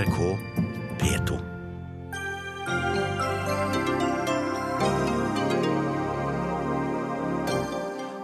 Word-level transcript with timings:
NRK 0.00 0.18
P2. 1.00 1.36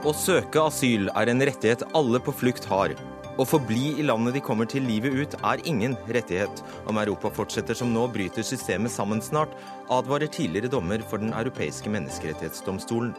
Å 0.06 0.14
søke 0.16 0.62
asyl 0.62 1.10
er 1.10 1.28
en 1.28 1.44
rettighet 1.44 1.84
alle 1.98 2.22
på 2.22 2.32
flukt 2.32 2.64
har. 2.70 2.94
Å 3.36 3.44
forbli 3.44 3.90
i 4.00 4.06
landet 4.08 4.38
de 4.38 4.44
kommer 4.46 4.70
til 4.72 4.86
livet 4.88 5.12
ut, 5.12 5.36
er 5.44 5.66
ingen 5.68 5.98
rettighet. 6.08 6.64
Om 6.88 7.02
Europa 7.02 7.34
fortsetter 7.42 7.76
som 7.76 7.92
nå, 7.92 8.06
bryter 8.14 8.46
systemet 8.46 8.94
sammen 8.94 9.20
snart, 9.20 9.52
advarer 9.92 10.32
tidligere 10.32 10.72
dommer 10.72 11.04
for 11.04 11.20
Den 11.20 11.36
europeiske 11.36 11.92
menneskerettighetsdomstolen. 11.92 13.12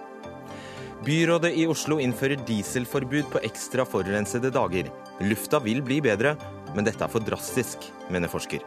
Byrådet 1.05 1.53
i 1.53 1.67
Oslo 1.69 1.99
innfører 2.01 2.41
dieselforbud 2.47 3.29
på 3.35 3.45
ekstra 3.45 3.85
forurensede 3.85 4.49
dager. 4.49 4.89
Lufta 5.21 5.61
vil 5.61 5.85
bli 5.85 6.01
bedre, 6.01 6.33
men 6.75 6.87
dette 6.87 7.03
er 7.03 7.11
for 7.11 7.23
drastisk, 7.23 7.87
mener 8.13 8.31
forsker. 8.31 8.63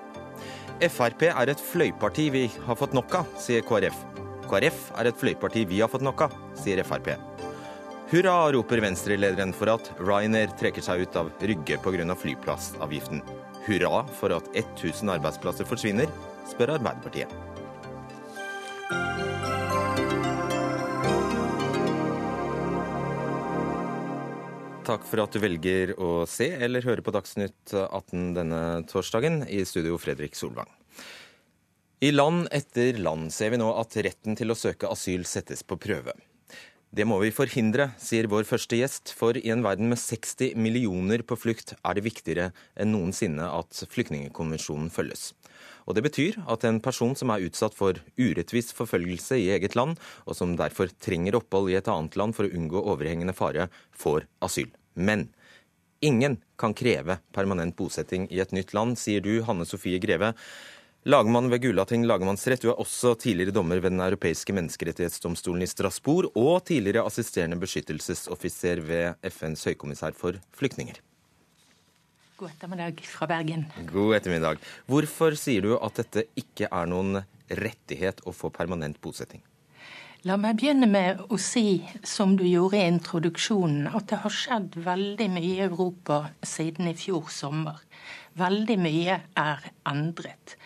Frp 0.80 1.26
er 1.28 1.52
et 1.52 1.60
fløyparti 1.60 2.30
vi 2.32 2.46
har 2.64 2.78
fått 2.78 2.94
nok 2.96 3.18
av, 3.20 3.34
sier 3.40 3.64
KrF. 3.66 3.98
KrF 4.48 4.78
er 4.98 5.10
et 5.10 5.20
fløyparti 5.20 5.66
vi 5.68 5.82
har 5.82 5.90
fått 5.92 6.04
nok 6.06 6.24
av, 6.26 6.38
sier 6.58 6.80
Frp. 6.86 7.12
Hurra, 8.10 8.50
roper 8.50 8.80
Venstre-lederen 8.82 9.52
for 9.54 9.70
at 9.70 9.92
Ryanair 10.00 10.50
trekker 10.58 10.82
seg 10.82 11.04
ut 11.04 11.20
av 11.20 11.30
Rygge 11.46 11.78
pga. 11.78 12.16
flyplassavgiften. 12.18 13.22
Hurra 13.68 14.02
for 14.18 14.34
at 14.34 14.50
1000 14.56 15.12
arbeidsplasser 15.14 15.68
forsvinner, 15.68 16.10
spør 16.50 16.74
Arbeiderpartiet. 16.80 17.59
Takk 24.80 25.04
for 25.04 25.20
at 25.20 25.34
du 25.34 25.42
velger 25.42 25.92
å 26.00 26.24
se 26.28 26.48
eller 26.56 26.84
høre 26.86 27.04
på 27.04 27.12
Dagsnytt 27.12 27.74
18 27.76 28.30
denne 28.38 28.60
torsdagen. 28.88 29.42
I 29.44 29.60
studio 29.68 29.98
Fredrik 30.00 30.38
Solvang. 30.38 30.70
I 32.00 32.10
land 32.14 32.48
etter 32.56 32.96
land 32.96 33.28
ser 33.34 33.52
vi 33.52 33.60
nå 33.60 33.68
at 33.76 33.98
retten 34.00 34.38
til 34.40 34.50
å 34.50 34.56
søke 34.56 34.88
asyl 34.88 35.26
settes 35.28 35.60
på 35.68 35.76
prøve. 35.76 36.16
Det 36.90 37.04
må 37.06 37.20
vi 37.22 37.28
forhindre, 37.30 37.92
sier 38.02 38.26
vår 38.26 38.48
første 38.48 38.80
gjest, 38.80 39.12
for 39.14 39.36
i 39.38 39.52
en 39.52 39.62
verden 39.62 39.92
med 39.92 40.00
60 40.00 40.56
millioner 40.58 41.22
på 41.22 41.36
flukt 41.38 41.76
er 41.76 41.94
det 41.94 42.02
viktigere 42.08 42.48
enn 42.74 42.90
noensinne 42.96 43.46
at 43.60 43.84
flyktningkonvensjonen 43.92 44.88
følges. 44.90 45.28
Og 45.86 45.94
det 45.94 46.02
betyr 46.08 46.40
at 46.50 46.66
en 46.66 46.80
person 46.82 47.14
som 47.14 47.30
er 47.30 47.46
utsatt 47.46 47.76
for 47.78 48.00
urettvis 48.18 48.72
forfølgelse 48.74 49.38
i 49.38 49.52
eget 49.54 49.78
land, 49.78 50.00
og 50.26 50.34
som 50.40 50.56
derfor 50.58 50.90
trenger 50.98 51.38
opphold 51.38 51.70
i 51.70 51.78
et 51.78 51.90
annet 51.90 52.18
land 52.18 52.34
for 52.34 52.48
å 52.48 52.54
unngå 52.58 52.82
overhengende 52.82 53.36
fare, 53.38 53.70
får 53.94 54.26
asyl. 54.42 54.72
Men 54.94 55.28
ingen 56.00 56.38
kan 56.60 56.74
kreve 56.74 57.18
permanent 57.32 57.76
bosetting 57.76 58.26
i 58.30 58.40
et 58.40 58.52
nytt 58.56 58.74
land, 58.76 58.98
sier 58.98 59.24
du, 59.24 59.40
Hanne 59.46 59.66
Sofie 59.68 60.00
Greve. 60.02 60.34
Lagmann 61.08 61.48
ved 61.48 61.62
Gulating 61.64 62.02
lagmannsrett, 62.04 62.60
du 62.60 62.68
er 62.74 62.80
også 62.80 63.14
tidligere 63.16 63.54
dommer 63.56 63.80
ved 63.80 63.94
Den 63.94 64.02
europeiske 64.04 64.52
menneskerettighetsdomstolen 64.52 65.64
i 65.64 65.68
Strasbourg, 65.70 66.28
og 66.36 66.66
tidligere 66.68 67.06
assisterende 67.08 67.56
beskyttelsesoffiser 67.62 68.82
ved 68.84 69.30
FNs 69.32 69.64
høykommissær 69.70 70.12
for 70.12 70.36
flyktninger. 70.52 71.00
God 72.40 72.52
ettermiddag 72.52 73.00
fra 73.04 73.28
Bergen. 73.28 73.66
God 73.88 74.14
ettermiddag. 74.16 74.60
Hvorfor 74.88 75.36
sier 75.40 75.64
du 75.64 75.74
at 75.76 76.02
dette 76.02 76.26
ikke 76.40 76.68
er 76.68 76.88
noen 76.88 77.22
rettighet 77.48 78.20
å 78.28 78.32
få 78.36 78.52
permanent 78.52 79.00
bosetting? 79.00 79.40
La 80.28 80.34
meg 80.36 80.58
begynne 80.60 80.84
med 80.84 81.22
å 81.32 81.36
si, 81.40 81.80
som 82.04 82.34
du 82.36 82.42
gjorde 82.44 82.76
i 82.76 82.88
introduksjonen, 82.90 83.86
at 83.88 84.10
det 84.10 84.18
har 84.20 84.34
skjedd 84.36 84.74
veldig 84.84 85.28
mye 85.32 85.52
i 85.54 85.62
Europa 85.64 86.18
siden 86.44 86.90
i 86.90 86.92
fjor 86.92 87.30
sommer. 87.32 87.78
Veldig 88.36 88.76
mye 88.84 89.14
er 89.40 89.62
endret. 89.88 90.58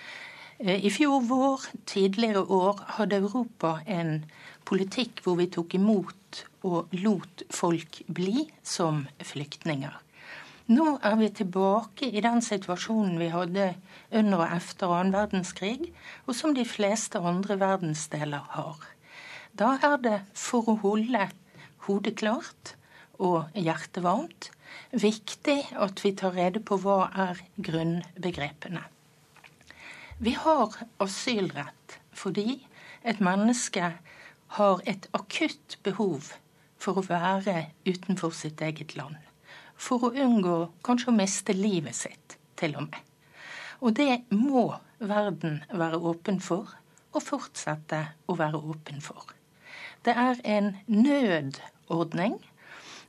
I 0.58 0.91
fjor 0.91 1.22
vår, 1.28 1.69
tidligere 1.86 2.42
år, 2.50 2.80
hadde 2.97 3.20
Europa 3.22 3.77
en 3.86 4.25
politikk 4.66 5.22
hvor 5.22 5.38
vi 5.38 5.47
tok 5.55 5.77
imot 5.78 6.41
og 6.66 6.97
lot 7.04 7.44
folk 7.54 8.00
bli 8.10 8.48
som 8.66 9.04
flyktninger. 9.22 10.00
Nå 10.75 10.97
er 10.98 11.15
vi 11.21 11.28
tilbake 11.31 12.09
i 12.10 12.25
den 12.25 12.42
situasjonen 12.42 13.22
vi 13.22 13.31
hadde 13.31 13.71
under 14.10 14.48
og 14.48 14.59
etter 14.59 14.97
annen 14.98 15.15
verdenskrig, 15.15 15.92
og 16.26 16.34
som 16.34 16.59
de 16.59 16.66
fleste 16.66 17.22
andre 17.22 17.60
verdensdeler 17.62 18.50
har. 18.56 18.82
Da 19.54 19.76
er 19.87 20.00
det 20.03 20.16
for 20.34 20.66
å 20.66 20.72
holde 20.82 21.28
hodet 21.87 22.16
klart 22.19 22.72
og 23.22 23.54
hjertet 23.54 24.03
varmt 24.03 24.48
viktig 24.91 25.60
at 25.78 26.03
vi 26.03 26.10
tar 26.19 26.34
rede 26.34 26.59
på 26.59 26.81
hva 26.82 27.04
er 27.26 27.38
grunnbegrepene. 27.62 28.82
Vi 30.19 30.32
har 30.38 30.75
asylrett 31.03 31.98
fordi 32.15 32.65
et 33.06 33.22
menneske 33.22 33.92
har 34.59 34.82
et 34.91 35.06
akutt 35.15 35.78
behov 35.86 36.32
for 36.78 36.98
å 36.98 37.06
være 37.06 37.69
utenfor 37.86 38.34
sitt 38.34 38.62
eget 38.62 38.97
land. 38.98 39.21
For 39.78 40.09
å 40.09 40.12
unngå 40.26 40.56
kanskje 40.86 41.12
å 41.12 41.16
miste 41.16 41.54
livet 41.54 41.94
sitt, 41.98 42.38
til 42.59 42.75
og 42.78 42.88
med. 42.88 43.00
Og 43.86 43.94
det 43.98 44.25
må 44.34 44.66
verden 44.98 45.62
være 45.71 46.03
åpen 46.10 46.42
for, 46.42 46.75
og 47.15 47.22
fortsette 47.22 48.03
å 48.26 48.38
være 48.38 48.59
åpen 48.59 49.03
for. 49.03 49.34
Det 50.04 50.12
er 50.12 50.41
en 50.44 50.76
nødordning. 50.87 52.34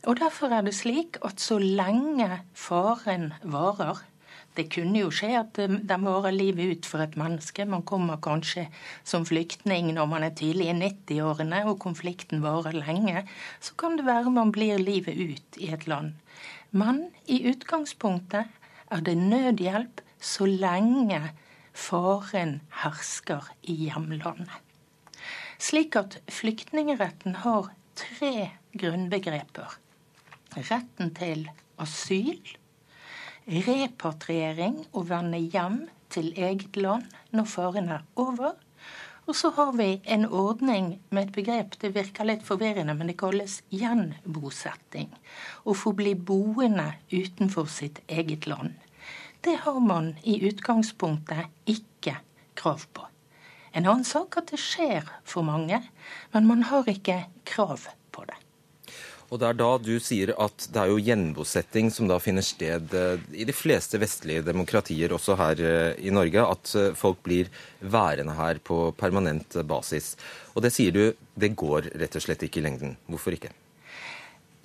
Og 0.05 0.19
derfor 0.19 0.53
er 0.53 0.61
det 0.61 0.75
slik 0.77 1.17
at 1.25 1.41
så 1.41 1.57
lenge 1.59 2.29
faren 2.53 3.33
varer 3.43 4.03
Det 4.55 4.69
kunne 4.71 5.01
jo 5.01 5.09
skje 5.11 5.33
at 5.35 5.57
den 5.57 6.05
varer 6.07 6.31
livet 6.31 6.77
ut 6.77 6.85
for 6.87 7.03
et 7.03 7.17
menneske. 7.19 7.65
Man 7.67 7.81
kommer 7.83 8.15
kanskje 8.23 8.69
som 9.03 9.25
flyktning 9.27 9.89
når 9.93 10.05
man 10.07 10.23
er 10.23 10.31
tidlig 10.31 10.69
i 10.71 10.75
90-årene 10.77 11.65
og 11.67 11.81
konflikten 11.83 12.39
varer 12.43 12.71
lenge. 12.71 13.25
Så 13.59 13.75
kan 13.75 13.97
det 13.97 14.05
være 14.07 14.31
man 14.31 14.53
blir 14.55 14.79
livet 14.79 15.19
ut 15.19 15.59
i 15.59 15.73
et 15.75 15.87
land. 15.87 16.13
Men 16.71 17.09
i 17.27 17.41
utgangspunktet 17.51 18.47
er 18.91 19.03
det 19.03 19.17
nødhjelp 19.17 19.99
så 20.21 20.47
lenge 20.47 21.19
faren 21.73 22.61
hersker 22.83 23.51
i 23.63 23.75
hjemlandet. 23.89 24.64
Slik 25.57 25.95
at 25.95 26.19
flyktningeretten 26.31 27.39
har 27.45 27.71
tre 27.95 28.51
grunnbegreper. 28.75 29.77
Retten 30.55 31.11
til 31.15 31.47
asyl, 31.81 32.41
repatriering, 33.47 34.81
å 34.95 35.03
vende 35.07 35.39
hjem 35.39 35.85
til 36.11 36.31
eget 36.35 36.75
land 36.79 37.07
når 37.35 37.49
faren 37.51 37.91
er 37.95 38.05
over. 38.19 38.55
Og 39.25 39.33
så 39.33 39.49
har 39.57 39.71
vi 39.73 39.87
en 40.13 40.27
ordning 40.27 40.91
med 41.09 41.23
et 41.23 41.33
begrep, 41.33 41.79
det 41.81 41.95
virker 41.95 42.27
litt 42.29 42.43
forvirrende, 42.45 42.93
men 42.93 43.09
det 43.09 43.17
kalles 43.17 43.61
gjenbosetting. 43.73 45.09
Å 45.65 45.73
få 45.73 45.95
bli 45.97 46.13
boende 46.13 46.91
utenfor 47.09 47.71
sitt 47.71 48.03
eget 48.05 48.45
land. 48.45 48.75
Det 49.41 49.57
har 49.65 49.81
man 49.81 50.13
i 50.23 50.37
utgangspunktet 50.45 51.49
ikke 51.69 52.19
krav 52.57 52.85
på. 52.93 53.09
En 53.75 53.83
annen 53.83 54.07
sak 54.07 54.37
at 54.39 54.53
det 54.53 54.61
skjer 54.63 55.03
for 55.27 55.43
mange, 55.43 55.81
men 56.31 56.47
man 56.47 56.63
har 56.69 56.87
ikke 56.87 57.25
krav 57.47 57.89
på 58.15 58.23
det. 58.29 58.37
Og 59.33 59.41
det 59.41 59.47
er 59.49 59.57
da 59.57 59.69
du 59.81 59.95
sier 59.99 60.31
at 60.39 60.67
det 60.71 60.79
er 60.79 60.91
jo 60.91 61.01
gjenbosetting 61.01 61.89
som 61.91 62.07
da 62.07 62.19
finner 62.21 62.45
sted 62.45 62.93
eh, 62.95 63.23
i 63.33 63.47
de 63.47 63.55
fleste 63.57 63.99
vestlige 63.99 64.45
demokratier, 64.45 65.11
også 65.11 65.35
her 65.39 65.63
eh, 65.65 66.05
i 66.07 66.13
Norge, 66.13 66.45
at 66.45 66.75
eh, 66.77 66.93
folk 66.95 67.23
blir 67.25 67.49
værende 67.81 68.37
her 68.37 68.61
på 68.63 68.93
permanent 68.95 69.57
basis. 69.67 70.13
Og 70.53 70.63
det 70.63 70.71
sier 70.75 70.95
du, 70.95 71.03
det 71.35 71.55
går 71.57 71.89
rett 71.97 72.15
og 72.15 72.23
slett 72.23 72.45
ikke 72.45 72.61
i 72.61 72.67
lengden. 72.67 72.95
Hvorfor 73.09 73.35
ikke? 73.35 73.51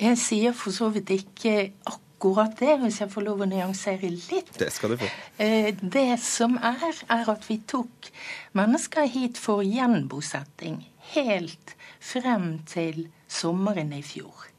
Jeg 0.01 0.21
sier 0.21 0.55
for 0.57 0.77
så 0.77 0.93
vidt 0.93 1.11
ikke 1.17 1.57
akkurat 1.83 2.07
akkurat 2.21 2.53
det, 2.59 2.75
hvis 2.83 3.01
jeg 3.01 3.09
får 3.09 3.25
lov 3.25 3.41
å 3.41 3.47
nyansere 3.49 4.11
litt. 4.13 4.53
Det 4.61 4.69
skal 4.73 4.93
du 4.93 4.99
få. 5.01 5.07
Eh, 5.41 5.73
det 5.81 6.19
som 6.21 6.59
er, 6.61 6.99
er 7.09 7.31
at 7.33 7.47
vi 7.49 7.57
tok 7.65 8.11
mennesker 8.53 9.09
hit 9.09 9.41
for 9.41 9.65
gjenbosetting 9.65 10.83
helt 11.15 11.73
frem 11.97 12.59
til 12.69 13.07
sommeren 13.25 13.95
i 13.97 14.03
fjor. 14.05 14.51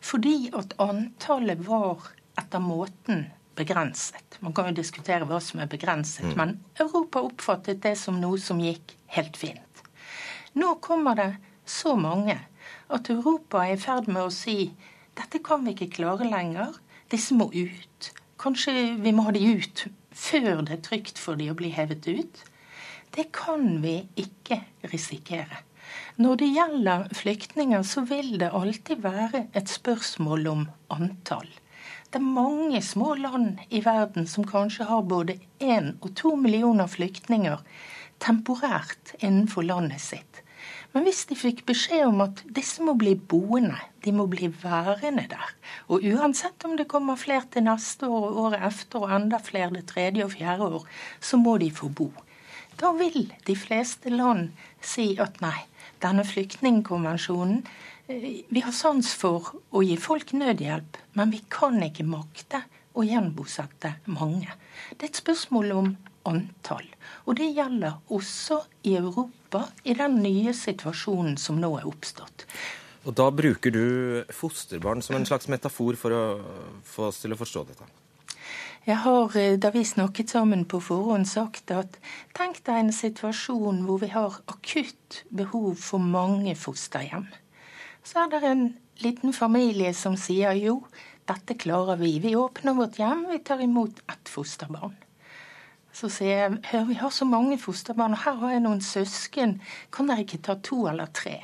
Fordi 0.00 0.48
at 0.56 0.72
antallet 0.80 1.60
var 1.66 2.08
etter 2.40 2.64
måten 2.64 3.26
begrenset. 3.56 4.40
Man 4.40 4.56
kan 4.56 4.70
jo 4.70 4.80
diskutere 4.80 5.28
hva 5.28 5.40
som 5.40 5.60
er 5.60 5.68
begrenset, 5.68 6.32
mm. 6.32 6.34
men 6.40 6.56
Europa 6.80 7.20
oppfattet 7.28 7.84
det 7.84 7.98
som 8.00 8.16
noe 8.22 8.40
som 8.40 8.60
gikk 8.60 8.96
helt 9.12 9.36
fint. 9.36 9.84
Nå 10.56 10.78
kommer 10.80 11.16
det 11.20 11.30
så 11.68 11.92
mange 12.00 12.38
at 12.88 13.12
Europa 13.12 13.66
er 13.66 13.76
i 13.76 13.80
ferd 13.80 14.08
med 14.08 14.30
å 14.30 14.32
si 14.32 14.70
dette 15.16 15.40
kan 15.44 15.64
vi 15.64 15.72
ikke 15.72 15.94
klare 15.96 16.28
lenger. 16.28 16.76
Disse 17.12 17.36
må 17.38 17.50
ut. 17.54 18.10
Kanskje 18.42 18.72
vi 19.02 19.12
må 19.14 19.26
ha 19.26 19.32
de 19.34 19.42
ut 19.58 19.86
før 20.16 20.62
det 20.66 20.78
er 20.78 20.84
trygt 20.84 21.20
for 21.20 21.38
de 21.38 21.50
å 21.52 21.56
bli 21.58 21.70
hevet 21.74 22.06
ut? 22.08 22.40
Det 23.14 23.28
kan 23.34 23.78
vi 23.82 24.00
ikke 24.18 24.58
risikere. 24.90 25.62
Når 26.18 26.40
det 26.40 26.48
gjelder 26.50 27.04
flyktninger, 27.14 27.82
så 27.86 28.02
vil 28.08 28.34
det 28.40 28.50
alltid 28.52 29.04
være 29.04 29.46
et 29.56 29.70
spørsmål 29.70 30.48
om 30.50 30.64
antall. 30.92 31.48
Det 32.10 32.18
er 32.20 32.26
mange 32.26 32.80
små 32.82 33.14
land 33.20 33.62
i 33.70 33.82
verden 33.84 34.26
som 34.30 34.46
kanskje 34.46 34.88
har 34.88 35.06
både 35.06 35.38
én 35.60 35.94
og 36.00 36.14
to 36.18 36.34
millioner 36.40 36.90
flyktninger 36.90 37.62
temporært 38.22 39.14
innenfor 39.20 39.66
landet 39.66 40.02
sitt. 40.02 40.42
Men 40.94 41.06
hvis 41.06 41.24
de 41.28 41.36
fikk 41.38 41.64
beskjed 41.68 42.06
om 42.06 42.22
at 42.24 42.42
disse 42.56 42.84
må 42.84 42.94
bli 42.98 43.14
boende, 43.16 43.78
de 44.04 44.12
må 44.14 44.28
bli 44.30 44.48
værende 44.62 45.26
der, 45.30 45.50
og 45.90 46.04
uansett 46.06 46.64
om 46.64 46.76
det 46.78 46.88
kommer 46.90 47.18
flere 47.20 47.46
til 47.52 47.66
neste 47.66 48.08
år 48.08 48.28
og 48.28 48.38
året 48.44 48.66
efter 48.68 49.04
og 49.04 49.16
enda 49.18 49.40
flere 49.42 49.74
det 49.74 49.86
tredje 49.90 50.24
og 50.24 50.32
fjerde 50.36 50.70
år, 50.78 50.86
så 51.20 51.40
må 51.40 51.56
de 51.62 51.72
få 51.74 51.90
bo. 51.90 52.10
Da 52.76 52.92
vil 52.92 53.32
de 53.46 53.56
fleste 53.56 54.12
land 54.12 54.50
si 54.84 55.14
at 55.20 55.40
nei, 55.40 55.66
denne 56.04 56.26
flyktningkonvensjonen 56.28 57.62
eh, 58.08 58.42
Vi 58.48 58.62
har 58.62 58.74
sans 58.76 59.14
for 59.16 59.54
å 59.72 59.82
gi 59.82 59.96
folk 59.96 60.34
nødhjelp, 60.36 60.98
men 61.16 61.32
vi 61.32 61.40
kan 61.50 61.80
ikke 61.82 62.04
makte 62.06 62.62
å 62.96 63.04
gjenbosette 63.04 63.96
mange. 64.12 64.52
Det 64.92 65.08
er 65.08 65.10
et 65.10 65.22
spørsmål 65.24 65.72
om 65.76 65.90
antall. 66.26 66.86
Og 67.26 67.38
det 67.38 67.52
gjelder 67.56 68.00
også 68.12 68.60
i 68.86 68.96
Europa, 68.98 69.66
i 69.84 69.94
den 69.98 70.20
nye 70.22 70.54
situasjonen 70.56 71.36
som 71.40 71.60
nå 71.62 71.72
er 71.80 71.86
oppstått. 71.88 72.46
Og 73.06 73.14
Da 73.14 73.30
bruker 73.30 73.70
du 73.70 74.24
fosterbarn 74.34 75.02
som 75.02 75.16
en 75.16 75.26
slags 75.26 75.46
metafor 75.48 75.96
for 75.96 76.10
å 76.10 76.24
få 76.82 77.06
oss 77.10 77.22
til 77.22 77.32
å 77.32 77.38
forstå 77.38 77.62
dette? 77.68 77.86
Jeg 78.86 78.96
har, 79.02 79.36
eh, 79.36 79.56
da 79.58 79.70
vi 79.70 79.82
snakket 79.82 80.30
sammen 80.30 80.64
på 80.64 80.78
forhånd, 80.78 81.26
sagt 81.26 81.70
at 81.70 81.98
tenk 82.34 82.62
deg 82.64 82.76
en 82.78 82.92
situasjon 82.92 83.82
hvor 83.86 83.98
vi 83.98 84.06
har 84.08 84.40
akutt 84.46 85.24
behov 85.34 85.74
for 85.76 85.98
mange 85.98 86.54
fosterhjem. 86.54 87.26
Så 88.04 88.24
er 88.24 88.28
det 88.30 88.42
en 88.44 88.76
liten 89.02 89.32
familie 89.32 89.92
som 89.94 90.14
sier 90.14 90.52
jo, 90.52 90.84
dette 91.26 91.58
klarer 91.58 91.98
vi. 91.98 92.20
Vi 92.22 92.36
åpner 92.38 92.74
vårt 92.78 93.00
hjem, 93.00 93.26
vi 93.30 93.38
tar 93.38 93.58
imot 93.58 93.98
ett 94.08 94.30
fosterbarn. 94.30 94.94
Så 95.96 96.10
sier 96.12 96.42
jeg 96.42 96.56
hør, 96.70 96.82
vi 96.90 96.94
har 97.00 97.12
så 97.14 97.24
mange 97.24 97.56
fosterbarn, 97.56 98.12
og 98.12 98.24
her 98.26 98.34
har 98.42 98.50
jeg 98.52 98.64
noen 98.66 98.82
søsken, 98.84 99.54
kan 99.94 100.10
dere 100.10 100.26
ikke 100.26 100.42
ta 100.44 100.58
to 100.60 100.82
eller 100.90 101.08
tre? 101.16 101.38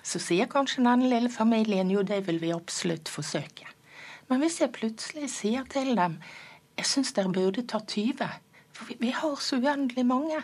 Så 0.00 0.20
sier 0.24 0.48
kanskje 0.48 0.80
denne 0.86 1.10
lille 1.10 1.28
familien 1.28 1.90
jo, 1.92 2.00
det 2.00 2.22
vil 2.30 2.40
vi 2.40 2.54
absolutt 2.54 3.12
forsøke. 3.12 3.68
Men 4.30 4.40
hvis 4.40 4.62
jeg 4.62 4.72
plutselig 4.72 5.28
sier 5.34 5.68
til 5.68 5.92
dem 5.98 6.16
jeg 6.78 6.86
syns 6.86 7.12
dere 7.12 7.32
burde 7.34 7.64
ta 7.68 7.82
20, 7.82 8.24
for 8.72 8.88
vi, 8.88 8.96
vi 9.02 9.12
har 9.12 9.36
så 9.42 9.58
uendelig 9.58 10.04
mange. 10.06 10.40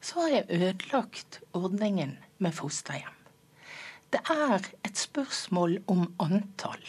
Så 0.00 0.22
har 0.22 0.30
jeg 0.32 0.46
ødelagt 0.56 1.42
ordningen 1.52 2.16
med 2.40 2.56
fosterhjem. 2.56 3.16
Det 4.10 4.22
er 4.32 4.64
et 4.88 4.96
spørsmål 4.98 5.82
om 5.92 6.06
antall. 6.18 6.80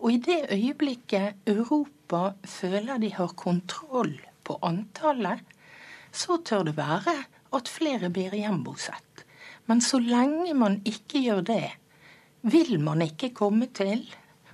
Og 0.00 0.16
i 0.16 0.22
det 0.24 0.46
øyeblikket 0.50 1.36
Europa 1.46 2.32
føler 2.48 2.98
de 2.98 3.12
har 3.12 3.36
kontroll 3.36 4.16
på 4.46 4.58
antallet, 4.64 5.42
så 6.14 6.38
tør 6.46 6.68
det 6.70 6.76
være 6.78 7.16
at 7.56 7.70
flere 7.70 8.10
blir 8.14 8.34
gjenbosett. 8.38 9.26
Men 9.66 9.82
så 9.82 9.98
lenge 9.98 10.54
man 10.54 10.78
ikke 10.86 11.24
gjør 11.26 11.42
det, 11.50 11.64
vil 12.46 12.78
man 12.78 13.02
ikke 13.02 13.34
komme 13.34 13.66
til 13.74 14.06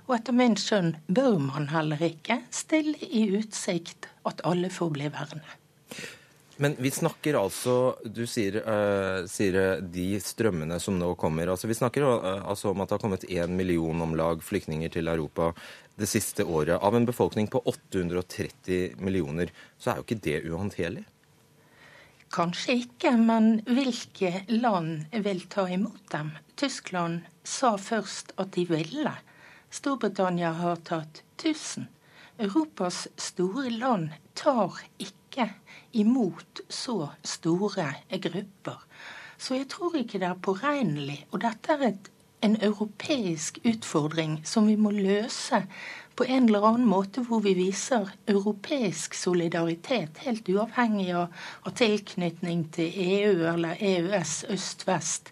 og 0.07 0.17
etter 0.17 0.35
min 0.35 0.55
skjønn 0.59 0.95
bør 1.07 1.37
man 1.39 1.69
heller 1.71 2.01
ikke 2.03 2.41
stille 2.53 2.97
i 3.07 3.27
utsikt 3.37 4.09
at 4.27 4.43
alle 4.47 4.71
får 4.73 4.91
bli 4.95 5.11
værende. 5.13 5.59
Men 6.61 6.75
vi 6.77 6.91
snakker 6.93 7.33
altså 7.39 7.95
Du 8.05 8.27
sier, 8.29 8.59
uh, 8.61 9.25
sier, 9.25 9.81
de 9.81 10.19
strømmene 10.21 10.77
som 10.79 10.99
nå 10.99 11.15
kommer. 11.17 11.49
altså 11.49 11.67
Vi 11.67 11.77
snakker 11.79 12.05
uh, 12.05 12.43
altså 12.45 12.69
om 12.71 12.83
at 12.83 12.91
det 12.91 12.97
har 12.97 13.01
kommet 13.01 13.25
én 13.25 13.55
million 13.57 14.01
om 14.05 14.13
lag 14.15 14.43
flyktninger 14.43 14.93
til 14.93 15.09
Europa 15.09 15.53
det 15.95 16.09
siste 16.09 16.43
året. 16.43 16.79
Av 16.81 16.95
en 16.95 17.05
befolkning 17.05 17.47
på 17.47 17.61
830 17.65 18.95
millioner, 18.97 19.51
så 19.77 19.91
er 19.91 19.99
jo 19.99 20.07
ikke 20.07 20.23
det 20.25 20.39
uhåndterlig? 20.49 21.03
Kanskje 22.33 22.79
ikke, 22.81 23.11
men 23.17 23.59
hvilke 23.69 24.41
land 24.49 25.05
vil 25.25 25.43
ta 25.53 25.67
imot 25.69 26.07
dem? 26.11 26.31
Tyskland 26.57 27.27
sa 27.45 27.75
først 27.77 28.33
at 28.41 28.55
de 28.55 28.65
ville. 28.71 29.13
Storbritannia 29.69 30.55
har 30.57 30.81
tatt 30.85 31.21
1000. 31.37 31.85
Europas 32.41 33.07
store 33.21 33.69
land 33.69 34.15
tar 34.33 34.79
ikke 34.97 35.51
imot 35.93 36.63
så 36.69 37.11
store 37.21 37.91
grupper. 38.09 38.81
Så 39.37 39.59
jeg 39.59 39.69
tror 39.69 39.97
ikke 39.99 40.21
det 40.21 40.29
er 40.31 40.41
påregnelig. 40.41 41.19
Og 41.31 41.43
dette 41.43 41.75
er 41.75 41.85
et, 41.91 42.09
en 42.43 42.57
europeisk 42.61 43.59
utfordring 43.63 44.41
som 44.47 44.67
vi 44.67 44.75
må 44.75 44.91
løse 44.91 45.63
på 46.15 46.25
en 46.29 46.45
eller 46.45 46.65
annen 46.67 46.85
måte 46.85 47.23
hvor 47.25 47.41
vi 47.45 47.55
viser 47.57 48.11
europeisk 48.29 49.15
solidaritet, 49.17 50.19
helt 50.25 50.49
uavhengig 50.49 51.09
av, 51.17 51.31
tilknytning 51.79 52.67
til 52.75 52.91
EU 53.05 53.47
eller 53.53 53.79
EØS 53.79 54.43
øst-vest. 54.53 55.31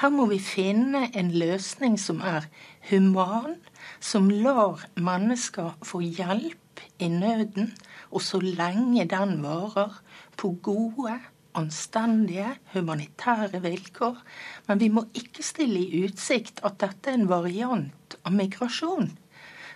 Her 0.00 0.14
må 0.14 0.26
vi 0.30 0.40
finne 0.40 1.08
en 1.18 1.32
løsning 1.36 1.98
som 2.00 2.22
er 2.24 2.48
human, 2.90 3.58
som 4.00 4.30
lar 4.30 4.86
mennesker 4.96 5.76
få 5.84 6.00
hjelp 6.00 6.86
i 7.02 7.10
nøden, 7.12 7.72
og 8.10 8.22
så 8.22 8.40
lenge 8.40 9.04
den 9.10 9.42
varer, 9.44 10.00
på 10.36 10.54
gode, 10.64 11.18
anstendige, 11.58 12.56
humanitære 12.72 13.60
vilkår. 13.64 14.20
Men 14.68 14.80
vi 14.80 14.88
må 14.92 15.04
ikke 15.18 15.44
stille 15.44 15.82
i 15.82 16.04
utsikt 16.06 16.62
at 16.66 16.78
dette 16.82 17.10
er 17.12 17.20
en 17.20 17.28
variant 17.30 18.16
av 18.22 18.34
migrasjon. 18.36 19.10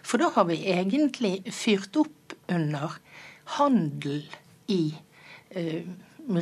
For 0.06 0.23
da 0.23 0.31
har 0.37 0.46
vi 0.50 0.62
egentlig 0.70 1.40
fyrt 1.55 1.96
opp 1.99 2.37
under 2.52 2.94
handel 3.58 4.23
i 4.70 4.94
eh, 5.50 5.82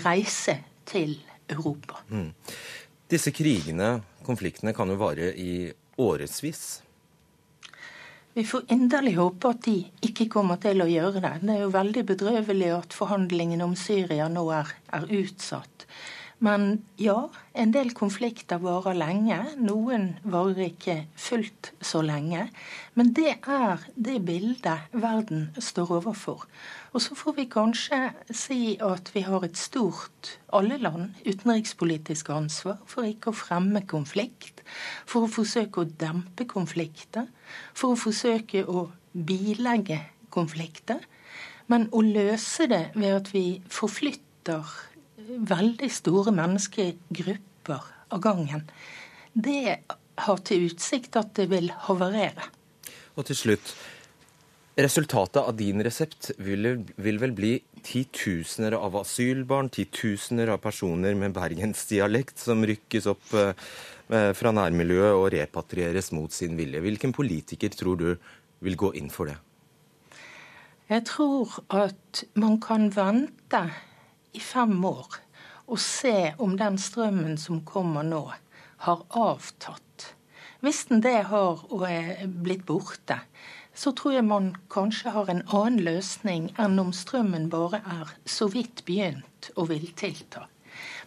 reise 0.04 0.58
til 0.88 1.16
Europa. 1.48 2.02
Mm. 2.08 2.30
Disse 3.10 3.32
krigene, 3.37 3.98
konfliktene, 4.25 4.72
kan 4.76 4.88
jo 4.88 4.98
vare 5.00 5.32
i 5.37 5.72
årevis. 6.00 6.83
Vi 8.34 8.42
får 8.44 8.62
inderlig 8.75 9.12
håpe 9.14 9.50
at 9.54 9.62
de 9.62 9.76
ikke 10.02 10.26
kommer 10.32 10.58
til 10.62 10.82
å 10.82 10.88
gjøre 10.90 11.20
det. 11.22 11.34
Det 11.44 11.54
er 11.54 11.60
jo 11.62 11.75
veldig 11.75 12.02
bedrøvelig 12.08 12.70
at 12.75 12.96
forhandlingene 12.96 13.62
om 13.62 13.76
Syria 13.78 14.26
nå 14.26 14.42
er, 14.50 14.72
er 14.90 15.06
utsatt. 15.20 15.86
Men 16.42 16.82
ja, 16.98 17.28
en 17.54 17.72
del 17.75 17.92
konflikter 17.94 18.58
varer 18.62 18.96
lenge. 18.98 19.36
Noen 19.62 20.16
varer 20.26 20.66
ikke 20.66 20.96
fullt 21.16 21.70
så 21.84 22.02
lenge. 22.04 22.48
Men 22.98 23.12
det 23.14 23.36
er 23.40 23.84
det 23.94 24.19
bildet 24.26 24.90
verden 24.92 25.46
står 25.58 25.94
overfor. 26.00 26.44
Og 26.94 27.02
så 27.02 27.16
får 27.19 27.36
vi 27.38 27.46
kanskje 27.50 28.00
si 28.34 28.76
at 28.82 29.12
vi 29.14 29.25
har 29.26 29.46
et 29.46 29.58
stort, 29.58 30.35
alle 30.54 30.78
land, 30.82 31.14
utenrikspolitisk 31.26 32.30
ansvar 32.35 32.80
for 32.90 33.06
ikke 33.06 33.32
å 33.32 33.38
fremme 33.38 33.85
konflikt, 33.90 34.62
for 35.06 35.26
å 35.26 35.32
forsøke 35.32 35.82
å 35.82 35.90
dempe 36.02 36.47
konflikter, 36.50 37.30
for 37.75 37.94
å 37.94 38.00
forsøke 38.00 38.66
å 38.66 38.88
bilegge 39.14 40.02
konflikter. 40.35 41.02
Men 41.70 41.88
å 41.94 42.02
løse 42.04 42.66
det 42.68 42.90
ved 42.99 43.14
at 43.23 43.30
vi 43.32 43.47
forflytter 43.73 44.68
veldig 45.25 45.90
store 45.93 46.35
menneskegrupper 46.35 47.90
av 48.14 48.23
gangen, 48.25 48.66
det 49.33 49.81
har 50.25 50.45
til 50.47 50.69
utsikt 50.69 51.16
at 51.19 51.35
det 51.38 51.49
vil 51.50 51.73
havarere. 51.88 52.50
Og 53.19 53.26
til 53.26 53.38
slutt, 53.38 53.75
Resultatet 54.75 55.38
av 55.38 55.54
din 55.54 55.78
resept 55.87 56.33
vil, 56.43 56.66
vil, 56.99 57.19
vel 57.23 57.35
bli 57.37 57.52
titusener 57.87 58.75
av 58.75 58.97
asylbarn, 58.99 59.69
titusener 59.71 60.50
av 60.50 60.59
personer 60.64 61.14
med 61.14 61.31
bergensdialekt 61.37 62.43
som 62.43 62.64
rykkes 62.66 63.07
opp 63.12 63.37
eh, 63.38 64.33
fra 64.35 64.50
nærmiljøet 64.50 65.14
og 65.14 65.28
repatrieres 65.37 66.11
mot 66.16 66.35
sin 66.35 66.59
vilje. 66.59 66.83
Hvilken 66.83 67.14
politiker 67.14 67.71
tror 67.71 68.00
du 68.02 68.09
vil 68.66 68.78
gå 68.81 68.90
inn 68.99 69.12
for 69.14 69.31
det? 69.31 69.38
Jeg 70.90 71.07
tror 71.07 71.54
at 71.71 72.25
man 72.35 72.59
kan 72.59 72.90
vente 72.97 73.62
i 74.35 74.43
fem 74.43 74.76
år 74.85 75.21
og 75.64 75.81
se 75.81 76.35
om 76.38 76.59
den 76.61 76.76
strømmen 76.79 77.38
som 77.41 77.62
kommer 77.64 78.05
nå, 78.05 78.25
har 78.85 79.05
avtatt. 79.17 80.11
Hvis 80.61 80.85
den 80.91 81.00
det 81.05 81.23
har 81.31 81.62
og 81.73 81.85
er 81.88 82.26
blitt 82.29 82.67
borte, 82.69 83.19
så 83.75 83.93
tror 83.97 84.14
jeg 84.19 84.26
man 84.29 84.53
kanskje 84.71 85.12
har 85.14 85.31
en 85.31 85.43
annen 85.47 85.81
løsning 85.87 86.50
enn 86.61 86.79
om 86.81 86.93
strømmen 86.95 87.49
bare 87.53 87.81
er 87.81 88.12
så 88.29 88.49
vidt 88.53 88.85
begynt 88.87 89.50
og 89.57 89.71
vil 89.73 89.88
tilta. 89.99 90.47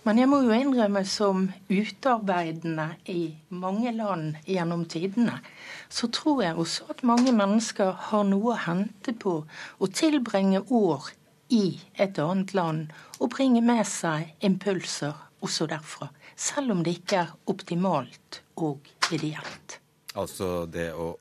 Men 0.06 0.20
jeg 0.22 0.30
må 0.32 0.40
jo 0.46 0.56
innrømme 0.56 1.02
som 1.10 1.48
utarbeidende 1.68 2.88
i 3.12 3.22
mange 3.50 3.92
land 3.96 4.38
gjennom 4.48 4.86
tidene, 4.88 5.40
så 5.90 6.08
tror 6.14 6.44
jeg 6.46 6.56
også 6.56 6.88
at 6.94 7.04
mange 7.08 7.34
mennesker 7.36 7.92
har 8.10 8.28
noe 8.28 8.54
å 8.54 8.62
hente 8.68 9.14
på 9.14 9.42
å 9.44 9.90
tilbringe 9.92 10.64
år 10.70 11.10
i 11.54 11.80
et 11.96 12.20
annet 12.20 12.54
land 12.58 12.92
og 13.20 13.32
bringe 13.36 13.62
med 13.66 13.84
seg 13.88 14.34
impulser 14.46 15.16
også 15.46 15.68
derfra. 15.70 16.10
Selv 16.36 16.74
om 16.75 16.84
det 16.86 17.00
ikke 17.00 17.24
er 17.24 17.34
optimalt 17.50 18.42
og 18.58 18.88
ideelt. 19.13 19.80
Altså 20.18 20.66
det 20.66 20.92
å 20.98 21.13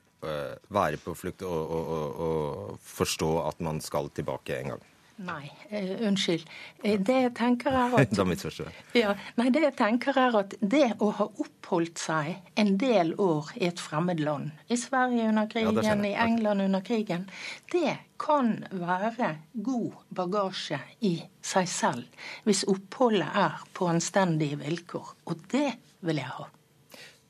være 0.73 0.97
på 1.01 1.13
flukt 1.15 1.43
og, 1.45 1.71
og, 1.71 1.89
og, 1.93 2.21
og 2.27 2.79
forstå 2.81 3.31
at 3.45 3.59
man 3.63 3.81
skal 3.83 4.09
tilbake 4.15 4.57
en 4.57 4.73
gang? 4.73 4.85
Nei, 5.17 5.47
uh, 5.71 6.07
unnskyld. 6.07 6.43
Eh, 6.83 6.99
det 7.01 7.15
jeg 7.23 7.31
tenker 7.39 7.73
er 7.73 7.93
at 7.97 8.11
Da 8.19 8.25
misforstår 8.27 8.67
jeg. 8.69 9.01
Ja, 9.01 9.15
nei, 9.39 9.47
det 9.53 9.63
jeg 9.63 9.73
tenker 9.79 10.17
er 10.21 10.35
at 10.43 10.53
det 10.61 10.91
å 11.01 11.09
ha 11.17 11.25
oppholdt 11.41 11.97
seg 11.97 12.35
en 12.61 12.75
del 12.77 13.15
år 13.21 13.49
i 13.57 13.65
et 13.71 13.81
fremmed 13.81 14.21
land, 14.21 14.51
i 14.69 14.77
Sverige 14.77 15.31
under 15.31 15.49
krigen, 15.49 15.81
ja, 15.81 15.95
i 15.97 16.13
England 16.27 16.67
under 16.67 16.85
krigen, 16.85 17.25
det 17.73 17.95
kan 18.21 18.59
være 18.69 19.31
god 19.65 19.97
bagasje 20.13 20.79
i 21.05 21.15
seg 21.41 21.65
selv 21.69 22.29
hvis 22.45 22.65
oppholdet 22.69 23.33
er 23.41 23.57
på 23.73 23.89
anstendige 23.89 24.59
vilkår. 24.61 25.15
Og 25.33 25.41
det 25.49 25.71
vil 26.05 26.21
jeg 26.21 26.29
ha. 26.37 26.45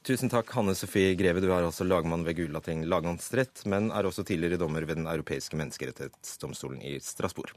Tusen 0.08 0.32
takk, 0.32 0.52
Hanne 0.56 0.76
Sofie 0.76 1.16
Greve. 1.20 1.42
Du 1.44 1.50
er 1.50 1.64
altså 1.68 1.88
lagmann 1.88 2.28
ved 2.28 2.38
Gulating 2.40 2.86
lagmannsrett, 2.88 3.64
men 3.68 3.90
er 3.92 4.08
også 4.08 4.28
tidligere 4.28 4.60
dommer 4.60 4.84
ved 4.88 5.02
Den 5.02 5.08
europeiske 5.08 5.60
menneskerettighetsdomstolen 5.60 6.84
i 6.84 6.98
Strasbourg. 7.04 7.56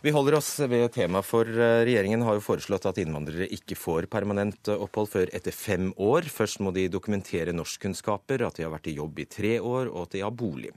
Vi 0.00 0.12
holder 0.16 0.38
oss 0.38 0.54
ved 0.64 0.86
temaet, 0.94 1.26
for 1.28 1.44
eh, 1.44 1.82
regjeringen 1.84 2.22
har 2.24 2.38
jo 2.38 2.40
foreslått 2.40 2.86
at 2.88 2.96
innvandrere 3.02 3.50
ikke 3.52 3.76
får 3.76 4.06
permanent 4.08 4.70
eh, 4.72 4.80
opphold 4.80 5.10
før 5.12 5.32
etter 5.36 5.52
fem 5.52 5.90
år. 6.00 6.24
Først 6.32 6.62
må 6.64 6.72
de 6.72 6.86
dokumentere 6.88 7.52
norskkunnskaper, 7.52 8.46
at 8.46 8.56
de 8.56 8.64
har 8.64 8.72
vært 8.72 8.88
i 8.88 8.96
jobb 8.96 9.20
i 9.20 9.28
tre 9.28 9.52
år, 9.60 9.90
og 9.92 10.06
at 10.06 10.16
de 10.16 10.24
har 10.24 10.32
bolig. 10.32 10.72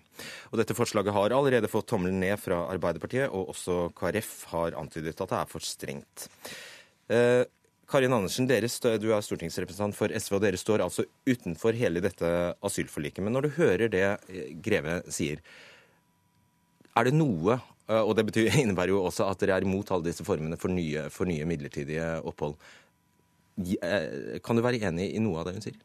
Og 0.51 0.59
dette 0.59 0.75
forslaget 0.75 1.15
har 1.15 1.37
allerede 1.37 1.71
fått 1.71 1.87
tommelen 1.93 2.19
ned 2.19 2.35
fra 2.43 2.65
Arbeiderpartiet, 2.73 3.31
og 3.31 3.55
også 3.55 3.93
KrF 3.95 4.35
har 4.51 4.75
antydet 4.83 5.15
at 5.15 5.31
det 5.31 5.39
er 5.39 5.53
for 5.55 5.71
strengt. 5.71 6.27
Eh, 7.07 7.45
Karin 7.87 8.19
Andersen, 8.19 8.51
deres, 8.51 8.75
du 8.83 9.07
er 9.07 9.23
stortingsrepresentant 9.23 9.95
for 9.95 10.11
SV, 10.11 10.35
og 10.35 10.43
dere 10.43 10.59
står 10.59 10.83
altså 10.83 11.07
utenfor 11.29 11.79
hele 11.79 12.03
dette 12.03 12.27
asylforliket. 12.59 13.23
Men 13.23 13.39
når 13.39 13.47
du 13.47 13.55
hører 13.61 13.87
det 13.87 14.09
eh, 14.11 14.51
Greve 14.59 14.99
sier, 15.07 15.39
er 16.93 17.07
det 17.07 17.15
noe 17.15 17.63
og 17.89 18.13
det 18.17 18.27
betyr, 18.29 18.51
innebærer 18.63 18.93
jo 18.93 19.03
også 19.03 19.27
at 19.29 19.41
dere 19.43 19.59
er 19.59 19.67
imot 19.67 19.91
alle 19.91 20.07
disse 20.09 20.25
formene 20.27 20.59
for 20.59 20.71
nye, 20.73 21.09
for 21.13 21.29
nye 21.29 21.47
midlertidige 21.49 22.15
opphold. 22.23 22.55
Eh, 23.57 24.39
kan 24.43 24.57
du 24.57 24.63
være 24.65 24.81
enig 24.89 25.11
i 25.13 25.21
noe 25.21 25.41
av 25.41 25.49
det 25.49 25.57
hun 25.57 25.65
sier? 25.65 25.81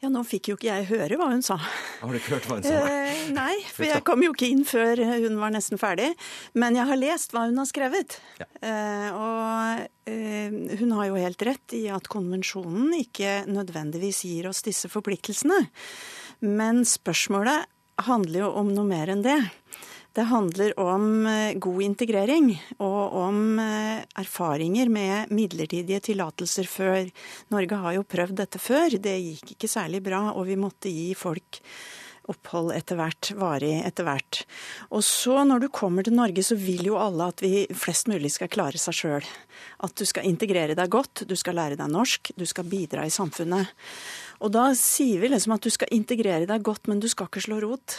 Ja, 0.00 0.08
nå 0.08 0.22
fikk 0.24 0.48
jo 0.48 0.54
ikke 0.56 0.70
jeg 0.70 0.86
høre 0.88 1.16
hva 1.20 1.26
hun 1.28 1.42
sa. 1.44 1.58
Har 2.00 2.08
du 2.08 2.16
ikke 2.16 2.38
hørt 2.38 2.46
hva 2.48 2.56
hun 2.56 2.64
sa? 2.64 2.76
Eh, 2.88 3.24
nei, 3.36 3.58
for 3.74 3.84
jeg 3.84 4.04
kom 4.06 4.22
jo 4.24 4.32
ikke 4.32 4.48
inn 4.48 4.62
før 4.64 5.02
hun 5.10 5.36
var 5.42 5.52
nesten 5.52 5.80
ferdig. 5.80 6.08
Men 6.56 6.78
jeg 6.78 6.88
har 6.88 7.00
lest 7.00 7.34
hva 7.36 7.44
hun 7.50 7.60
har 7.60 7.68
skrevet. 7.68 8.16
Ja. 8.40 8.46
Eh, 8.64 9.08
og 9.12 10.08
eh, 10.08 10.56
hun 10.80 10.94
har 10.96 11.10
jo 11.10 11.20
helt 11.20 11.44
rett 11.50 11.76
i 11.76 11.82
at 11.92 12.08
konvensjonen 12.12 12.94
ikke 13.02 13.42
nødvendigvis 13.50 14.22
gir 14.30 14.48
oss 14.48 14.64
disse 14.64 14.88
forpliktelsene. 14.92 15.66
Men 16.48 16.86
spørsmålet 16.88 17.68
handler 18.06 18.46
jo 18.46 18.52
om 18.56 18.72
noe 18.72 18.88
mer 18.88 19.12
enn 19.12 19.26
det. 19.26 19.36
Det 20.12 20.26
handler 20.26 20.72
om 20.80 21.26
eh, 21.26 21.54
god 21.54 21.82
integrering 21.82 22.50
og 22.82 23.14
om 23.14 23.58
eh, 23.62 24.02
erfaringer 24.18 24.90
med 24.90 25.30
midlertidige 25.30 26.00
tillatelser 26.10 26.66
før. 26.66 27.04
Norge 27.54 27.78
har 27.78 27.94
jo 27.94 28.06
prøvd 28.16 28.40
dette 28.42 28.58
før. 28.58 28.96
Det 28.98 29.14
gikk 29.14 29.54
ikke 29.54 29.70
særlig 29.70 30.02
bra, 30.02 30.32
og 30.34 30.48
vi 30.50 30.58
måtte 30.58 30.90
gi 30.90 31.12
folk 31.14 31.60
opphold 32.30 32.72
etter 32.74 32.98
hvert, 32.98 33.30
varig 33.38 33.72
etter 33.86 34.06
hvert. 34.06 34.42
Og 34.90 35.02
så 35.06 35.44
når 35.46 35.64
du 35.64 35.68
kommer 35.74 36.06
til 36.06 36.16
Norge, 36.18 36.42
så 36.46 36.58
vil 36.58 36.90
jo 36.90 36.98
alle 37.00 37.30
at 37.30 37.42
vi 37.42 37.64
flest 37.70 38.10
mulig 38.10 38.32
skal 38.34 38.50
klare 38.50 38.82
seg 38.82 38.96
sjøl. 38.96 39.28
At 39.86 39.94
du 39.98 40.06
skal 40.06 40.26
integrere 40.28 40.76
deg 40.78 40.90
godt, 40.90 41.24
du 41.26 41.36
skal 41.38 41.58
lære 41.58 41.78
deg 41.78 41.90
norsk, 41.90 42.32
du 42.34 42.46
skal 42.50 42.66
bidra 42.70 43.06
i 43.06 43.14
samfunnet. 43.14 43.70
Og 44.42 44.54
da 44.54 44.70
sier 44.78 45.22
vi 45.22 45.30
liksom 45.30 45.54
at 45.54 45.66
du 45.66 45.70
skal 45.70 45.94
integrere 45.94 46.50
deg 46.50 46.66
godt, 46.66 46.90
men 46.90 47.02
du 47.02 47.08
skal 47.10 47.30
ikke 47.30 47.46
slå 47.46 47.62
rot. 47.64 47.98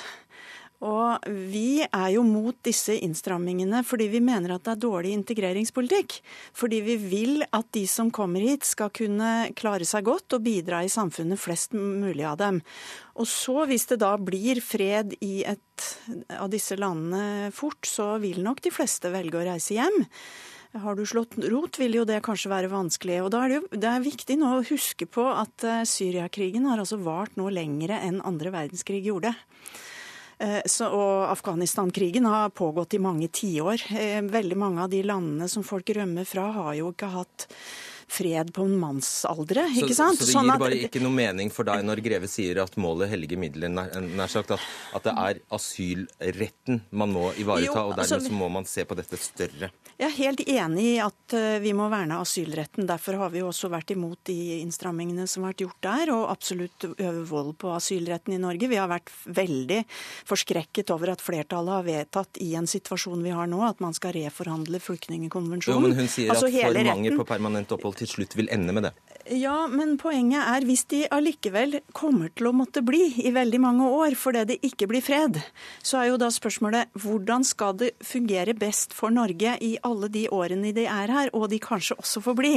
Og 0.81 1.27
vi 1.29 1.83
er 1.85 2.07
jo 2.15 2.23
mot 2.25 2.57
disse 2.65 2.95
innstrammingene 3.05 3.83
fordi 3.85 4.07
vi 4.09 4.21
mener 4.23 4.55
at 4.55 4.65
det 4.65 4.73
er 4.73 4.81
dårlig 4.81 5.13
integreringspolitikk. 5.19 6.17
Fordi 6.57 6.79
vi 6.85 6.95
vil 7.01 7.45
at 7.45 7.69
de 7.77 7.85
som 7.89 8.09
kommer 8.13 8.41
hit 8.41 8.65
skal 8.65 8.89
kunne 8.95 9.51
klare 9.57 9.85
seg 9.85 10.07
godt 10.09 10.37
og 10.37 10.45
bidra 10.45 10.81
i 10.81 10.89
samfunnet, 10.89 11.41
flest 11.41 11.77
mulig 11.77 12.25
av 12.25 12.39
dem. 12.41 12.61
Og 13.21 13.29
så, 13.29 13.67
hvis 13.69 13.85
det 13.91 13.99
da 14.01 14.15
blir 14.17 14.63
fred 14.65 15.13
i 15.21 15.43
et 15.45 15.89
av 16.37 16.49
disse 16.49 16.77
landene 16.79 17.51
fort, 17.53 17.85
så 17.85 18.15
vil 18.21 18.41
nok 18.41 18.63
de 18.65 18.73
fleste 18.73 19.13
velge 19.13 19.37
å 19.37 19.45
reise 19.45 19.77
hjem. 19.77 20.01
Har 20.81 20.95
du 20.95 21.03
slått 21.05 21.35
rot, 21.51 21.77
vil 21.81 21.97
jo 21.99 22.07
det 22.07 22.21
kanskje 22.23 22.49
være 22.49 22.71
vanskelig. 22.71 23.19
Og 23.25 23.31
da 23.33 23.43
er 23.43 23.51
det, 23.51 23.57
jo, 23.59 23.79
det 23.83 23.89
er 23.91 24.05
viktig 24.05 24.37
nå 24.39 24.51
å 24.55 24.65
huske 24.65 25.05
på 25.05 25.25
at 25.29 25.65
eh, 25.67 25.81
Syriakrigen 25.85 26.69
har 26.71 26.79
altså 26.79 27.01
vart 27.03 27.35
nå 27.37 27.51
lengre 27.51 27.99
enn 27.99 28.21
andre 28.25 28.53
verdenskrig 28.55 29.03
gjorde. 29.03 29.35
Eh, 30.41 30.61
så, 30.65 30.87
og 30.89 31.29
Afghanistan-krigen 31.29 32.25
har 32.25 32.49
pågått 32.49 32.95
i 32.97 33.01
mange 33.01 33.29
tiår. 33.29 33.83
Eh, 33.93 34.21
veldig 34.25 34.57
mange 34.57 34.81
av 34.81 34.89
de 34.89 35.03
landene 35.05 35.49
som 35.51 35.65
folk 35.65 35.89
rømmer 35.93 36.25
fra, 36.25 36.47
har 36.55 36.73
jo 36.79 36.89
ikke 36.95 37.11
hatt 37.13 37.47
fred 38.11 38.51
på 38.53 38.65
en 38.67 38.75
mannsaldre. 38.79 39.65
ikke 39.71 39.95
sant? 39.95 40.19
Så, 40.19 40.25
så 40.25 40.29
det 40.29 40.35
sånn 40.35 40.49
gir 40.51 40.61
bare 40.61 40.79
ikke 40.87 41.01
noe 41.03 41.15
mening 41.15 41.51
for 41.53 41.67
deg 41.67 41.85
når 41.87 42.03
Greve 42.03 42.29
sier 42.31 42.59
at 42.63 42.75
målet 42.81 43.11
helliger 43.13 43.39
middelen, 43.39 43.77
nær 43.77 44.31
sagt 44.31 44.51
at, 44.55 44.63
at, 44.91 45.05
det 45.07 45.13
er 45.15 45.39
asylretten 45.55 46.81
man 46.91 47.13
må 47.15 47.29
ivareta, 47.39 47.71
jo, 47.71 47.87
og 47.91 47.95
dermed 47.95 48.17
altså, 48.17 48.19
så 48.27 48.35
må 48.35 48.49
man 48.51 48.67
se 48.69 48.85
på 48.87 48.97
dette 48.99 49.19
større? 49.21 49.71
Jeg 50.01 50.07
er 50.07 50.15
helt 50.17 50.41
enig 50.43 50.85
i 50.95 50.99
at 51.03 51.35
eh, 51.37 51.59
vi 51.61 51.73
må 51.77 51.85
verne 51.91 52.17
asylretten. 52.23 52.87
Derfor 52.89 53.19
har 53.21 53.33
vi 53.33 53.43
også 53.45 53.69
vært 53.71 53.93
imot 53.93 54.19
de 54.27 54.37
innstrammingene 54.59 55.27
som 55.29 55.45
har 55.45 55.53
vært 55.53 55.63
gjort 55.65 55.81
der, 55.85 56.11
og 56.15 56.25
absolutt 56.31 56.87
øve 56.91 57.23
vold 57.29 57.53
på 57.61 57.71
asylretten 57.75 58.35
i 58.35 58.41
Norge. 58.41 58.69
Vi 58.71 58.79
har 58.81 58.89
vært 58.91 59.11
veldig 59.29 59.83
forskrekket 60.29 60.91
over 60.95 61.13
at 61.13 61.23
flertallet 61.23 61.77
har 61.77 61.87
vedtatt 61.87 62.41
i 62.41 62.51
en 62.57 62.67
situasjon 62.69 63.21
vi 63.23 63.35
har 63.35 63.49
nå, 63.51 63.61
at 63.67 63.83
man 63.83 63.93
skal 63.95 64.15
reforhandle 64.17 64.81
flyktningkonvensjonen. 64.81 65.77
Jo, 65.77 65.85
men 65.85 65.97
hun 65.99 66.09
sier 66.09 66.33
altså, 66.33 66.49
at 66.49 66.73
for 66.73 66.91
mange 66.91 67.15
på 67.21 67.27
permanent 67.29 67.77
opphold 67.77 68.00
til 68.01 68.09
slutt 68.09 68.37
vil 68.37 68.51
ende 68.53 68.75
med 68.75 68.89
det. 68.89 68.95
Ja, 69.29 69.67
men 69.69 69.99
poenget 70.01 70.41
er 70.49 70.65
hvis 70.65 70.81
de 70.89 71.03
allikevel 71.13 71.77
kommer 71.93 72.31
til 72.33 72.49
å 72.49 72.53
måtte 72.57 72.81
bli 72.83 73.03
i 73.21 73.33
veldig 73.33 73.59
mange 73.61 73.89
år 73.93 74.15
fordi 74.17 74.41
det 74.49 74.57
ikke 74.65 74.87
blir 74.89 75.03
fred, 75.05 75.37
så 75.85 75.99
er 76.01 76.09
jo 76.09 76.17
da 76.21 76.31
spørsmålet 76.33 76.89
hvordan 77.03 77.45
skal 77.45 77.77
det 77.77 77.91
fungere 78.05 78.55
best 78.57 78.95
for 78.97 79.13
Norge 79.13 79.53
i 79.61 79.75
alle 79.85 80.09
de 80.11 80.25
årene 80.33 80.73
de 80.73 80.87
er 80.89 81.13
her, 81.13 81.29
og 81.37 81.51
de 81.53 81.61
kanskje 81.61 81.99
også 82.01 82.23
får 82.25 82.37
bli. 82.39 82.55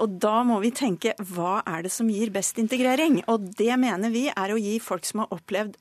Og 0.00 0.16
da 0.22 0.40
må 0.48 0.62
vi 0.64 0.72
tenke 0.72 1.12
hva 1.34 1.60
er 1.68 1.84
det 1.84 1.92
som 1.92 2.08
gir 2.10 2.32
best 2.32 2.58
integrering? 2.62 3.20
Og 3.28 3.52
det 3.60 3.74
mener 3.76 4.14
vi 4.14 4.28
er 4.32 4.54
å 4.54 4.60
gi 4.60 4.78
folk 4.80 5.04
som 5.04 5.24
har 5.24 5.36
opplevd 5.36 5.76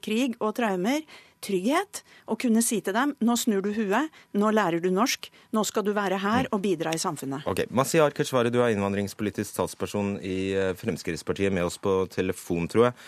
krig 0.00 0.38
og 0.40 0.54
traumer, 0.56 1.02
trygghet 1.42 2.02
og 2.30 2.40
kunne 2.42 2.62
si 2.64 2.80
til 2.84 2.96
dem 2.96 3.14
nå 3.20 3.36
snur 3.38 3.64
du 3.64 3.70
huet, 3.76 4.12
nå 4.38 4.52
lærer 4.54 4.82
du 4.82 4.90
norsk, 4.94 5.28
nå 5.52 5.64
skal 5.68 5.86
du 5.86 5.92
være 5.96 6.20
her 6.22 6.50
og 6.50 6.62
bidra 6.64 6.94
i 6.94 7.00
samfunnet. 7.02 7.46
Ok, 7.50 7.64
Masihar 7.70 8.14
Keshvari, 8.16 8.52
du 8.52 8.60
er 8.62 8.74
innvandringspolitisk 8.74 9.56
talsperson 9.58 10.16
i 10.22 10.52
eh, 10.56 10.74
Fremskrittspartiet, 10.78 11.52
med 11.52 11.66
oss 11.66 11.80
på 11.82 12.02
telefon, 12.12 12.68
tror 12.70 12.90
jeg. 12.90 12.98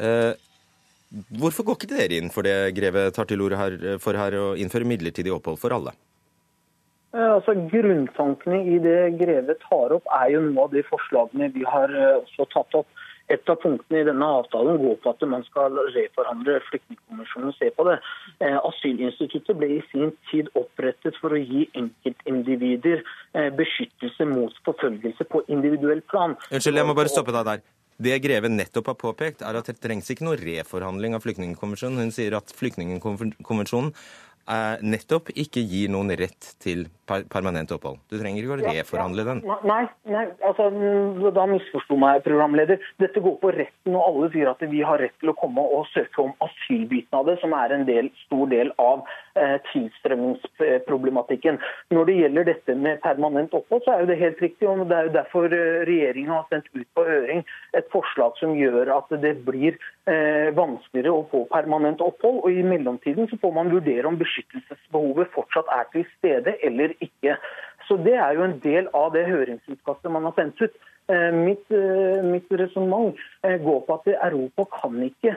Eh, 0.00 0.32
hvorfor 1.40 1.66
går 1.66 1.80
ikke 1.80 1.90
dere 1.94 2.20
inn 2.20 2.30
for 2.32 2.46
det 2.46 2.72
Greve 2.76 3.08
tar 3.14 3.26
til 3.30 3.42
orde 3.42 3.98
for 4.02 4.18
her, 4.18 4.38
å 4.38 4.54
innføre 4.58 4.88
midlertidig 4.88 5.34
opphold 5.34 5.58
for 5.60 5.74
alle? 5.74 5.96
Eh, 7.10 7.32
altså, 7.34 7.56
Grunntankene 7.72 8.60
i 8.70 8.78
det 8.82 9.16
Greve 9.18 9.56
tar 9.64 9.96
opp, 9.96 10.06
er 10.20 10.30
jo 10.36 10.44
noe 10.46 10.68
av 10.68 10.74
de 10.76 10.84
forslagene 10.86 11.50
vi 11.56 11.66
har 11.66 11.90
eh, 11.90 12.18
også 12.22 12.46
tatt 12.54 12.82
opp. 12.82 13.00
Et 13.30 13.52
av 13.52 13.58
punktene 13.62 14.02
i 14.02 14.06
denne 14.08 14.28
avtalen 14.40 14.80
går 14.82 14.96
på 15.02 15.12
at 15.12 15.26
man 15.30 15.44
skal 15.46 15.76
reforhandle 15.94 16.58
flyktningkonvensjonen 16.68 17.52
og 17.52 17.58
se 17.58 17.70
på 17.76 17.86
det. 17.88 17.98
Eh, 18.42 18.58
asylinstituttet 18.58 19.58
ble 19.58 19.72
i 19.78 19.82
sin 19.92 20.14
tid 20.30 20.50
opprettet 20.58 21.18
for 21.22 21.36
å 21.36 21.40
gi 21.40 21.66
enkeltindivider 21.78 23.04
eh, 23.04 23.50
beskyttelse 23.56 24.26
mot 24.30 24.56
forfølgelse 24.66 25.28
på 25.30 25.44
individuell 25.48 26.02
plan. 26.10 26.38
Unnskyld, 26.50 26.82
jeg 26.82 26.90
må 26.90 26.96
bare 26.98 27.12
stoppe 27.12 27.36
deg 27.36 27.46
der. 27.52 27.68
Det 28.00 28.16
Greve 28.24 28.48
nettopp 28.48 28.86
har 28.88 28.96
påpekt, 28.96 29.42
er 29.44 29.58
at 29.58 29.66
det 29.68 29.76
trengs 29.84 30.08
ikke 30.08 30.24
noe 30.24 30.38
reforhandling 30.40 31.12
av 31.12 31.20
flyktningkonvensjonen. 31.20 32.00
Hun 32.00 32.14
sier 32.16 32.32
at 32.38 32.52
flyktningkonvensjonen 32.56 33.90
nettopp 34.82 35.30
ikke 35.38 35.62
gir 35.62 35.90
noen 35.92 36.10
rett 36.18 36.54
til 36.62 36.86
permanent 37.06 37.70
opphold. 37.74 37.98
Du 38.10 38.16
trenger 38.18 38.42
ikke 38.42 38.56
å 38.56 38.58
reforhandle 38.62 39.24
den. 39.26 39.42
Nei, 39.66 39.82
nei 40.10 40.24
altså, 40.46 40.68
da 41.34 41.46
misforsto 41.50 41.98
meg 42.00 42.22
programleder. 42.26 42.80
Dette 43.02 43.22
går 43.22 43.36
på 43.42 43.52
retten, 43.54 43.94
og 43.94 44.02
alle 44.04 44.30
sier 44.34 44.50
at 44.50 44.62
vi 44.70 44.82
har 44.86 44.98
rett 45.02 45.14
til 45.22 45.32
å 45.32 45.36
komme 45.38 45.62
og 45.62 45.86
søke 45.94 46.24
om 46.24 46.34
asylbiten 46.46 47.20
av 47.20 47.30
det, 47.30 47.38
som 47.42 47.54
er 47.56 47.76
en 47.76 47.86
del, 47.88 48.10
stor 48.24 48.50
del 48.50 48.72
av 48.82 49.04
eh, 49.04 49.29
tilstrømmingsproblematikken. 49.72 51.60
Når 51.90 52.08
det 52.08 52.18
gjelder 52.20 52.48
dette 52.50 52.74
med 52.74 53.00
permanent 53.04 53.54
opphold, 53.56 53.84
så 53.84 53.94
er 53.94 54.04
jo 54.04 54.10
det 54.10 54.18
helt 54.20 54.42
riktig. 54.42 54.68
og 54.68 54.88
Det 54.88 54.96
er 54.96 55.08
jo 55.08 55.16
derfor 55.18 55.48
regjeringen 55.50 56.20
regjeringa 56.20 56.36
har 56.36 56.46
sendt 56.50 56.68
ut 56.74 56.88
på 56.94 57.04
høring 57.04 57.44
et 57.76 57.88
forslag 57.92 58.36
som 58.40 58.54
gjør 58.56 58.90
at 58.96 59.10
det 59.22 59.34
blir 59.46 59.76
eh, 60.10 60.50
vanskeligere 60.56 61.12
å 61.12 61.26
få 61.30 61.44
permanent 61.52 62.00
opphold. 62.00 62.42
og 62.44 62.52
I 62.52 62.62
mellomtiden 62.62 63.28
så 63.30 63.38
får 63.40 63.52
man 63.52 63.72
vurdere 63.72 64.06
om 64.08 64.18
beskyttelsesbehovet 64.20 65.32
fortsatt 65.34 65.70
er 65.76 65.90
til 65.92 66.06
stede 66.18 66.56
eller 66.62 66.94
ikke. 67.00 67.36
Så 67.88 67.96
Det 67.96 68.14
er 68.14 68.34
jo 68.34 68.42
en 68.44 68.60
del 68.62 68.88
av 68.94 69.12
det 69.12 69.26
høringsutkastet 69.26 70.10
man 70.10 70.24
har 70.24 70.34
sendt 70.36 70.60
ut. 70.60 70.74
Eh, 71.10 71.32
mitt, 71.34 71.66
eh, 71.70 72.22
mitt 72.22 72.46
resonnement 72.50 73.16
går 73.42 73.80
på 73.86 73.94
at 73.94 74.06
Europa 74.30 74.64
kan 74.80 75.02
ikke 75.02 75.36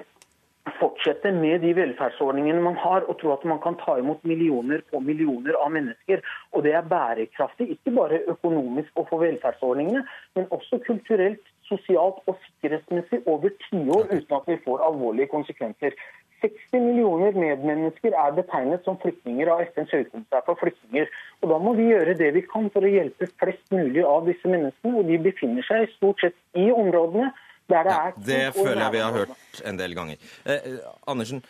fortsette 0.80 1.32
med 1.36 1.62
de 1.64 1.74
velferdsordningene 1.78 2.62
man 2.64 2.78
har, 2.80 3.06
og 3.10 3.18
tro 3.22 3.34
at 3.36 3.46
man 3.50 3.62
kan 3.64 3.78
ta 3.82 3.98
imot 4.00 4.24
millioner 4.28 4.84
på 4.92 5.02
millioner 5.04 5.58
av 5.60 5.72
mennesker. 5.76 6.24
Og 6.54 6.66
det 6.66 6.74
er 6.78 6.90
bærekraftig, 6.90 7.70
ikke 7.76 7.96
bare 7.98 8.24
økonomisk 8.36 9.00
å 9.00 9.08
få 9.10 9.22
velferdsordningene, 9.24 10.04
men 10.36 10.50
også 10.56 10.82
kulturelt, 10.88 11.44
sosialt 11.70 12.20
og 12.28 12.36
sikkerhetsmessig 12.44 13.24
over 13.26 13.54
tiår 13.70 14.12
uten 14.12 14.38
at 14.38 14.52
vi 14.52 14.60
får 14.66 14.84
alvorlige 14.88 15.32
konsekvenser. 15.32 15.96
60 16.44 16.84
millioner 16.84 17.32
medmennesker 17.40 18.16
er 18.20 18.36
betegnet 18.36 18.84
som 18.84 18.98
flyktninger 19.00 19.48
av 19.48 19.64
FNs 19.70 19.94
høykommissær 19.96 20.44
for 20.48 20.60
flyktninger. 20.60 21.08
Og 21.42 21.50
Da 21.54 21.60
må 21.64 21.74
vi 21.78 21.88
gjøre 21.92 22.18
det 22.20 22.34
vi 22.36 22.44
kan 22.44 22.68
for 22.74 22.84
å 22.84 22.92
hjelpe 22.92 23.30
flest 23.40 23.72
mulig 23.72 24.04
av 24.04 24.28
disse 24.28 24.48
menneskene. 24.52 24.98
og 25.00 25.08
De 25.08 25.22
befinner 25.30 25.64
seg 25.64 25.88
stort 25.96 26.20
sett 26.20 26.36
i 26.60 26.68
områdene 26.72 27.32
der 27.70 27.84
det 27.88 27.94
ja, 27.96 28.04
er 28.08 28.14
Det 28.18 28.42
føler 28.56 28.82
jeg 28.82 28.92
vi 28.92 29.02
har 29.04 29.18
hørt 29.18 29.62
en 29.64 29.80
del 29.80 29.96
ganger. 29.96 30.30
Eh, 30.46 30.54
eh 30.54 31.08
Andersen, 31.08 31.44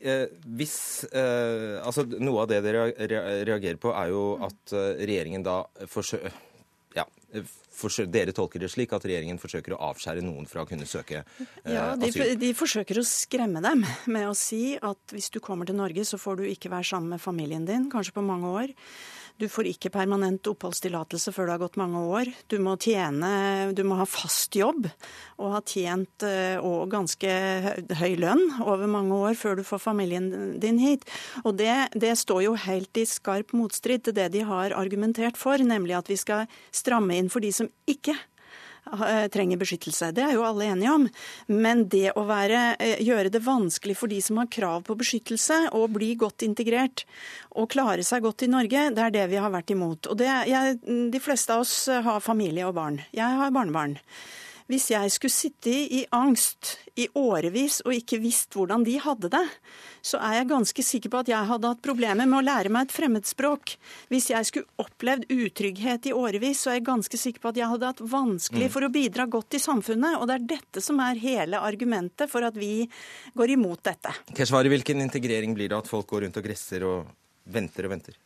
eh, 0.00 0.26
hvis 0.44 1.04
eh, 1.12 1.80
Altså, 1.82 2.04
noe 2.04 2.42
av 2.44 2.48
det 2.52 2.62
dere 2.64 2.90
reagerer 3.44 3.80
på, 3.80 3.92
er 3.96 4.12
jo 4.12 4.24
at 4.44 4.72
eh, 4.76 5.04
regjeringen 5.06 5.44
da 5.46 5.62
forsøker 5.88 6.32
ja, 6.92 7.06
dere 8.12 8.34
tolker 8.36 8.60
det 8.60 8.68
slik 8.72 8.92
at 8.92 9.04
regjeringen 9.08 9.40
forsøker 9.40 9.74
å 9.74 9.80
avskjære 9.88 10.24
noen 10.24 10.46
fra 10.48 10.64
å 10.64 10.68
kunne 10.68 10.86
søke 10.88 11.22
eh, 11.22 11.72
ja, 11.72 11.92
de, 11.96 12.10
asyl? 12.10 12.34
De 12.40 12.52
forsøker 12.56 13.00
å 13.00 13.06
skremme 13.06 13.62
dem 13.64 13.84
med 14.12 14.28
å 14.28 14.36
si 14.36 14.76
at 14.76 15.14
hvis 15.14 15.30
du 15.32 15.40
kommer 15.40 15.68
til 15.68 15.78
Norge, 15.78 16.04
så 16.04 16.20
får 16.20 16.42
du 16.42 16.46
ikke 16.50 16.72
være 16.72 16.90
sammen 16.92 17.16
med 17.16 17.24
familien 17.24 17.66
din, 17.68 17.88
kanskje 17.92 18.16
på 18.18 18.26
mange 18.26 18.52
år. 18.52 18.76
Du 19.40 19.48
får 19.50 19.68
ikke 19.72 19.92
permanent 19.94 20.46
oppholdstillatelse 20.50 21.32
før 21.34 21.48
det 21.48 21.54
har 21.54 21.62
gått 21.64 21.78
mange 21.80 22.02
år. 22.16 22.30
Du 22.52 22.58
må 22.62 22.76
tjene, 22.80 23.72
du 23.74 23.82
må 23.86 23.98
ha 24.00 24.06
fast 24.08 24.56
jobb 24.58 24.86
og 25.42 25.54
ha 25.56 25.62
tjent 25.66 26.26
eh, 26.26 26.58
og 26.62 26.90
ganske 26.92 27.30
høy 28.00 28.12
lønn 28.20 28.44
over 28.62 28.90
mange 28.90 29.16
år 29.16 29.38
før 29.38 29.58
du 29.58 29.64
får 29.66 29.82
familien 29.82 30.58
din 30.62 30.80
hit. 30.82 31.06
Og 31.44 31.56
det, 31.60 31.74
det 31.94 32.14
står 32.20 32.44
jo 32.46 32.58
helt 32.66 33.00
i 33.00 33.06
skarp 33.08 33.54
motstrid 33.56 34.06
til 34.06 34.18
det 34.18 34.30
de 34.36 34.44
har 34.48 34.76
argumentert 34.76 35.40
for, 35.40 35.58
nemlig 35.58 35.98
at 35.98 36.12
vi 36.12 36.20
skal 36.20 36.46
stramme 36.74 37.16
inn 37.18 37.32
for 37.32 37.44
de 37.44 37.52
som 37.54 37.70
ikke 37.90 38.14
Eh, 38.14 38.31
trenger 39.32 39.60
beskyttelse. 39.60 40.10
Det 40.14 40.24
er 40.26 40.34
jo 40.36 40.44
alle 40.46 40.68
enige 40.72 40.92
om. 40.92 41.08
Men 41.46 41.86
det 41.88 42.12
å 42.18 42.26
være, 42.28 42.76
eh, 42.78 43.02
gjøre 43.04 43.30
det 43.32 43.42
vanskelig 43.44 43.96
for 43.96 44.08
de 44.08 44.20
som 44.20 44.36
har 44.36 44.46
krav 44.46 44.84
på 44.84 44.96
beskyttelse, 44.98 45.70
å 45.72 45.88
bli 45.88 46.14
godt 46.16 46.42
integrert 46.42 47.04
og 47.54 47.70
klare 47.70 48.04
seg 48.04 48.22
godt 48.22 48.42
i 48.42 48.50
Norge, 48.50 48.94
det 48.94 48.98
er 48.98 49.10
det 49.10 49.26
vi 49.30 49.36
har 49.36 49.50
vært 49.50 49.70
imot. 49.70 50.06
Og 50.10 50.16
det, 50.18 50.30
jeg, 50.48 50.80
de 51.12 51.20
fleste 51.20 51.50
av 51.50 51.60
oss 51.60 51.86
har 51.86 52.20
familie 52.20 52.66
og 52.66 52.74
barn. 52.74 53.02
Jeg 53.12 53.38
har 53.38 53.50
barnebarn. 53.50 53.98
Hvis 54.70 54.90
jeg 54.92 55.12
skulle 55.14 55.34
sitte 55.34 55.72
i 55.72 56.04
angst 56.14 56.76
i 56.98 57.08
årevis 57.18 57.80
og 57.86 57.94
ikke 57.96 58.20
visst 58.22 58.54
hvordan 58.56 58.84
de 58.86 58.98
hadde 59.02 59.30
det, 59.32 59.44
så 60.04 60.18
er 60.22 60.40
jeg 60.40 60.50
ganske 60.50 60.84
sikker 60.84 61.12
på 61.12 61.20
at 61.22 61.30
jeg 61.30 61.48
hadde 61.48 61.70
hatt 61.72 61.82
problemer 61.84 62.28
med 62.28 62.40
å 62.40 62.44
lære 62.44 62.72
meg 62.72 62.88
et 62.88 62.94
fremmedspråk. 62.94 63.74
Hvis 64.12 64.30
jeg 64.32 64.48
skulle 64.48 64.82
opplevd 64.82 65.28
utrygghet 65.32 66.10
i 66.10 66.14
årevis, 66.16 66.64
så 66.64 66.72
er 66.72 66.80
jeg 66.80 66.88
ganske 66.90 67.20
sikker 67.20 67.42
på 67.42 67.52
at 67.52 67.60
jeg 67.62 67.70
hadde 67.72 67.92
hatt 67.92 68.02
vanskelig 68.12 68.68
mm. 68.68 68.74
for 68.74 68.86
å 68.86 68.92
bidra 68.92 69.28
godt 69.30 69.58
i 69.58 69.62
samfunnet. 69.62 70.18
Og 70.18 70.28
det 70.28 70.38
er 70.38 70.50
dette 70.56 70.84
som 70.84 71.00
er 71.04 71.22
hele 71.22 71.62
argumentet 71.62 72.30
for 72.32 72.44
at 72.46 72.58
vi 72.58 72.88
går 73.38 73.56
imot 73.56 73.84
dette. 73.88 74.14
Keshvari, 74.36 74.72
hvilken 74.72 75.04
integrering 75.04 75.56
blir 75.56 75.72
det 75.72 75.80
at 75.82 75.90
folk 75.90 76.10
går 76.10 76.26
rundt 76.26 76.42
og 76.42 76.46
gresser 76.50 76.86
og 76.88 77.10
venter 77.52 77.88
og 77.88 77.96
venter? 77.96 78.18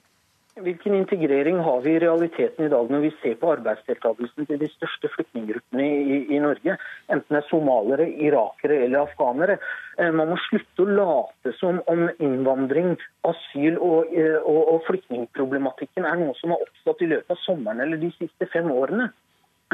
Hvilken 0.56 0.94
integrering 0.94 1.58
har 1.60 1.80
vi 1.80 1.90
i 1.90 1.98
realiteten 2.00 2.64
i 2.64 2.68
dag 2.72 2.88
når 2.88 3.02
vi 3.02 3.10
ser 3.20 3.34
på 3.40 3.50
arbeidsdeltakelsen 3.52 4.46
til 4.48 4.60
de 4.62 4.68
største 4.72 5.10
flyktninggruppene 5.12 5.84
i, 5.84 6.20
i, 6.32 6.38
Norge, 6.40 6.78
enten 7.12 7.36
det 7.36 7.42
er 7.42 7.48
somalere, 7.50 8.06
irakere 8.08 8.78
eller 8.86 9.02
afghanere? 9.02 9.58
Eh, 10.00 10.08
man 10.16 10.32
må 10.32 10.38
slutte 10.46 10.86
å 10.86 10.96
late 11.00 11.52
som 11.58 11.82
om 11.92 12.06
innvandring, 12.16 12.94
asyl 13.28 13.76
og, 13.76 14.16
eh, 14.16 14.38
og, 14.40 14.62
og 14.72 14.88
flyktningproblematikken 14.88 16.08
er 16.08 16.24
noe 16.24 16.32
som 16.40 16.56
har 16.56 16.64
oppstått 16.64 17.04
i 17.04 17.10
løpet 17.12 17.36
av 17.36 17.42
sommeren 17.44 17.84
eller 17.84 18.00
de 18.00 18.14
siste 18.16 18.48
fem 18.56 18.72
årene. 18.72 19.10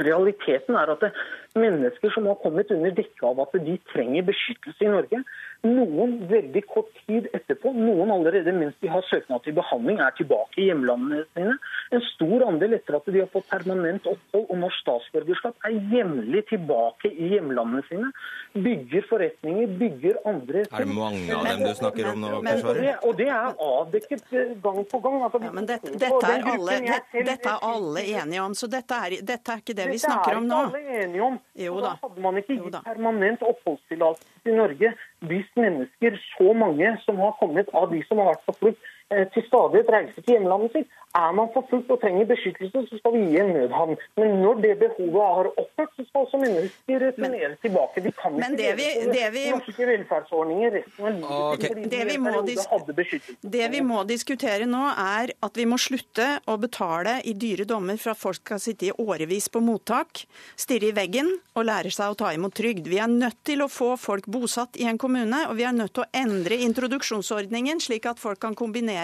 Realiteten 0.01 0.77
er 0.79 0.89
at 0.89 1.03
det 1.05 1.11
er 1.13 1.61
mennesker 1.61 2.13
som 2.15 2.27
har 2.31 2.39
kommet 2.41 2.71
under 2.73 2.95
dekke 2.97 3.27
av 3.29 3.43
at 3.45 3.57
de 3.67 3.75
trenger 3.93 4.25
beskyttelse 4.25 4.87
i 4.87 4.93
Norge, 4.93 5.19
noen 5.63 6.15
veldig 6.31 6.63
kort 6.67 6.89
tid 7.05 7.29
etterpå, 7.37 7.71
noen 7.77 8.11
allerede 8.11 8.55
mens 8.57 8.75
de 8.83 8.89
har 8.91 9.05
søknad 9.07 9.45
til 9.45 9.55
behandling, 9.55 10.01
er 10.03 10.15
tilbake 10.17 10.59
i 10.59 10.69
hjemlandene 10.71 11.23
sine. 11.37 11.55
En 11.95 12.03
stor 12.09 12.47
andel 12.49 12.79
etter 12.79 12.97
at 12.99 13.11
de 13.13 13.21
har 13.23 13.31
fått 13.31 13.47
permanent 13.51 14.09
opphold 14.11 14.49
og 14.49 14.59
norsk 14.65 14.81
statsborgerskap, 14.83 15.59
er 15.69 15.77
jevnlig 15.93 16.43
tilbake 16.51 17.13
i 17.13 17.29
hjemlandene 17.35 17.85
sine. 17.91 18.11
Bygger 18.57 19.07
forretninger, 19.11 19.77
bygger 19.79 20.19
andre 20.33 20.65
Er 20.67 20.83
det 20.83 20.97
mange 20.97 21.37
av 21.37 21.47
dem 21.47 21.63
du 21.69 21.75
snakker 21.79 22.11
om 22.11 22.25
nå? 22.25 22.33
Men, 22.43 22.65
og, 22.65 22.81
det, 22.81 22.97
og 23.07 23.15
det 23.21 23.29
er 23.29 23.63
avdekket 23.69 24.35
eh, 24.35 24.57
gang 24.65 24.83
på 24.89 25.03
gang. 25.05 25.21
Altså, 25.29 25.43
ja, 25.47 25.53
men 25.55 25.69
dette, 25.71 25.95
dette, 25.95 26.33
er 26.33 26.51
alle, 26.57 26.81
det, 26.83 27.25
dette, 27.29 27.55
er 27.55 27.71
alle, 27.71 28.07
enige 28.17 28.43
om, 28.49 28.57
så 28.59 28.71
dette 28.73 28.99
er, 29.07 29.19
dette 29.23 29.55
er 29.55 29.63
ikke 29.63 29.79
det 29.79 29.82
vi 29.91 29.99
snakker 29.99 30.39
om 30.39 30.47
nå. 30.49 30.61
Dette 30.67 30.79
er 30.79 30.85
ikke 30.85 30.93
alle 30.93 31.05
enige 31.05 31.25
om. 31.27 31.39
Jo 31.65 31.75
da. 31.81 31.93
da 31.93 32.07
hadde 32.07 32.25
man 32.25 32.41
ikke 32.41 32.59
gitt 32.59 32.79
permanent 32.87 33.45
oppholdstillatelse 33.47 34.53
i 34.53 34.57
Norge 34.57 34.93
hvis 35.31 35.51
mennesker, 35.59 36.19
så 36.33 36.55
mange 36.59 36.95
som 37.05 37.21
har 37.23 37.37
kommet 37.41 37.71
av 37.79 37.91
de 37.93 38.03
som 38.09 38.23
har 38.23 38.33
vært 38.33 38.47
på 38.49 38.57
flukt, 38.61 38.91
til 39.35 39.47
stadighet 39.49 39.95
reiser 39.97 40.21
til 40.21 40.37
hjemlandet 40.37 40.77
sitt. 40.77 40.99
Er 41.13 41.33
man 41.37 41.51
forfulgt 41.53 41.91
og 41.93 41.99
trenger 42.01 42.25
beskyttelse, 42.31 42.87
så 42.89 42.99
skal 42.99 43.13
vi 43.13 43.27
gi 43.29 43.41
en 43.43 43.51
nødhavn. 43.53 43.99
Men 44.17 44.39
når 44.41 44.63
det 44.65 44.71
behovet 44.81 45.25
har 45.37 45.49
opphørt, 45.51 45.91
så 45.97 46.07
skal 46.09 46.23
også 46.25 46.39
mennesker 46.41 47.03
returnere 47.03 47.51
tilbake. 47.65 48.05
De 48.07 48.13
kan 48.17 48.39
ikke 48.39 48.57
det 48.63 48.71
vi, 48.79 48.87
det 49.13 49.27
vi, 49.35 49.43
norske 49.53 49.89
velferdsordninger 49.91 50.73
resten 50.79 51.05
av 51.05 51.13
livet 51.19 51.35
okay. 51.59 51.69
fordi 51.69 51.91
det 51.93 52.07
vi, 52.09 52.17
må 52.23 52.33
hadde 52.33 52.97
beskyttelse. 52.97 53.51
Det 53.57 53.69
vi 53.75 53.83
må 53.91 53.99
diskutere 54.09 54.69
nå, 54.71 54.87
er 55.05 55.35
at 55.45 55.61
vi 55.61 55.67
må 55.69 55.77
slutte 55.85 56.29
å 56.49 56.57
betale 56.63 57.19
i 57.29 57.37
dyre 57.37 57.69
dommer 57.69 58.01
for 58.01 58.15
at 58.15 58.23
folk 58.23 58.41
skal 58.41 58.63
sitte 58.65 58.89
i 58.89 58.95
årevis 58.97 59.51
på 59.53 59.61
mottak, 59.61 60.25
stirre 60.57 60.89
i 60.89 60.97
veggen 60.97 61.29
og 61.53 61.69
lære 61.69 61.93
seg 61.93 62.15
å 62.15 62.19
ta 62.25 62.33
imot 62.33 62.57
trygd. 62.57 62.89
Vi 62.89 63.03
er 63.03 63.13
nødt 63.13 63.43
til 63.45 63.61
å 63.61 63.69
få 63.69 63.93
folk 64.01 64.31
bosatt 64.33 64.81
i 64.81 64.89
en 64.89 64.97
kommune, 64.97 65.45
og 65.51 65.61
vi 65.61 65.69
er 65.69 65.77
nødt 65.77 65.93
til 65.99 66.07
å 66.07 66.11
endre 66.25 66.57
introduksjonsordningen, 66.65 67.85
slik 67.85 68.09
at 68.09 68.23
folk 68.23 68.41
kan 68.41 68.57
kombinere 68.57 69.02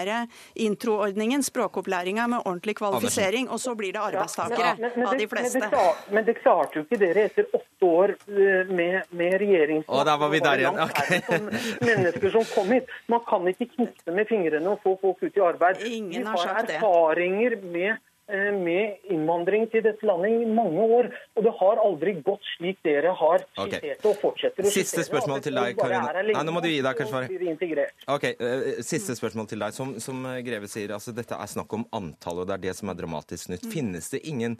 introordningen, 0.55 1.43
språkopplæringa, 1.43 2.27
med 2.27 2.45
ordentlig 2.45 2.75
kvalifisering, 2.79 3.49
og 3.49 3.59
så 3.59 3.75
blir 3.75 3.93
det 3.93 4.01
arbeidstakere 4.03 4.67
ja, 4.67 4.75
men, 4.79 4.91
men, 4.95 5.07
av 5.07 5.17
de 5.19 5.27
fleste. 5.27 5.59
Men 5.59 5.75
det, 5.75 6.13
men 6.15 6.27
det, 6.29 6.37
klarte 6.39 6.79
jo 6.79 6.85
ikke 6.87 7.01
dere 7.01 7.27
etter 7.29 7.49
åtte 7.51 7.89
år 7.89 8.15
eh, 8.15 8.71
med, 8.71 9.01
med 9.09 9.37
regjeringsmakt. 9.43 9.95
Og 9.99 10.05
der 10.07 10.21
var 10.23 10.33
vi 10.33 10.43
der 10.45 10.63
igjen. 10.63 10.81
Okay. 10.85 11.21
Som 11.27 11.49
mennesker 11.89 12.35
som 12.37 12.47
kom 12.53 12.73
hit. 12.77 12.95
Man 13.11 13.25
kan 13.27 13.47
ikke 13.51 13.69
knipse 13.75 14.15
med 14.15 14.29
fingrene 14.29 14.75
og 14.75 14.83
få 14.85 14.95
folk 15.01 15.23
ut 15.23 15.37
i 15.37 15.45
arbeid. 15.51 15.83
Ingen 15.89 16.27
har 16.27 16.43
sagt 16.43 16.67
det. 16.69 16.79
Vi 16.79 16.85
har 16.85 16.99
erfaringer 17.09 17.57
med 17.63 17.97
med 18.29 19.09
innvandring 19.11 19.67
til 19.71 19.83
dette 19.85 20.05
landet 20.05 20.43
i 20.43 20.49
mange 20.49 20.85
år. 20.99 21.09
Og 21.35 21.45
det 21.45 21.53
har 21.59 21.81
aldri 21.83 22.15
gått 22.25 22.45
slik 22.55 22.81
dere 22.85 23.13
har 23.17 23.45
skissert 23.45 23.85
okay. 23.85 24.11
og 24.11 24.19
fortsetter 24.21 24.67
å 24.67 24.73
Siste 24.73 25.05
spørsmål 25.07 25.43
til 25.45 25.59
deg, 25.59 25.79
Karina. 25.79 26.23
Nei, 26.29 26.43
nå 26.45 26.55
må 26.55 26.63
du 26.63 26.69
gi 26.71 26.81
deg, 26.85 26.99
kanskje. 26.99 27.87
Ok, 28.15 28.27
uh, 28.41 28.67
Siste 28.85 29.17
spørsmål 29.17 29.49
til 29.51 29.65
deg. 29.65 29.75
Som, 29.75 29.95
som 30.03 30.27
Greve 30.45 30.69
sier, 30.71 30.93
altså 30.95 31.15
dette 31.15 31.37
er 31.37 31.53
snakk 31.53 31.73
om 31.77 31.87
antall, 31.95 32.43
og 32.43 32.49
det 32.49 32.59
er 32.59 32.67
det 32.69 32.77
som 32.79 32.91
er 32.91 32.99
dramatisk 32.99 33.53
nytt. 33.53 33.65
Mm. 33.65 33.73
Finnes 33.73 34.13
det 34.13 34.23
ingen 34.29 34.59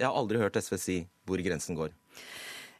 Jeg 0.00 0.08
har 0.08 0.16
aldri 0.16 0.38
hørt 0.40 0.56
SV 0.56 0.78
si 0.80 1.00
hvor 1.28 1.42
grensen 1.44 1.76
går. 1.76 1.92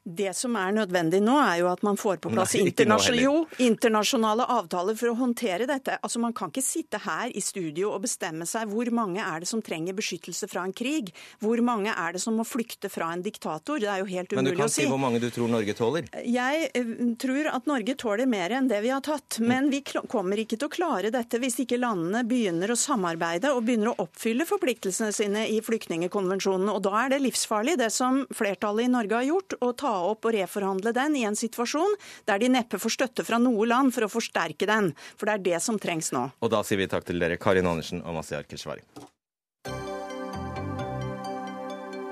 Det 0.02 0.32
som 0.36 0.54
er 0.56 0.72
nødvendig 0.72 1.18
nå, 1.20 1.34
er 1.44 1.58
jo 1.60 1.66
at 1.68 1.82
man 1.84 1.98
får 2.00 2.22
på 2.24 2.30
plass 2.32 2.54
Nei, 2.56 2.70
internasjonale, 2.70 3.20
jo, 3.20 3.42
internasjonale 3.60 4.46
avtaler 4.48 4.96
for 4.96 5.12
å 5.12 5.16
håndtere 5.18 5.66
dette. 5.68 5.98
Altså 6.00 6.22
Man 6.22 6.32
kan 6.36 6.48
ikke 6.48 6.64
sitte 6.64 7.02
her 7.04 7.28
i 7.36 7.42
studio 7.44 7.90
og 7.92 8.06
bestemme 8.06 8.46
seg 8.48 8.70
hvor 8.72 8.88
mange 8.96 9.20
er 9.20 9.44
det 9.44 9.50
som 9.50 9.60
trenger 9.60 9.98
beskyttelse 9.98 10.48
fra 10.48 10.64
en 10.64 10.72
krig. 10.72 11.12
Hvor 11.44 11.60
mange 11.64 11.92
er 11.92 12.16
det 12.16 12.22
som 12.24 12.38
må 12.40 12.46
flykte 12.48 12.88
fra 12.88 13.10
en 13.12 13.24
diktator. 13.24 13.82
Det 13.82 13.90
er 13.92 14.00
jo 14.00 14.08
helt 14.08 14.32
umulig 14.32 14.40
å 14.40 14.40
si. 14.40 14.40
Men 14.40 14.56
du 14.56 14.62
kan 14.62 14.72
si 14.72 14.86
hvor 14.88 15.02
mange 15.02 15.20
du 15.20 15.28
tror 15.34 15.52
Norge 15.52 15.76
tåler? 15.76 16.08
Jeg 16.24 16.70
eh, 16.72 16.94
tror 17.20 17.50
at 17.52 17.68
Norge 17.68 17.96
tåler 18.00 18.30
mer 18.30 18.56
enn 18.56 18.72
det 18.72 18.80
vi 18.80 18.94
har 18.94 19.04
tatt. 19.04 19.36
Men 19.44 19.68
vi 19.68 19.82
kommer 19.84 20.40
ikke 20.40 20.56
til 20.56 20.70
å 20.70 20.72
klare 20.72 21.12
dette 21.12 21.42
hvis 21.44 21.60
ikke 21.66 21.80
landene 21.82 22.24
begynner 22.24 22.72
å 22.72 22.78
samarbeide 22.78 23.52
og 23.52 23.66
begynner 23.68 23.92
å 23.92 24.06
oppfylle 24.06 24.48
forpliktelsene 24.48 25.12
sine 25.12 25.44
i 25.52 25.60
flyktningkonvensjonene. 25.64 26.72
Og 26.72 26.88
da 26.88 27.04
er 27.04 27.14
det 27.14 27.22
livsfarlig, 27.28 27.76
det 27.84 27.92
som 27.92 28.24
flertallet 28.32 28.88
i 28.88 28.94
Norge 28.96 29.20
har 29.20 29.28
gjort. 29.28 29.58
å 29.60 29.72
ta 29.76 29.89
ta 29.90 29.98
opp 30.10 30.28
og 30.28 30.36
reforhandle 30.36 30.94
den 30.96 31.18
i 31.18 31.26
en 31.28 31.38
situasjon 31.38 31.96
der 32.30 32.42
de 32.42 32.50
neppe 32.52 32.80
får 32.80 32.96
støtte 32.96 33.26
fra 33.26 33.40
noe 33.42 33.66
land 33.68 33.94
for 33.96 34.06
å 34.06 34.12
forsterke 34.12 34.68
den. 34.70 34.92
For 35.18 35.28
det 35.28 35.38
er 35.38 35.46
det 35.50 35.62
som 35.64 35.80
trengs 35.82 36.12
nå. 36.16 36.28
Og 36.40 36.52
da 36.52 36.62
sier 36.66 36.80
vi 36.80 36.90
takk 36.90 37.08
til 37.08 37.20
dere, 37.22 37.40
Karin 37.40 37.68
Andersen 37.70 38.04
og 38.04 38.20
Masiar 38.20 38.46
Keshvari. 38.48 38.84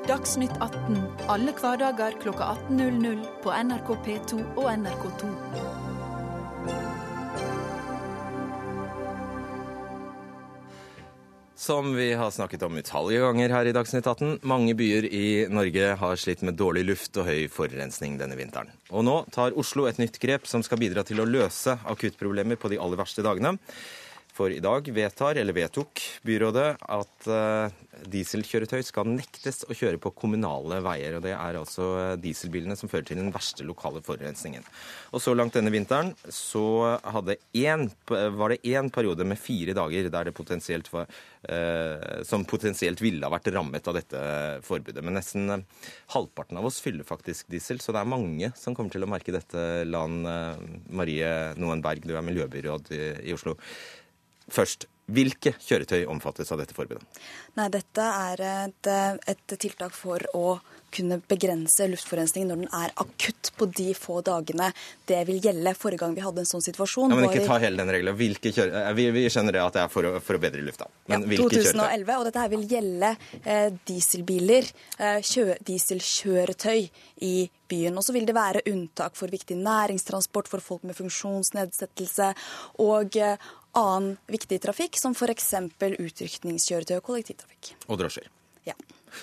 Dagsnytt 0.08 0.54
18 0.64 1.26
alle 1.28 1.52
hverdager 1.52 2.16
klokka 2.22 2.54
18.00 2.70 3.26
på 3.44 3.52
NRK 3.52 3.92
P2 4.06 4.40
og 4.56 4.70
NRK2. 4.72 5.34
Som 11.58 11.96
vi 11.96 12.12
har 12.14 12.30
snakket 12.30 12.62
om 12.62 12.76
utallige 12.78 13.18
ganger 13.18 13.50
her 13.50 13.66
i 13.66 13.72
Dagsnytt 13.74 14.06
18, 14.06 14.36
mange 14.46 14.76
byer 14.78 15.08
i 15.10 15.48
Norge 15.50 15.88
har 15.98 16.20
slitt 16.22 16.44
med 16.46 16.54
dårlig 16.54 16.84
luft 16.86 17.18
og 17.18 17.26
høy 17.26 17.48
forurensning 17.50 18.14
denne 18.20 18.36
vinteren. 18.38 18.70
Og 18.94 19.02
nå 19.02 19.16
tar 19.34 19.56
Oslo 19.58 19.88
et 19.90 19.98
nytt 19.98 20.20
grep 20.22 20.46
som 20.46 20.62
skal 20.62 20.78
bidra 20.78 21.02
til 21.02 21.18
å 21.18 21.26
løse 21.26 21.74
akuttproblemer 21.90 22.60
på 22.62 22.70
de 22.70 22.78
aller 22.78 23.00
verste 23.02 23.26
dagene. 23.26 23.56
For 24.38 24.54
i 24.54 24.60
dag 24.62 24.86
vedtar, 24.94 25.34
eller 25.40 25.54
vedtok, 25.56 25.98
byrådet 26.22 26.66
at 26.94 27.26
uh, 27.26 27.72
dieselkjøretøy 28.06 28.84
skal 28.86 29.10
nektes 29.10 29.64
å 29.66 29.74
kjøre 29.74 29.98
på 29.98 30.12
kommunale 30.14 30.78
veier. 30.84 31.16
og 31.18 31.24
Det 31.24 31.32
er 31.34 31.58
altså 31.58 31.88
uh, 31.96 32.12
dieselbilene 32.22 32.76
som 32.78 32.90
fører 32.90 33.08
til 33.08 33.18
den 33.18 33.32
verste 33.34 33.66
lokale 33.66 33.98
forurensningen. 34.06 34.62
Og 35.10 35.24
Så 35.24 35.34
langt 35.34 35.58
denne 35.58 35.74
vinteren 35.74 36.14
så 36.30 36.62
en, 37.02 37.88
var 38.38 38.54
det 38.54 38.60
én 38.62 38.92
periode 38.94 39.26
med 39.26 39.42
fire 39.42 39.74
dager 39.74 40.06
der 40.06 40.30
det 40.30 40.36
potensielt 40.38 40.92
var, 40.94 41.10
uh, 41.50 42.22
som 42.22 42.46
potensielt 42.46 43.02
ville 43.02 43.26
ha 43.26 43.34
vært 43.34 43.50
rammet 43.58 43.90
av 43.90 43.98
dette 43.98 44.24
forbudet. 44.62 45.02
Men 45.02 45.18
nesten 45.18 45.66
halvparten 46.14 46.62
av 46.62 46.70
oss 46.70 46.78
fyller 46.84 47.02
faktisk 47.08 47.50
diesel, 47.50 47.82
så 47.82 47.90
det 47.90 48.04
er 48.04 48.14
mange 48.14 48.54
som 48.54 48.78
kommer 48.78 48.94
til 48.94 49.02
å 49.02 49.10
merke 49.10 49.34
dette. 49.34 49.70
Lan 49.88 50.20
Marie 50.94 51.56
Noen 51.58 51.82
Berg, 51.82 52.06
du 52.06 52.14
er 52.14 52.26
miljøbyråd 52.30 52.94
i 52.94 53.34
Oslo. 53.34 53.58
Først, 54.52 54.88
hvilke 55.08 55.54
kjøretøy 55.64 56.02
omfattes 56.12 56.50
av 56.52 56.60
dette 56.60 56.76
forbudet? 56.76 57.04
Nei, 57.56 57.68
Dette 57.72 58.04
er 58.04 58.42
et, 58.44 58.88
et, 58.88 59.54
tiltak 59.56 59.94
for 59.96 60.22
å 60.36 60.58
kunne 60.94 61.18
begrense 61.28 61.84
luftforurensning 61.88 62.46
når 62.48 62.60
den 62.62 62.70
er 62.76 62.92
akutt 63.00 63.50
på 63.58 63.68
de 63.76 63.90
få 63.96 64.20
dagene 64.24 64.70
det 65.08 65.20
vil 65.28 65.40
gjelde. 65.44 65.74
Forrige 65.76 66.04
gang 66.04 66.16
vi 66.16 66.24
hadde 66.24 66.44
en 66.44 66.48
sånn 66.48 66.64
situasjon 66.64 67.12
ja, 67.12 67.18
Men 67.18 67.28
ikke 67.28 67.44
ta 67.48 67.58
hele 67.60 67.80
den 67.80 67.92
regla. 67.92 68.14
Eh, 68.14 68.92
vi, 68.96 69.08
vi, 69.16 69.26
skjønner 69.32 69.56
det 69.56 69.64
at 69.64 69.76
det 69.76 69.84
er 69.84 69.92
for 69.92 70.08
å, 70.08 70.14
for 70.24 70.38
å 70.38 70.42
bedre 70.42 70.64
lufta. 70.64 70.88
Men 71.08 71.24
ja, 71.24 71.32
hvilke 71.32 71.50
2011, 71.56 71.84
kjøretøy? 71.84 72.16
Og 72.16 72.26
dette 72.28 72.44
her 72.44 72.52
vil 72.54 72.66
gjelde 72.72 73.12
eh, 73.42 73.68
dieselbiler, 73.90 74.72
eh, 74.96 75.20
kjø, 75.24 75.46
dieselkjøretøy 75.68 76.88
i 77.28 77.34
byen. 77.68 77.96
Og 78.00 78.04
så 78.06 78.16
vil 78.16 78.28
det 78.28 78.36
være 78.36 78.64
unntak 78.70 79.16
for 79.18 79.32
viktig 79.32 79.58
næringstransport 79.60 80.48
for 80.48 80.64
folk 80.64 80.86
med 80.88 80.96
funksjonsnedsettelse 80.98 82.32
og 82.84 83.18
eh, 83.20 83.36
annen 83.76 84.16
viktig 84.30 84.60
trafikk, 84.62 84.98
som 85.00 85.16
f.eks. 85.16 85.52
utrykningskjøretøy 85.80 86.96
og 86.98 87.04
kollektivtrafikk. 87.10 87.74
Og 87.88 88.00
drosjer. 88.00 88.30
Ja. 88.68 88.76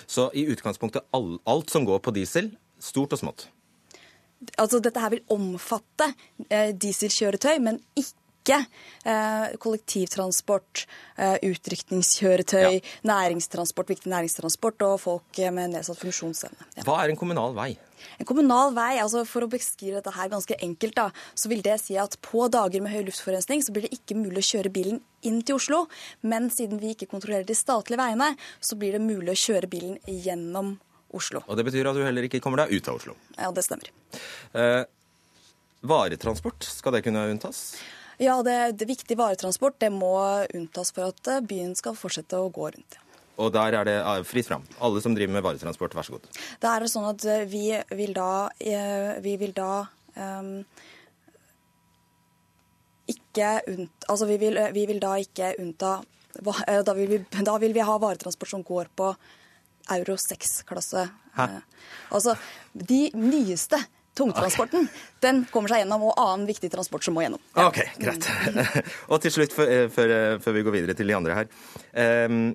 Så 0.06 0.28
i 0.34 0.46
utgangspunktet 0.50 1.06
alt, 1.16 1.40
alt 1.46 1.72
som 1.72 1.86
går 1.86 2.02
på 2.04 2.14
diesel, 2.16 2.52
stort 2.82 3.14
og 3.16 3.22
smått? 3.22 3.48
Altså 4.60 4.80
Dette 4.84 5.00
her 5.00 5.14
vil 5.14 5.24
omfatte 5.32 6.10
eh, 6.50 6.72
dieselkjøretøy, 6.76 7.56
men 7.64 7.80
ikke 7.96 8.25
ikke 8.46 8.60
eh, 9.04 9.56
kollektivtransport, 9.62 10.86
eh, 11.18 11.36
utrykningskjøretøy, 11.50 12.78
ja. 12.78 12.94
næringstransport, 13.10 13.90
viktig 13.90 14.12
næringstransport 14.12 14.86
og 14.86 15.00
folk 15.02 15.42
med 15.50 15.74
nedsatt 15.74 15.98
funksjonsevne. 16.00 16.70
Ja. 16.78 16.86
Hva 16.86 17.02
er 17.02 17.12
en 17.12 17.20
kommunal 17.20 17.56
vei? 17.58 17.74
En 18.20 18.28
kommunal 18.28 18.74
vei, 18.76 18.96
altså 19.02 19.24
For 19.28 19.44
å 19.44 19.50
beskrive 19.50 19.98
dette 19.98 20.14
her 20.14 20.30
ganske 20.32 20.56
enkelt, 20.62 20.96
da, 20.96 21.08
så 21.34 21.50
vil 21.50 21.62
det 21.64 21.78
si 21.82 21.96
at 22.00 22.16
på 22.24 22.46
dager 22.52 22.84
med 22.84 22.94
høy 22.94 23.06
luftforurensning 23.08 23.64
så 23.64 23.74
blir 23.74 23.86
det 23.86 23.96
ikke 23.98 24.18
mulig 24.18 24.44
å 24.44 24.48
kjøre 24.52 24.72
bilen 24.72 25.00
inn 25.26 25.40
til 25.42 25.58
Oslo. 25.58 25.84
Men 26.22 26.50
siden 26.54 26.80
vi 26.82 26.94
ikke 26.94 27.10
kontrollerer 27.10 27.48
de 27.48 27.56
statlige 27.56 28.00
veiene, 28.00 28.34
så 28.60 28.78
blir 28.78 28.96
det 28.96 29.04
mulig 29.04 29.34
å 29.34 29.40
kjøre 29.46 29.70
bilen 29.72 29.98
gjennom 30.06 30.76
Oslo. 31.16 31.42
Og 31.46 31.56
Det 31.58 31.64
betyr 31.66 31.88
at 31.88 31.96
du 31.96 32.04
heller 32.04 32.26
ikke 32.28 32.42
kommer 32.44 32.64
deg 32.64 32.76
ut 32.76 32.88
av 32.90 33.00
Oslo? 33.00 33.16
Ja, 33.38 33.50
det 33.54 33.64
stemmer. 33.66 33.90
Eh, 34.52 34.82
varetransport, 35.86 36.66
skal 36.66 36.96
det 36.96 37.04
kunne 37.06 37.28
unntas? 37.30 37.76
Ja, 38.22 38.38
det, 38.42 38.78
det 38.80 38.88
viktig 38.88 39.18
varetransport 39.18 39.80
det 39.82 39.90
må 39.92 40.14
unntas 40.54 40.94
for 40.96 41.12
at 41.12 41.48
byen 41.48 41.74
skal 41.76 41.98
fortsette 41.98 42.38
å 42.40 42.48
gå 42.52 42.70
rundt. 42.72 43.00
Og 43.36 43.52
der 43.52 43.76
er 43.76 43.88
det 43.88 43.96
eh, 44.00 44.22
fritt 44.24 44.48
fram. 44.48 44.64
Alle 44.80 45.02
som 45.04 45.14
driver 45.16 45.36
med 45.36 45.44
varetransport, 45.44 45.94
vær 45.96 46.06
så 46.08 46.16
god. 46.16 46.28
Da 46.62 46.72
er 46.72 46.84
det 46.84 46.92
sånn 46.92 47.08
at 47.08 47.24
eh, 47.28 47.44
vi 47.50 47.68
vil 47.98 48.14
da, 48.16 48.48
eh, 48.56 49.16
vi 49.24 49.36
vil 49.40 49.52
da 49.56 49.70
um, 50.16 50.52
ikke 53.12 53.50
unnt, 53.74 54.06
Altså 54.08 54.28
vi 54.30 54.38
vil, 54.40 54.60
vi 54.72 54.86
vil, 54.88 55.00
da 55.02 55.16
ikke 55.20 55.54
unnta 55.60 55.98
da 56.36 56.92
vil, 56.96 57.08
vi, 57.08 57.18
da 57.48 57.54
vil 57.60 57.72
vi 57.72 57.84
ha 57.84 57.98
varetransport 58.00 58.50
som 58.50 58.64
går 58.64 58.90
på 58.96 59.12
euro 59.94 60.16
6-klasse. 60.20 61.06
Altså 62.12 62.34
de 62.72 63.06
nyeste 63.16 63.78
tungtransporten, 64.16 64.88
den 65.24 65.42
kommer 65.52 65.72
seg 65.72 65.82
gjennom, 65.82 66.08
og 66.08 66.20
annen 66.20 66.46
viktig 66.48 66.70
transport 66.72 67.04
som 67.06 67.16
må 67.16 67.24
gjennom. 67.24 67.42
Ja. 67.56 67.68
OK, 67.68 67.80
greit. 68.00 68.28
og 69.12 69.20
til 69.24 69.34
slutt, 69.34 69.56
før, 69.56 69.88
før, 69.92 70.56
vi 70.56 70.64
går 70.66 70.78
videre 70.78 70.96
til 70.98 71.10
de 71.10 71.18
andre 71.18 71.40
her. 71.40 71.50
Um, 72.26 72.54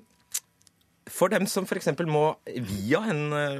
for 1.10 1.32
dem 1.32 1.46
som 1.50 1.64
f.eks. 1.66 1.88
må 2.06 2.22
via 2.46 3.00
en 3.10 3.22
eh, 3.34 3.56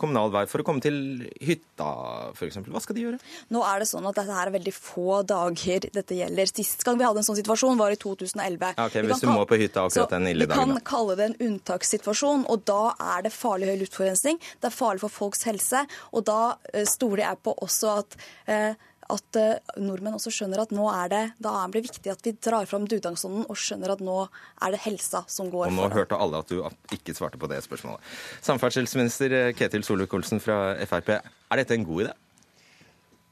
kommunal 0.00 0.32
vei 0.34 0.44
for 0.50 0.60
å 0.60 0.66
komme 0.66 0.82
til 0.84 0.98
hytta 1.40 1.88
f.eks., 2.34 2.58
hva 2.68 2.82
skal 2.84 2.98
de 2.98 3.04
gjøre? 3.06 3.20
Nå 3.54 3.62
er 3.64 3.82
det 3.82 3.88
sånn 3.88 4.08
at 4.10 4.18
dette 4.18 4.36
er 4.42 4.52
veldig 4.52 4.74
få 4.76 5.22
dager 5.28 5.88
dette 5.94 6.18
gjelder. 6.18 6.50
Sist 6.50 6.84
gang 6.84 6.98
vi 7.00 7.06
hadde 7.06 7.22
en 7.22 7.28
sånn 7.28 7.38
situasjon, 7.40 7.78
var 7.80 7.94
i 7.94 8.00
2011. 8.00 8.74
Ja, 8.76 8.88
okay, 8.88 9.06
hvis 9.08 9.24
du 9.24 9.30
må 9.30 9.46
på 9.48 9.60
hytta 9.60 9.86
akkurat 9.88 10.12
den 10.16 10.28
ille 10.32 10.48
dagen. 10.50 10.74
Vi 10.74 10.78
kan 10.78 10.88
kalle 10.92 11.16
det 11.18 11.30
en 11.30 11.38
unntakssituasjon, 11.48 12.44
og 12.52 12.66
da 12.68 12.82
er 13.16 13.24
det 13.28 13.34
farlig 13.34 13.72
høy 13.72 13.78
luftforurensning. 13.84 14.42
Det 14.60 14.68
er 14.68 14.76
farlig 14.76 15.04
for 15.06 15.14
folks 15.14 15.46
helse, 15.48 15.86
og 16.12 16.28
da 16.28 16.40
uh, 16.52 16.84
stoler 16.88 17.24
jeg 17.24 17.42
på 17.48 17.56
også 17.64 17.96
at 18.02 18.18
uh, 18.50 18.87
at 19.12 19.38
uh, 19.40 19.80
nordmenn 19.80 20.16
også 20.18 20.32
skjønner 20.34 20.62
at 20.64 20.72
nå 20.74 20.84
er 20.92 21.10
det, 21.12 21.22
da 21.42 21.54
er 21.62 21.72
det 21.72 21.84
viktig 21.88 22.12
at 22.12 22.22
vi 22.26 22.34
drar 22.44 22.68
fram 22.68 22.86
dugnadsånden 22.90 23.48
og 23.48 23.58
skjønner 23.58 23.94
at 23.94 24.04
nå 24.04 24.20
er 24.26 24.74
det 24.74 24.82
helsa 24.84 25.24
som 25.30 25.50
går 25.52 25.70
Og 25.70 25.76
nå 25.78 25.88
hørte 25.94 26.18
alle 26.18 26.42
at 26.42 26.52
du 26.52 26.62
ikke 26.94 27.16
svarte 27.16 27.40
på 27.40 27.50
det 27.50 27.62
spørsmålet. 27.64 28.04
Samferdselsminister 28.44 29.36
eh, 29.40 29.52
Ketil 29.56 29.86
Solvik-Olsen 29.86 30.42
fra 30.44 30.76
Frp, 30.88 31.14
er 31.18 31.62
dette 31.62 31.76
en 31.76 31.88
god 31.88 32.08
idé? 32.08 32.16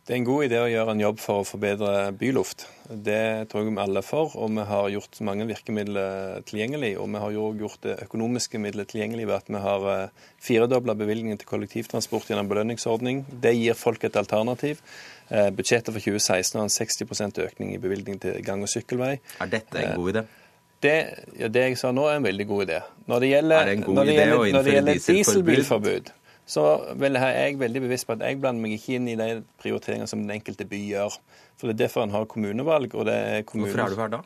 Det 0.06 0.14
er 0.14 0.20
en 0.20 0.26
god 0.28 0.44
idé 0.46 0.58
å 0.62 0.68
gjøre 0.70 0.92
en 0.94 1.00
jobb 1.02 1.16
for 1.18 1.42
å 1.42 1.46
forbedre 1.48 2.12
byluft. 2.14 2.62
Det 2.86 3.48
tror 3.50 3.64
jeg 3.64 3.72
vi 3.72 3.80
alle 3.82 3.98
er 3.98 4.06
for, 4.06 4.36
og 4.38 4.52
vi 4.54 4.66
har 4.68 4.90
gjort 4.92 5.18
mange 5.26 5.48
virkemidler 5.48 6.44
tilgjengelig. 6.46 6.92
Og 7.02 7.08
vi 7.10 7.22
har 7.24 7.32
jo 7.34 7.48
gjort 7.64 7.80
det 7.82 7.96
økonomiske 8.04 8.60
midler 8.62 8.86
tilgjengelig 8.86 9.26
ved 9.26 9.34
at 9.34 9.50
vi 9.50 9.64
har 9.64 9.88
eh, 9.90 10.28
firedobla 10.46 10.94
bevilgningen 11.00 11.42
til 11.42 11.50
kollektivtransport 11.50 12.30
gjennom 12.30 12.46
belønningsordning. 12.52 13.24
Det 13.42 13.56
gir 13.58 13.74
folk 13.74 14.06
et 14.06 14.20
alternativ. 14.22 14.78
Eh, 15.30 15.48
budsjettet 15.50 15.90
for 15.90 16.00
2016 16.00 16.58
har 16.58 16.66
en 16.68 16.74
60% 16.74 17.40
økning 17.42 17.72
i 17.74 17.78
bevilgning 17.82 18.20
til 18.22 18.36
gang- 18.46 18.62
og 18.62 18.70
sykkelvei. 18.70 19.16
Er 19.40 19.50
dette 19.50 19.82
en 19.82 19.96
god 19.98 20.12
idé? 20.12 20.26
Det, 20.82 20.94
ja, 21.40 21.48
det 21.48 21.62
jeg 21.70 21.78
sa 21.80 21.90
nå, 21.90 22.04
er 22.06 22.20
en 22.20 22.28
veldig 22.28 22.46
god 22.46 22.66
idé. 22.66 22.82
Når 23.08 23.24
det 23.24 23.32
gjelder, 23.32 23.56
er 23.56 23.64
det 23.64 23.74
en 23.78 23.82
god 23.88 24.02
idé 24.04 24.14
gjelder, 24.14 24.36
å 24.38 24.46
innføre 24.50 24.86
dieselbilforbud? 24.92 26.14
så 26.46 26.62
er 27.02 27.32
jeg 27.34 27.58
veldig 27.58 27.80
bevisst 27.82 28.06
på 28.06 28.14
at 28.14 28.22
jeg 28.22 28.38
blander 28.38 28.62
meg 28.62 28.76
ikke 28.76 29.00
inn 29.00 29.08
i 29.10 29.16
de 29.18 29.40
prioriteringene 29.58 30.06
som 30.06 30.20
den 30.22 30.30
enkelte 30.36 30.66
by 30.70 30.78
gjør. 30.92 31.16
For 31.58 31.66
Det 31.66 31.74
er 31.74 31.80
derfor 31.86 32.04
en 32.06 32.14
har 32.14 32.28
kommunevalg. 32.30 32.94
og 32.94 33.08
det 33.08 33.14
er 33.14 33.42
kommunen... 33.42 33.72
Hvorfor 33.72 33.82
er 33.82 33.94
du 33.94 34.00
her 34.00 34.12
da? 34.14 34.20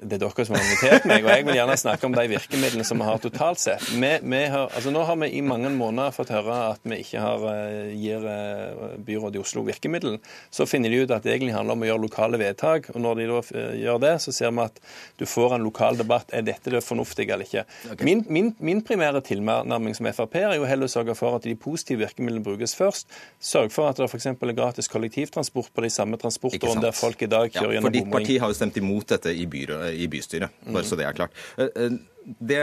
Det 0.00 0.16
er 0.16 0.22
dere 0.24 0.44
som 0.46 0.56
har 0.56 0.64
invitert 0.64 1.06
meg, 1.08 1.24
og 1.24 1.30
jeg 1.30 1.44
vil 1.46 1.56
gjerne 1.58 1.76
snakke 1.78 2.08
om 2.08 2.14
de 2.16 2.24
virkemidlene 2.34 2.84
som 2.86 3.00
vi 3.00 3.06
har 3.06 3.20
totalt 3.22 3.60
sett. 3.62 3.84
Vi, 3.94 4.10
vi 4.22 4.40
har, 4.50 4.68
altså 4.74 4.92
nå 4.94 5.04
har 5.06 5.18
vi 5.20 5.28
i 5.38 5.42
mange 5.44 5.70
måneder 5.74 6.14
fått 6.14 6.32
høre 6.34 6.56
at 6.72 6.82
vi 6.84 6.98
ikke 7.04 7.22
har, 7.22 7.44
eh, 7.52 7.92
gir 7.98 8.26
eh, 8.28 8.96
byrådet 9.06 9.38
i 9.38 9.42
Oslo 9.42 9.64
virkemiddel. 9.66 10.18
Så 10.54 10.66
finner 10.68 10.92
de 10.92 11.02
ut 11.04 11.14
at 11.14 11.24
det 11.26 11.34
egentlig 11.34 11.54
handler 11.56 11.78
om 11.78 11.84
å 11.84 11.88
gjøre 11.88 12.04
lokale 12.04 12.40
vedtak. 12.40 12.90
og 12.94 13.00
Når 13.04 13.20
de 13.20 13.28
da 13.30 13.40
eh, 13.60 13.76
gjør 13.84 14.00
det, 14.04 14.14
så 14.24 14.34
ser 14.34 14.54
vi 14.54 14.64
at 14.64 14.80
du 15.20 15.26
får 15.30 15.56
en 15.56 15.66
lokal 15.66 16.00
debatt. 16.00 16.32
Er 16.34 16.46
dette 16.46 16.72
det 16.74 16.82
fornuftige 16.84 17.36
eller 17.36 17.48
ikke? 17.48 17.64
Okay. 17.92 18.04
Min, 18.08 18.24
min, 18.28 18.52
min, 18.58 18.82
primære 18.84 19.22
tilnærming 19.24 19.96
som 19.96 20.10
Frp 20.10 20.36
er 20.42 20.58
jo 20.58 20.68
heller 20.68 20.90
å 20.90 20.94
sørge 20.94 21.16
for 21.18 21.38
at 21.38 21.46
de 21.46 21.54
positive 21.56 22.02
virkemidlene 22.04 22.44
brukes 22.44 22.76
først. 22.76 23.08
Sørg 23.40 23.72
for 23.74 23.88
at 23.90 24.00
det 24.00 24.10
f.eks. 24.10 24.32
er 24.34 24.56
gratis 24.56 24.90
kollektivtransport 24.92 25.72
på 25.74 25.86
de 25.86 25.92
samme 25.92 26.18
transportårene 26.20 26.84
der 26.84 26.96
folk 26.96 27.22
i 27.24 27.30
dag 27.30 27.48
kjører 27.52 27.70
ja, 27.70 27.78
gjennom 27.78 27.90
bomring. 27.90 28.10
For 28.10 28.18
ditt 28.18 28.18
parti 28.18 28.38
har 28.42 28.52
jo 28.52 28.58
stemt 28.58 28.80
imot 28.80 29.08
dette 29.14 29.32
i 29.32 29.46
byrådet 29.50 29.83
i 29.92 30.08
bystyret, 30.10 30.54
bare 30.66 30.86
så 30.88 30.98
det 30.98 31.06
er 31.08 31.16
klart. 31.16 31.36
Eh, 31.58 31.70
eh, 31.76 32.00
det, 32.24 32.60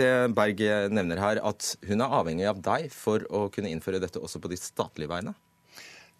det, 0.00 0.10
Berg 0.34 0.60
nevner 0.90 1.22
her, 1.22 1.40
at 1.46 1.74
hun 1.86 2.02
er 2.02 2.18
avhengig 2.18 2.48
av 2.50 2.62
deg 2.64 2.88
for 2.90 3.22
å 3.30 3.46
kunne 3.54 3.70
innføre 3.70 4.02
dette 4.02 4.18
også 4.18 4.42
på 4.42 4.50
de 4.50 4.58
statlige 4.58 5.12
veiene? 5.12 5.36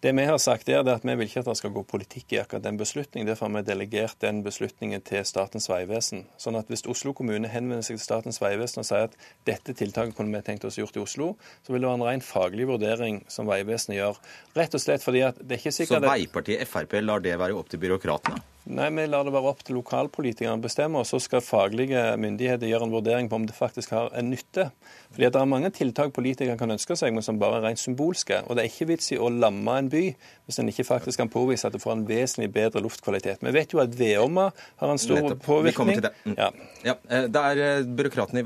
Det 0.05 0.11
vi 0.13 0.25
har 0.27 0.37
sagt 0.37 0.67
er 0.69 0.83
at 0.83 1.05
Vi 1.05 1.13
vil 1.17 1.25
ikke 1.25 1.41
at 1.41 1.47
det 1.47 1.55
skal 1.57 1.71
gå 1.73 1.81
politikk 1.87 2.33
i 2.35 2.37
akkurat 2.37 2.61
den 2.61 2.77
beslutningen. 2.77 3.25
Derfor 3.25 3.47
har 3.47 3.55
vi 3.55 3.61
delegert 3.65 4.19
den 4.21 4.43
beslutningen 4.45 5.01
til 5.01 5.23
Statens 5.25 5.65
vegvesen. 5.71 6.27
Sånn 6.37 6.59
at 6.59 6.69
Hvis 6.69 6.85
Oslo 6.85 7.13
kommune 7.17 7.49
henvender 7.49 7.81
seg 7.81 7.97
til 7.97 8.03
Statens 8.03 8.37
vegvesen 8.43 8.83
og 8.83 8.85
sier 8.85 9.07
at 9.07 9.15
dette 9.49 9.73
tiltaket 9.73 10.13
kunne 10.13 10.35
vi 10.35 10.45
tenkt 10.45 10.67
oss 10.69 10.77
gjort 10.77 10.99
i 10.99 11.01
Oslo, 11.01 11.33
så 11.65 11.73
vil 11.73 11.81
det 11.81 11.89
være 11.89 12.01
en 12.03 12.07
ren 12.11 12.21
faglig 12.21 12.67
vurdering 12.69 13.23
som 13.27 13.49
Vegvesenet 13.49 13.97
gjør. 13.97 14.19
Rett 14.59 14.77
og 14.77 14.83
slett 14.83 15.05
fordi 15.05 15.25
at 15.25 15.39
det 15.41 15.57
er 15.57 15.63
ikke 15.63 15.77
sikkert... 15.79 16.03
Så 16.03 16.11
Veipartiet 16.11 16.69
Frp 16.69 16.99
lar 17.01 17.25
det 17.25 17.39
være 17.41 17.57
opp 17.57 17.73
til 17.73 17.81
byråkratene? 17.81 18.43
Nei, 18.65 18.89
Vi 18.89 19.05
lar 19.07 19.23
det 19.27 19.33
være 19.35 19.51
opp 19.51 19.59
til 19.63 19.77
lokalpolitikerne 19.77 20.57
å 20.57 20.63
bestemme, 20.63 20.97
og 20.97 21.05
så 21.05 21.19
skal 21.21 21.43
faglige 21.45 22.01
myndigheter 22.17 22.65
gjøre 22.65 22.87
en 22.87 22.93
vurdering 22.95 23.27
på 23.29 23.37
om 23.37 23.45
det 23.45 23.53
faktisk 23.53 23.91
har 23.93 24.09
en 24.17 24.31
nytte. 24.33 24.71
Fordi 25.13 25.29
Det 25.29 25.39
er 25.41 25.45
mange 25.45 25.69
tiltak 25.71 26.13
politikere 26.13 26.57
kan 26.57 26.71
ønske 26.73 26.97
seg, 26.97 27.13
men 27.13 27.21
som 27.23 27.37
bare 27.39 27.59
er 27.59 27.67
rent 27.69 27.79
symbolske. 27.79 28.41
Og 28.49 28.55
Det 28.55 28.63
er 28.65 28.69
ikke 28.71 28.87
vits 28.89 29.11
i 29.13 29.19
å 29.21 29.29
lamme 29.29 29.77
en 29.77 29.89
by 29.89 30.15
hvis 30.45 30.59
en 30.59 30.69
ikke 30.69 30.85
faktisk 30.85 31.17
kan 31.21 31.29
påvise 31.29 31.65
at 31.65 31.73
det 31.73 31.81
får 31.81 31.91
en 31.93 32.05
vesentlig 32.09 32.51
bedre 32.53 32.81
luftkvalitet. 32.81 33.41
Vi 33.41 33.53
vet 33.53 33.71
jo 33.73 33.79
at 33.81 33.93
vedovner 33.93 34.51
har 34.81 34.89
en 34.91 34.97
stor 35.01 35.21
Nettopp. 35.21 35.39
Vi 35.39 35.45
påvirkning. 35.45 36.01
det. 36.01 36.11
Mm. 36.25 36.35
Ja. 36.37 36.49
Ja, 36.83 36.95
eh, 37.09 37.27
det 37.29 37.45
er 37.51 37.61
eh, 37.63 37.83
byråkratene 37.85 38.41
i 38.41 38.45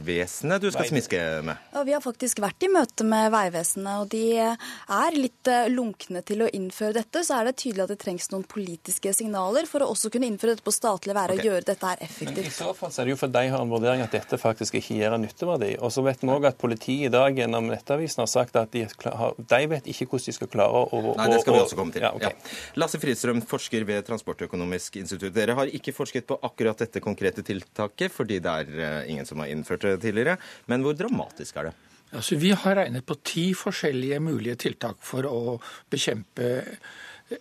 Vegvesenet 0.00 0.60
du 0.60 0.70
skal 0.70 0.84
Vei- 0.84 0.94
smiske 0.94 1.22
med. 1.44 1.56
Ja, 1.72 1.84
vi 1.84 1.92
har 1.92 2.00
faktisk 2.00 2.40
vært 2.40 2.62
i 2.64 2.72
møte 2.72 3.04
med 3.04 3.30
Vegvesenet, 3.32 4.00
og 4.00 4.08
de 4.10 4.24
er 4.40 5.16
litt 5.16 5.48
eh, 5.48 5.68
lunkne 5.68 6.24
til 6.24 6.44
å 6.44 6.50
innføre 6.50 6.94
dette. 7.02 7.24
Så 7.24 7.36
er 7.38 7.44
det 7.50 7.56
tydelig 7.60 7.84
at 7.84 7.94
det 7.94 8.00
trengs 8.00 8.30
noen 8.32 8.44
politiske 8.48 9.12
signaler 9.12 9.25
for 9.70 9.84
å 9.84 9.90
også 9.92 10.10
kunne 10.12 10.28
innføre 10.28 10.54
dette 10.54 10.64
på 10.66 10.72
statlig 10.74 11.14
være 11.16 11.36
Ok. 11.36 11.40
og 11.40 11.44
gjøre 11.48 11.64
dette 11.66 11.86
her 11.86 11.98
Men 12.20 12.38
I 12.44 12.50
så 12.50 12.74
fall 12.74 12.92
så 12.92 13.02
er 13.02 13.04
det 13.06 13.14
jo 13.14 13.16
for 13.16 13.28
de 13.28 13.42
har 13.48 13.60
en 13.60 13.70
vurdering 13.70 14.02
at 14.02 14.12
dette 14.12 14.38
faktisk 14.38 14.74
ikke 14.74 14.96
gir 14.98 15.12
en 15.12 15.22
nytteverdi. 15.22 15.78
Og 15.80 15.92
så 15.92 16.04
vet 16.06 16.22
vi 16.22 16.28
òg 16.28 16.46
at 16.46 16.58
politiet 16.58 17.06
i 17.06 17.12
dag 17.12 17.36
gjennom 17.36 17.66
Nettavisen 17.70 18.22
har 18.22 18.30
sagt 18.30 18.56
at 18.56 18.70
de, 18.72 18.86
har, 18.86 19.34
de 19.38 19.66
vet 19.66 19.86
ikke 19.86 20.06
hvordan 20.06 20.26
de 20.26 20.36
skal 20.36 20.52
klare 20.52 20.84
å 20.86 21.14
Nei, 21.16 21.28
det 21.32 21.40
skal 21.42 21.54
vi 21.54 21.62
også 21.64 21.78
komme 21.78 21.92
til. 21.92 22.02
Ja, 22.06 22.12
okay. 22.14 22.32
Ja. 22.32 22.54
Lasse 22.82 23.00
Fridstrøm, 23.02 23.42
forsker 23.46 23.84
ved 23.88 24.06
Transportøkonomisk 24.06 24.96
institutt. 25.02 25.34
Dere 25.34 25.56
har 25.58 25.66
ikke 25.66 25.94
forsket 25.96 26.26
på 26.28 26.38
akkurat 26.46 26.78
dette 26.78 27.02
konkrete 27.04 27.44
tiltaket, 27.46 28.12
fordi 28.12 28.40
det 28.44 28.54
er 28.62 28.80
eh, 28.86 29.10
ingen 29.12 29.26
som 29.28 29.42
har 29.42 29.50
innført 29.52 29.86
det 29.86 29.98
tidligere. 30.04 30.38
Men 30.70 30.84
hvor 30.84 30.96
dramatisk 30.98 31.56
er 31.56 31.70
det? 31.70 31.76
Altså, 32.14 32.38
vi 32.38 32.52
har 32.54 32.78
regnet 32.78 33.04
på 33.06 33.16
ti 33.26 33.50
forskjellige 33.58 34.20
mulige 34.22 34.56
tiltak 34.62 35.00
for 35.02 35.26
å 35.26 35.56
bekjempe 35.90 36.62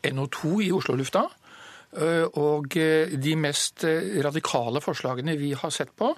NO2 0.01 0.55
i 0.65 0.71
Oslo-lufta. 0.73 1.27
Eh, 1.95 2.25
Og 2.41 2.75
eh, 2.77 3.15
de 3.15 3.35
mest 3.39 3.85
eh, 3.87 4.19
radikale 4.25 4.81
forslagene 4.83 5.37
vi 5.39 5.53
har 5.55 5.71
sett 5.71 5.93
på, 5.95 6.11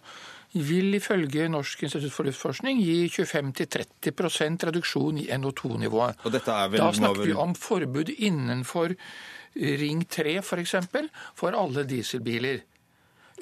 vil 0.58 0.96
ifølge 0.96 1.50
Norsk 1.52 1.84
institutt 1.86 2.14
for 2.16 2.26
luftforskning 2.26 2.80
gi 2.82 3.10
25-30% 3.12 4.64
reduksjon 4.70 5.20
i 5.22 5.28
NO2-nivået. 5.36 6.24
Og 6.26 6.34
dette 6.34 6.56
er 6.56 6.72
vel, 6.72 6.82
Da 6.82 6.94
snakker 6.96 7.28
vi 7.28 7.36
om 7.36 7.54
forbud 7.54 8.10
innenfor 8.16 8.96
Ring 9.58 10.06
3 10.10 10.38
f.eks. 10.42 10.76
For, 10.90 11.12
for 11.36 11.58
alle 11.58 11.84
dieselbiler. 11.90 12.64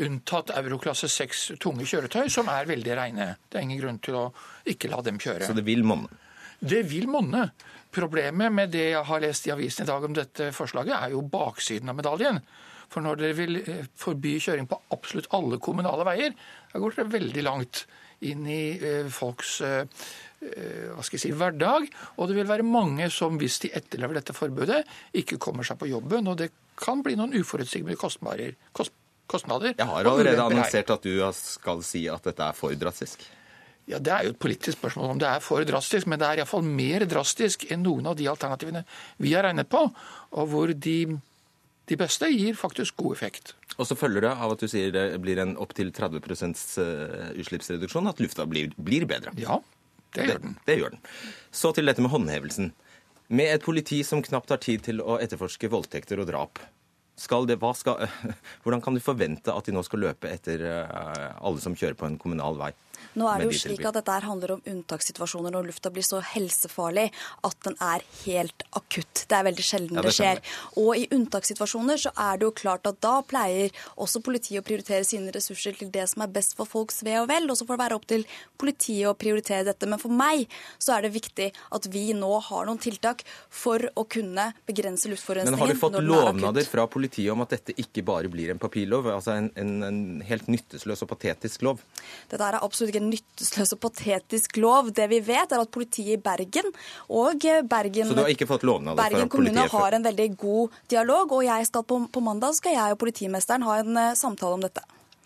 Unntatt 0.05 0.51
euroklasse 0.57 1.07
6 1.07 1.45
tunge 1.61 1.87
kjøretøy, 1.87 2.27
som 2.31 2.49
er 2.51 2.67
veldig 2.67 2.97
reine. 2.99 3.29
Det 3.47 3.61
er 3.61 3.63
ingen 3.63 3.79
grunn 3.79 4.01
til 4.03 4.17
å 4.19 4.25
ikke 4.67 4.91
la 4.91 4.99
dem 5.05 5.21
kjøre. 5.21 5.47
Så 5.47 5.55
det 5.55 5.63
vil 5.67 5.85
monne. 5.87 6.11
Det 6.59 6.81
vil 6.89 7.07
monne. 7.11 7.49
Problemet 7.95 8.51
med 8.51 8.73
det 8.75 8.89
jeg 8.91 9.07
har 9.07 9.23
lest 9.23 9.47
i 9.47 9.53
avisen 9.53 9.85
i 9.85 9.89
dag 9.89 10.03
om 10.03 10.15
dette 10.15 10.51
forslaget, 10.55 10.95
er 10.97 11.13
jo 11.15 11.23
baksiden 11.31 11.91
av 11.91 11.99
medaljen. 11.99 12.41
For 12.91 13.03
når 13.05 13.21
dere 13.21 13.37
vil 13.37 13.59
eh, 13.61 13.85
forby 13.97 14.35
kjøring 14.43 14.67
på 14.69 14.79
absolutt 14.93 15.31
alle 15.35 15.59
kommunale 15.63 16.05
veier, 16.07 16.35
da 16.71 16.81
går 16.81 16.97
dere 16.97 17.13
veldig 17.15 17.45
langt 17.45 17.85
inn 18.25 18.45
i 18.47 18.75
eh, 18.77 19.07
folks 19.11 19.57
eh, 19.65 20.03
hva 20.45 21.01
skal 21.01 21.17
jeg 21.17 21.23
si, 21.23 21.31
hverdag. 21.33 21.87
Og 22.19 22.29
det 22.29 22.37
vil 22.37 22.49
være 22.49 22.67
mange 22.67 23.07
som, 23.13 23.39
hvis 23.41 23.57
de 23.63 23.71
etterlever 23.73 24.19
dette 24.19 24.35
forbudet, 24.35 24.83
ikke 25.17 25.39
kommer 25.41 25.65
seg 25.65 25.79
på 25.81 25.89
jobben. 25.89 26.27
Og 26.29 26.37
det 26.43 26.51
kan 26.77 27.01
bli 27.05 27.15
noen 27.17 27.33
uforutsigbare 27.39 27.97
kostnader. 27.97 28.53
Kostnader 29.25 29.73
Jeg 29.73 29.89
har 29.89 30.05
allerede 30.05 30.43
annonsert 30.43 30.91
at 30.93 31.07
du 31.07 31.17
skal 31.33 31.81
si 31.87 32.03
at 32.11 32.27
dette 32.27 32.45
er 32.45 32.53
for 32.53 32.75
drastisk. 32.77 33.25
Ja, 33.85 33.99
Det 33.99 34.11
er 34.11 34.25
jo 34.25 34.33
et 34.33 34.41
politisk 34.41 34.79
spørsmål 34.79 35.13
om 35.13 35.19
det 35.21 35.27
er 35.29 35.43
for 35.45 35.61
drastisk, 35.67 36.07
men 36.09 36.19
det 36.19 36.27
er 36.27 36.41
iallfall 36.41 36.65
mer 36.65 37.05
drastisk 37.05 37.67
enn 37.69 37.83
noen 37.85 38.07
av 38.09 38.17
de 38.17 38.25
alternativene 38.31 38.81
vi 39.21 39.35
har 39.35 39.45
regnet 39.45 39.69
på, 39.69 39.83
og 40.33 40.49
hvor 40.49 40.73
de, 40.73 40.97
de 41.85 41.97
beste 41.99 42.29
gir 42.33 42.57
faktisk 42.57 42.97
god 42.97 43.13
effekt. 43.13 43.53
Og 43.77 43.85
så 43.85 43.97
følger 43.99 44.25
det 44.25 44.31
av 44.33 44.55
at 44.55 44.63
du 44.63 44.69
sier 44.71 44.89
det 44.95 45.05
blir 45.21 45.41
en 45.43 45.53
opptil 45.61 45.91
30 45.93 46.17
eh, 46.17 47.29
utslippsreduksjon, 47.43 48.09
at 48.09 48.23
lufta 48.23 48.47
blir, 48.49 48.73
blir 48.77 49.05
bedre. 49.09 49.35
Ja, 49.37 49.59
det 50.15 50.31
gjør 50.31 50.41
den. 50.47 50.57
Det 50.65 50.79
gjør 50.79 50.95
den. 50.95 51.05
Så 51.51 51.73
til 51.75 51.85
dette 51.85 52.01
med 52.01 52.13
håndhevelsen. 52.15 52.71
Med 53.27 53.51
et 53.51 53.65
politi 53.65 54.03
som 54.05 54.21
knapt 54.25 54.53
har 54.53 54.61
tid 54.61 54.83
til 54.85 55.01
å 55.01 55.17
etterforske 55.21 55.69
voldtekter 55.69 56.21
og 56.21 56.29
drap, 56.29 56.61
skal 57.15 57.47
det, 57.47 57.59
skal, 57.79 58.07
hvordan 58.63 58.81
kan 58.83 58.95
du 58.95 59.03
forvente 59.03 59.53
at 59.53 59.67
de 59.67 59.75
nå 59.75 59.83
skal 59.87 60.03
løpe 60.07 60.31
etter 60.31 60.65
eh, 60.67 61.29
alle 61.39 61.63
som 61.63 61.77
kjører 61.77 61.97
på 61.99 62.09
en 62.09 62.19
kommunal 62.21 62.59
vei? 62.59 62.73
Nå 63.15 63.27
er 63.29 63.41
det 63.41 63.47
jo 63.47 63.59
slik 63.59 63.83
at 63.87 63.95
dette 63.95 64.15
handler 64.25 64.55
om 64.55 64.63
unntakssituasjoner 64.67 65.53
når 65.53 65.69
lufta 65.69 65.91
blir 65.93 66.05
så 66.05 66.19
helsefarlig 66.33 67.05
at 67.47 67.57
den 67.67 67.77
er 67.83 68.03
helt 68.25 68.65
akutt. 68.75 69.23
Det 69.29 69.37
er 69.37 69.45
veldig 69.47 69.65
sjelden 69.65 69.99
Ja, 69.99 70.03
det 70.03 70.11
det 70.11 70.17
skjer. 70.17 70.41
Og 70.81 70.99
i 70.99 71.05
unntakssituasjoner 71.15 72.01
så 72.01 72.11
er 72.11 72.39
det 72.39 72.47
jo 72.47 72.53
klart 72.55 72.87
at 72.89 72.99
da 73.03 73.17
pleier 73.27 73.71
også 74.01 74.23
politiet 74.25 74.59
å 74.59 74.65
prioritere 74.67 75.07
sine 75.07 75.31
ressurser 75.35 75.77
til 75.79 75.91
det 75.93 76.07
som 76.11 76.25
er 76.25 76.33
best 76.35 76.57
for 76.59 76.67
folks 76.69 77.03
ve 77.07 77.15
og 77.21 77.29
vel. 77.31 77.47
Og 77.51 77.59
så 77.59 77.67
får 77.67 77.77
det 77.77 77.83
være 77.85 77.99
opp 77.99 78.07
til 78.11 78.25
politiet 78.59 79.07
å 79.11 79.15
prioritere 79.19 79.67
dette. 79.69 79.87
Men 79.87 80.01
for 80.01 80.11
meg 80.11 80.47
så 80.75 80.97
er 80.97 81.07
det 81.07 81.15
viktig 81.15 81.51
at 81.77 81.89
vi 81.91 82.09
nå 82.17 82.33
har 82.49 82.67
noen 82.67 82.81
tiltak 82.83 83.23
for 83.47 83.87
å 83.95 84.07
kunne 84.11 84.51
begrense 84.67 85.11
luftforurensningen. 85.11 85.55
Men 85.55 85.67
har 85.67 85.75
du 85.75 85.83
fått 85.85 85.99
er 86.01 86.09
lovnader 86.09 86.67
fra 86.67 86.87
politiet 86.91 87.04
om 87.31 87.41
at 87.45 87.53
dette 87.53 87.75
ikke 87.77 88.03
bare 88.05 88.29
blir 88.31 88.51
en 88.51 88.59
papirlov, 88.59 89.07
altså 89.13 89.35
en, 89.37 89.51
en, 89.55 89.73
en 89.83 90.21
helt 90.25 90.47
nytteløs 90.47 91.03
og 91.05 91.09
patetisk 91.09 91.61
lov? 91.61 91.83
Dette 92.31 92.43
er 92.43 92.57
absolutt 92.59 92.93
ikke 92.93 93.03
en 93.03 93.11
nytteløs 93.13 93.75
og 93.75 93.79
patetisk 93.83 94.57
lov. 94.57 94.91
Det 94.95 95.07
vi 95.11 95.21
vet, 95.25 95.51
er 95.51 95.61
at 95.61 95.71
politiet 95.71 96.17
i 96.17 96.21
Bergen 96.21 96.71
og 97.09 97.45
Bergen 97.69 98.09
Så 98.09 98.17
du 98.17 98.23
har 98.23 98.33
ikke 98.33 98.47
fått 98.49 98.65
lovnad 98.67 98.97
Bergen 98.97 99.25
fra 99.25 99.31
kommune 99.31 99.53
politiet 99.53 99.75
har 99.75 99.97
en 99.97 100.05
veldig 100.09 100.27
god 100.41 100.81
dialog, 100.91 101.37
og 101.37 101.45
jeg 101.45 101.69
skal 101.69 101.85
på, 101.87 102.01
på 102.11 102.23
mandag 102.25 102.57
skal 102.57 102.75
jeg 102.75 102.95
og 102.95 103.01
politimesteren 103.01 103.65
ha 103.67 103.79
en 103.81 103.97
eh, 104.01 104.13
samtale 104.17 104.57
om 104.57 104.63
dette. 104.63 104.83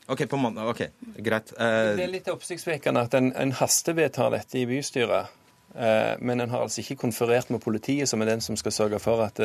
Ok, 0.10 0.24
på 0.30 0.40
mandag. 0.42 0.72
Ok, 0.72 0.82
greit. 1.22 1.52
Uh... 1.54 1.94
Det 1.98 2.08
er 2.08 2.14
litt 2.16 2.30
oppsiktsvekkende 2.32 3.04
at 3.06 3.18
en, 3.20 3.30
en 3.38 3.54
hastevedtar 3.60 4.34
dette 4.34 4.58
i 4.58 4.66
bystyret. 4.70 5.30
eh, 5.76 6.16
Men 6.20 6.42
en 6.42 6.50
har 6.50 6.66
altså 6.66 6.82
ikke 6.82 6.98
konferert 7.06 7.52
med 7.54 7.62
politiet, 7.62 8.10
som 8.10 8.22
er 8.22 8.32
den 8.34 8.42
som 8.42 8.58
skal 8.58 8.74
sørge 8.74 9.00
for 9.04 9.22
at 9.28 9.38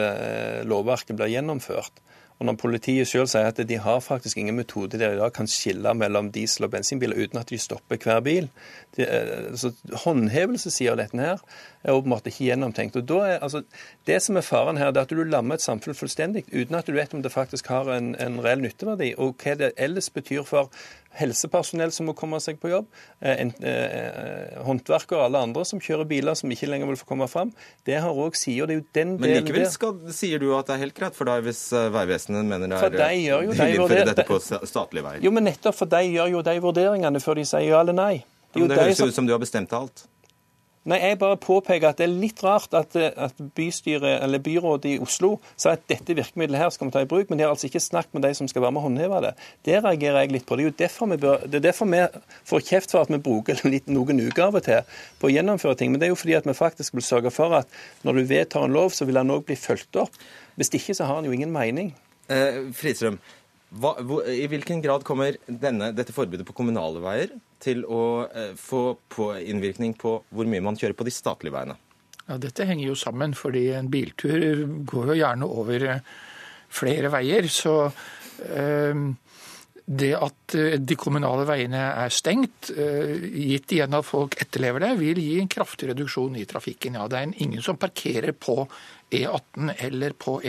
lovverket 0.64 1.18
blir 1.18 1.34
gjennomført. 1.36 2.00
Og 2.40 2.48
når 2.48 2.56
politiet 2.58 3.06
selv 3.08 3.28
sier 3.30 3.46
at 3.46 3.60
de 3.68 3.76
har 3.78 4.00
faktisk 4.02 4.40
ingen 4.40 4.56
metode 4.58 4.98
der 4.98 5.14
i 5.14 5.20
dag 5.20 5.32
kan 5.32 5.46
skille 5.46 5.92
mellom 5.94 6.32
diesel- 6.34 6.66
og 6.66 6.72
bensinbiler 6.72 7.16
uten 7.16 7.38
at 7.38 7.52
de 7.52 7.58
stopper 7.58 7.96
hver 8.02 8.20
bil. 8.26 8.48
de, 8.96 9.06
altså, 9.06 9.70
så 9.70 10.00
Håndhevelsessida 10.04 10.92
av 10.92 10.98
dette 10.98 11.18
her 11.18 11.38
er 11.84 11.94
åpenbart 11.94 12.26
ikke 12.26 12.48
gjennomtenkt. 12.48 12.96
Og 12.96 13.06
da 13.06 13.20
er, 13.28 13.38
altså, 13.38 13.62
Det 14.06 14.20
som 14.22 14.36
er 14.36 14.44
faren 14.44 14.76
her, 14.76 14.90
det 14.90 15.00
er 15.00 15.06
at 15.06 15.14
du 15.14 15.22
lammer 15.24 15.54
et 15.54 15.62
samfunn 15.62 15.94
fullstendig 15.94 16.44
uten 16.52 16.74
at 16.74 16.86
du 16.86 16.92
vet 16.92 17.14
om 17.14 17.22
det 17.22 17.32
faktisk 17.32 17.66
har 17.66 17.88
en, 17.94 18.14
en 18.20 18.40
reell 18.44 18.60
nytteverdi, 18.60 19.14
og 19.18 19.36
hva 19.42 19.54
det 19.54 19.72
ellers 19.78 20.10
betyr 20.10 20.42
for 20.44 20.70
helsepersonell 21.14 21.92
som 21.94 22.08
må 22.08 22.14
komme 22.18 22.40
seg 22.42 22.58
på 22.58 22.70
jobb, 22.72 22.88
eh, 23.22 23.36
en, 23.44 23.52
eh, 23.62 24.58
håndverkere 24.66 25.20
og 25.20 25.24
alle 25.28 25.42
andre 25.46 25.64
som 25.64 25.80
kjører 25.80 26.08
biler 26.10 26.34
som 26.34 26.50
ikke 26.50 26.66
lenger 26.66 26.90
vil 26.90 26.98
få 26.98 27.06
komme 27.12 27.28
fram. 27.30 27.52
Det 27.86 28.00
har 28.00 28.10
òg 28.10 28.34
sider. 28.34 28.66
Det 28.66 28.74
er 28.74 28.80
jo 28.80 28.86
den 28.98 29.12
Men 29.20 29.28
delen 29.30 29.44
likevel 29.44 29.64
der. 29.64 29.70
skal, 29.70 29.94
sier 30.10 30.38
du 30.42 30.48
at 30.58 30.66
det 30.66 30.74
er 30.74 30.82
helt 30.86 30.94
greit 30.98 31.14
for 31.14 31.24
deg 31.30 31.44
hvis 31.46 31.72
eh, 31.72 31.88
Vegvesenet 32.24 32.46
mener 32.46 32.68
det 32.68 32.82
er 32.82 32.90
de 32.90 33.04
eh, 33.04 33.24
gjør 33.26 33.44
jo- 33.44 33.52
de 33.52 33.68
innføre 33.74 34.06
dette 34.06 34.24
på 34.28 34.38
sta- 34.40 34.62
statlige 34.66 35.04
veier. 35.04 35.22
Jo, 35.24 35.30
men 35.30 35.44
nettopp 35.44 35.74
for 35.74 35.86
de 35.86 35.96
gjør 35.96 36.30
jo 36.30 36.42
de 36.42 36.56
vurderingene 36.60 37.20
før 37.20 37.34
de 37.34 37.44
sier 37.44 37.68
ja 37.68 37.80
eller 37.80 37.92
nei. 37.92 38.24
Det 38.54 38.68
det 38.68 38.68
de 38.76 38.82
høres 38.82 38.96
som- 38.96 39.06
jo 39.06 39.10
ut 39.10 39.14
som 39.14 39.26
du 39.26 39.32
har 39.32 39.38
bestemt 39.40 39.72
alt. 39.72 40.06
Nei, 40.86 40.98
jeg 41.00 41.18
bare 41.18 41.38
påpeker 41.40 41.88
at 41.88 41.96
det 41.96 42.04
er 42.04 42.12
litt 42.12 42.42
rart 42.44 42.74
at, 42.74 42.94
eh, 42.94 43.10
at 43.16 43.32
bystyret, 43.56 44.20
eller 44.22 44.38
byrådet 44.38 44.84
i 44.84 44.98
Oslo 45.00 45.40
sa 45.56 45.70
at 45.70 45.86
dette 45.88 46.12
virkemidlet 46.14 46.58
her 46.58 46.68
skal 46.68 46.88
vi 46.88 46.92
ta 46.92 47.00
i 47.00 47.06
bruk, 47.06 47.30
men 47.30 47.38
de 47.38 47.44
har 47.44 47.54
altså 47.54 47.70
ikke 47.70 47.80
snakket 47.80 48.12
med 48.12 48.22
de 48.22 48.34
som 48.34 48.46
skal 48.46 48.60
være 48.60 48.72
med 48.72 48.82
å 48.82 48.84
håndheve 48.90 49.20
det. 49.22 49.34
Det 49.64 49.82
reagerer 49.82 50.20
jeg 50.20 50.32
litt 50.32 50.44
på. 50.46 50.58
Det 50.58 50.66
er 50.66 50.68
jo 50.68 50.76
derfor 50.76 51.08
vi, 51.08 51.16
bør, 51.16 51.40
det 51.48 51.54
er 51.54 51.72
derfor 51.72 51.86
vi 51.88 52.20
får 52.44 52.60
kjeft 52.68 52.90
for 52.90 53.00
at 53.00 53.08
vi 53.08 53.16
bruker 53.16 53.64
litt, 53.72 53.86
noen 53.88 54.20
uker 54.28 54.42
av 54.44 54.54
og 54.56 54.62
til 54.62 54.82
på 55.20 55.30
å 55.30 55.32
gjennomføre 55.32 55.76
ting. 55.78 55.90
Men 55.90 56.00
det 56.00 56.06
er 56.06 56.12
jo 56.12 56.20
fordi 56.20 56.36
at 56.36 56.44
vi 56.44 56.52
faktisk 56.52 56.92
vil 56.92 57.02
sørge 57.08 57.32
for 57.32 57.54
at 57.54 57.66
når 58.04 58.12
du 58.20 58.24
vedtar 58.24 58.64
en 58.68 58.72
lov, 58.76 58.90
så 58.92 59.06
vil 59.06 59.14
den 59.14 59.30
òg 59.32 59.46
bli 59.46 59.56
fulgt 59.56 59.96
opp. 59.96 60.12
Hvis 60.58 60.68
ikke 60.68 60.92
så 60.94 61.06
har 61.08 61.22
den 61.22 61.32
jo 61.32 61.32
ingen 61.32 61.50
mening. 61.50 61.94
Eh, 62.32 62.60
Fridstrøm, 62.76 63.18
hva, 63.74 63.94
hvor, 64.06 64.28
i 64.30 64.46
hvilken 64.48 64.82
grad 64.84 65.04
kommer 65.06 65.36
denne, 65.46 65.90
dette 65.96 66.14
forbudet 66.14 66.46
på 66.46 66.54
kommunale 66.56 67.02
veier 67.04 67.34
til 67.62 67.82
å 67.84 68.04
eh, 68.28 68.52
få 68.58 68.94
på 69.10 69.32
innvirkning 69.40 69.96
på 69.98 70.18
hvor 70.30 70.48
mye 70.50 70.64
man 70.64 70.78
kjører 70.78 70.96
på 70.96 71.06
de 71.08 71.14
statlige 71.14 71.56
veiene? 71.56 71.76
Ja, 72.24 72.38
Dette 72.40 72.64
henger 72.64 72.88
jo 72.88 72.96
sammen, 72.96 73.34
fordi 73.36 73.66
en 73.76 73.90
biltur 73.92 74.64
går 74.88 75.12
jo 75.12 75.18
gjerne 75.18 75.48
over 75.50 75.88
eh, 75.96 76.06
flere 76.72 77.10
veier. 77.12 77.50
Så 77.52 77.74
eh, 77.84 79.04
det 79.84 80.12
at 80.16 80.54
eh, 80.56 80.78
de 80.80 80.96
kommunale 80.96 81.44
veiene 81.48 81.82
er 81.92 82.12
stengt, 82.14 82.70
eh, 82.72 83.26
gitt 83.50 83.74
igjen 83.76 83.96
at 83.96 84.08
folk 84.08 84.38
etterlever 84.40 84.86
det, 84.86 84.94
vil 85.02 85.20
gi 85.20 85.34
en 85.42 85.50
kraftig 85.50 85.90
reduksjon 85.92 86.38
i 86.40 86.46
trafikken. 86.48 86.96
Ja, 86.96 87.08
Det 87.08 87.20
er 87.20 87.34
ingen 87.44 87.62
som 87.62 87.76
parkerer 87.80 88.32
på 88.32 88.62
E18 89.12 89.74
eller 89.84 90.16
på 90.16 90.40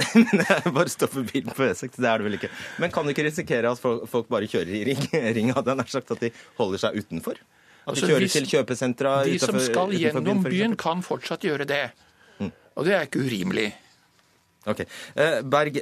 E 0.06 0.24
E6. 0.24 0.72
bare 0.74 0.88
stopper 0.92 1.24
bilen 1.28 1.52
på 1.56 1.66
E6, 1.68 1.96
det 2.00 2.08
er 2.10 2.18
det 2.22 2.26
vel 2.28 2.36
ikke. 2.38 2.50
Men 2.82 2.90
kan 2.94 3.04
du 3.06 3.12
ikke 3.14 3.24
risikere 3.28 3.70
at 3.70 3.80
folk, 3.80 4.28
bare 4.32 4.48
kjører 4.50 4.72
i 4.80 4.82
ring, 4.90 5.02
ring 5.38 5.52
hadde 5.56 5.74
jeg 5.74 5.80
nær 5.82 5.90
sagt, 5.92 6.10
at 6.16 6.20
de 6.24 6.30
holder 6.58 6.82
seg 6.86 6.98
utenfor? 7.02 7.38
At 7.40 7.46
de 7.46 7.90
Altså, 7.94 8.06
kjører 8.10 8.24
hvis- 8.26 8.32
til 8.38 8.46
kjøpesentra 8.50 9.14
De 9.24 9.38
som 9.40 9.56
skal 9.60 9.88
utenfor 9.94 9.98
gjennom 10.00 10.42
byen, 10.44 10.76
kan 10.80 11.00
fortsatt 11.06 11.46
gjøre 11.48 11.66
det. 11.68 11.84
Og 12.78 12.84
det 12.86 12.92
er 12.96 13.06
ikke 13.08 13.20
urimelig. 13.26 13.70
Ok. 14.70 14.84
Eh, 15.16 15.40
Berg, 15.42 15.80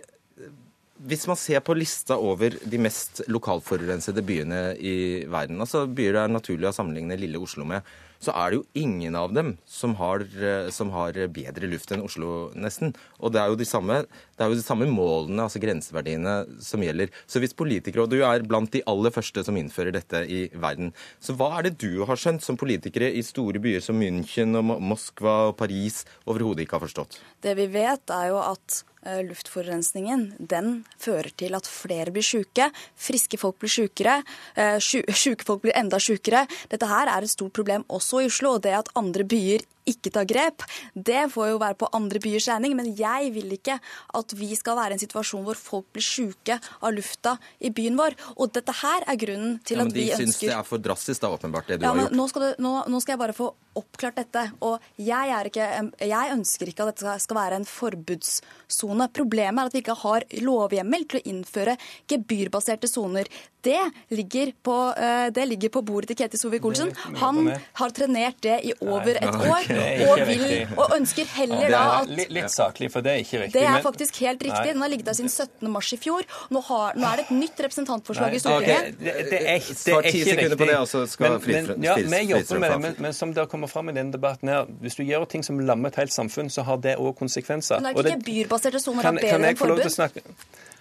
hvis 1.06 1.26
man 1.30 1.36
ser 1.38 1.60
på 1.62 1.74
lista 1.78 2.16
over 2.18 2.50
de 2.58 2.78
mest 2.82 3.20
lokalforurensede 3.30 4.22
byene 4.26 4.62
i 4.80 4.94
verden, 5.30 5.60
altså 5.62 5.84
byer 5.86 6.16
det 6.16 6.22
er 6.24 6.32
naturlig 6.32 6.70
å 6.70 6.74
sammenligne 6.74 7.18
lille 7.20 7.38
Oslo 7.38 7.66
med, 7.68 7.82
så 8.22 8.34
er 8.34 8.50
det 8.50 8.58
jo 8.58 8.66
ingen 8.78 9.16
av 9.18 9.32
dem 9.34 9.54
som 9.68 9.94
har, 9.98 10.22
eh, 10.22 10.70
som 10.74 10.90
har 10.94 11.16
bedre 11.32 11.70
luft 11.70 11.92
enn 11.94 12.02
Oslo, 12.04 12.50
nesten. 12.54 12.94
Og 13.20 13.32
det 13.32 13.42
er 13.42 13.54
de 13.58 13.68
samme, 13.68 14.00
det 14.36 14.44
er 14.44 14.50
jo 14.50 14.58
de 14.58 14.64
samme 14.64 14.88
målene, 14.90 15.44
altså 15.44 15.62
grenseverdiene, 15.62 16.34
som 16.62 16.82
gjelder. 16.82 17.12
Så 17.26 17.42
hvis 17.42 17.56
politikere, 17.56 18.06
og 18.06 18.10
du 18.10 18.20
er 18.22 18.46
blant 18.46 18.72
de 18.74 18.82
aller 18.86 19.14
første 19.14 19.44
som 19.46 19.56
innfører 19.58 19.94
dette 19.94 20.24
i 20.26 20.48
verden, 20.54 20.92
så 21.20 21.36
hva 21.38 21.58
er 21.58 21.68
det 21.68 21.78
du 21.78 22.04
har 22.08 22.18
skjønt 22.18 22.44
som 22.44 22.58
politikere 22.58 23.10
i 23.14 23.24
store 23.26 23.62
byer 23.62 23.84
som 23.84 23.98
München 23.98 24.58
og 24.58 24.66
Moskva 24.82 25.38
og 25.50 25.56
Paris 25.60 26.04
overhodet 26.26 26.66
ikke 26.66 26.78
har 26.78 26.86
forstått? 26.86 27.20
Det 27.44 27.54
vi 27.58 27.68
vet, 27.70 28.10
er 28.10 28.32
jo 28.32 28.42
at 28.42 28.82
luftforurensningen 29.04 30.24
den 30.38 30.84
fører 30.98 31.30
til 31.38 31.54
at 31.54 31.68
flere 31.68 32.12
blir 32.14 32.26
syke. 32.26 32.68
Friske 32.98 33.38
folk 33.40 33.58
blir 33.62 33.72
sykere. 33.72 34.18
Syke 34.82 35.38
eh, 35.38 35.46
folk 35.46 35.62
blir 35.64 35.76
enda 35.78 36.00
sykere. 36.02 36.46
Dette 36.70 36.88
her 36.90 37.10
er 37.12 37.26
et 37.26 37.32
stort 37.32 37.54
problem 37.56 37.86
også 37.88 38.24
i 38.24 38.30
Oslo. 38.30 38.56
og 38.56 38.62
Det 38.66 38.74
at 38.74 38.92
andre 38.98 39.24
byer 39.24 39.64
ikke 39.88 40.12
tar 40.14 40.26
grep, 40.28 40.64
det 40.94 41.28
får 41.32 41.52
jo 41.52 41.60
være 41.62 41.78
på 41.80 41.88
andre 41.96 42.20
byers 42.22 42.48
regning. 42.50 42.74
Men 42.78 42.90
jeg 42.98 43.32
vil 43.36 43.54
ikke 43.56 43.78
at 44.18 44.34
vi 44.36 44.50
skal 44.58 44.78
være 44.78 44.94
i 44.94 44.98
en 44.98 45.02
situasjon 45.02 45.44
hvor 45.46 45.58
folk 45.58 45.88
blir 45.94 46.04
syke 46.04 46.58
av 46.58 46.94
lufta 46.96 47.36
i 47.64 47.72
byen 47.74 47.98
vår. 47.98 48.16
Og 48.36 48.52
dette 48.54 48.74
her 48.82 49.06
er 49.08 49.20
grunnen 49.20 49.58
til 49.66 49.80
ja, 49.80 49.86
at 49.86 49.94
vi 49.94 50.08
ønsker 50.08 50.18
Men 50.18 50.28
de 50.28 50.34
syns 50.34 50.42
det 50.44 50.54
er 50.56 50.68
for 50.68 50.84
drastisk, 50.84 51.22
da, 51.24 51.32
åpenbart, 51.38 51.70
det 51.70 51.80
du 51.80 51.86
ja, 51.86 51.94
har 51.94 52.04
gjort. 52.04 52.18
Nå 52.18 52.28
skal, 52.32 52.46
du, 52.46 52.62
nå, 52.64 52.74
nå 52.88 53.02
skal, 53.04 53.16
jeg 53.16 53.22
bare 53.24 53.36
få 53.36 53.50
oppklart 53.78 54.20
dette. 54.20 54.44
Og 54.66 54.88
jeg, 54.96 55.50
ikke, 55.50 55.68
jeg 56.10 56.34
ønsker 56.34 56.72
ikke 56.72 56.86
at 56.86 56.96
dette 56.96 57.18
skal 57.24 57.40
være 57.40 57.60
en 57.60 57.68
forbudssone. 57.68 59.10
Problemet 59.14 59.62
er 59.62 59.70
at 59.70 59.76
vi 59.76 59.84
ikke 59.84 60.00
har 60.02 60.26
lovhjemmel 60.44 61.06
til 61.08 61.20
å 61.20 61.26
innføre 61.34 61.78
gebyrbaserte 62.10 62.90
soner. 62.90 63.30
Det 63.64 63.80
ligger, 64.14 64.52
på, 64.62 64.76
eh, 64.96 65.28
det 65.34 65.44
ligger 65.48 65.72
på 65.74 65.82
bordet 65.86 66.12
til 66.12 66.20
Ketil 66.20 66.40
Solvik-Olsen. 66.40 66.92
Han 67.18 67.50
har 67.80 67.94
trenert 67.96 68.38
det 68.44 68.60
i 68.70 68.74
over 68.84 69.18
et 69.18 69.34
år 69.34 69.66
og, 70.08 70.22
vil, 70.28 70.44
og 70.76 70.94
ønsker 70.96 71.28
heller 71.36 71.72
da 71.72 71.82
at 72.00 72.12
litt, 72.12 72.32
litt 72.34 72.52
saklig, 72.52 72.90
for 72.92 73.04
det 73.04 73.12
er 73.12 73.22
ikke 73.24 73.42
riktig. 73.44 73.54
Det 73.58 73.64
er 73.68 73.84
faktisk 73.84 74.20
helt 74.24 74.44
riktig. 74.46 74.74
Den 74.74 74.84
har 74.84 74.92
ligget 74.92 75.10
der 75.10 75.18
siden 75.18 75.32
17. 75.32 75.70
mars 75.72 75.92
i 75.94 75.98
fjor. 76.00 76.26
Nå, 76.54 76.62
har, 76.68 76.98
nå 76.98 77.08
er 77.08 77.22
det 77.22 77.26
et 77.28 77.34
nytt 77.38 77.62
representantforslag 77.66 78.36
i 78.36 78.42
Stortinget. 78.42 78.92
Okay. 78.92 78.94
Det, 78.98 79.14
det, 79.30 79.40
er, 79.40 79.68
det 79.68 79.94
er 79.94 80.10
ikke 80.12 80.38
riktig. 80.42 80.58
På 80.58 80.68
det, 80.70 80.78
og 80.78 80.88
så 80.90 81.04
skal 81.06 81.38
men, 81.38 81.66
men, 81.74 81.84
ja, 81.86 81.94
vi 81.98 82.22
jobber 82.32 82.62
med 82.62 82.70
det, 82.70 82.78
men, 82.86 82.96
men 83.08 83.16
som 83.16 83.34
det 83.34 83.44
har 83.44 83.50
kommet 83.50 83.70
fram 83.70 83.92
i 83.92 83.96
denne 83.96 84.14
debatten 84.14 84.52
her, 84.52 84.70
hvis 84.82 84.98
du 84.98 85.04
gjør 85.06 85.28
ting 85.30 85.44
som 85.46 85.60
lammer 85.60 85.92
et 85.92 86.00
helt 86.02 86.14
samfunn, 86.14 86.50
så 86.50 86.64
har 86.68 86.80
det 86.84 86.96
òg 86.98 87.14
konsekvenser. 87.18 87.82
Men 87.82 87.92
er 87.92 88.12
ikke 88.12 88.24
byrbaserte 88.30 88.82
soner 88.82 89.12
bedre 89.20 89.52
enn 89.52 89.60
forbud? 89.60 89.84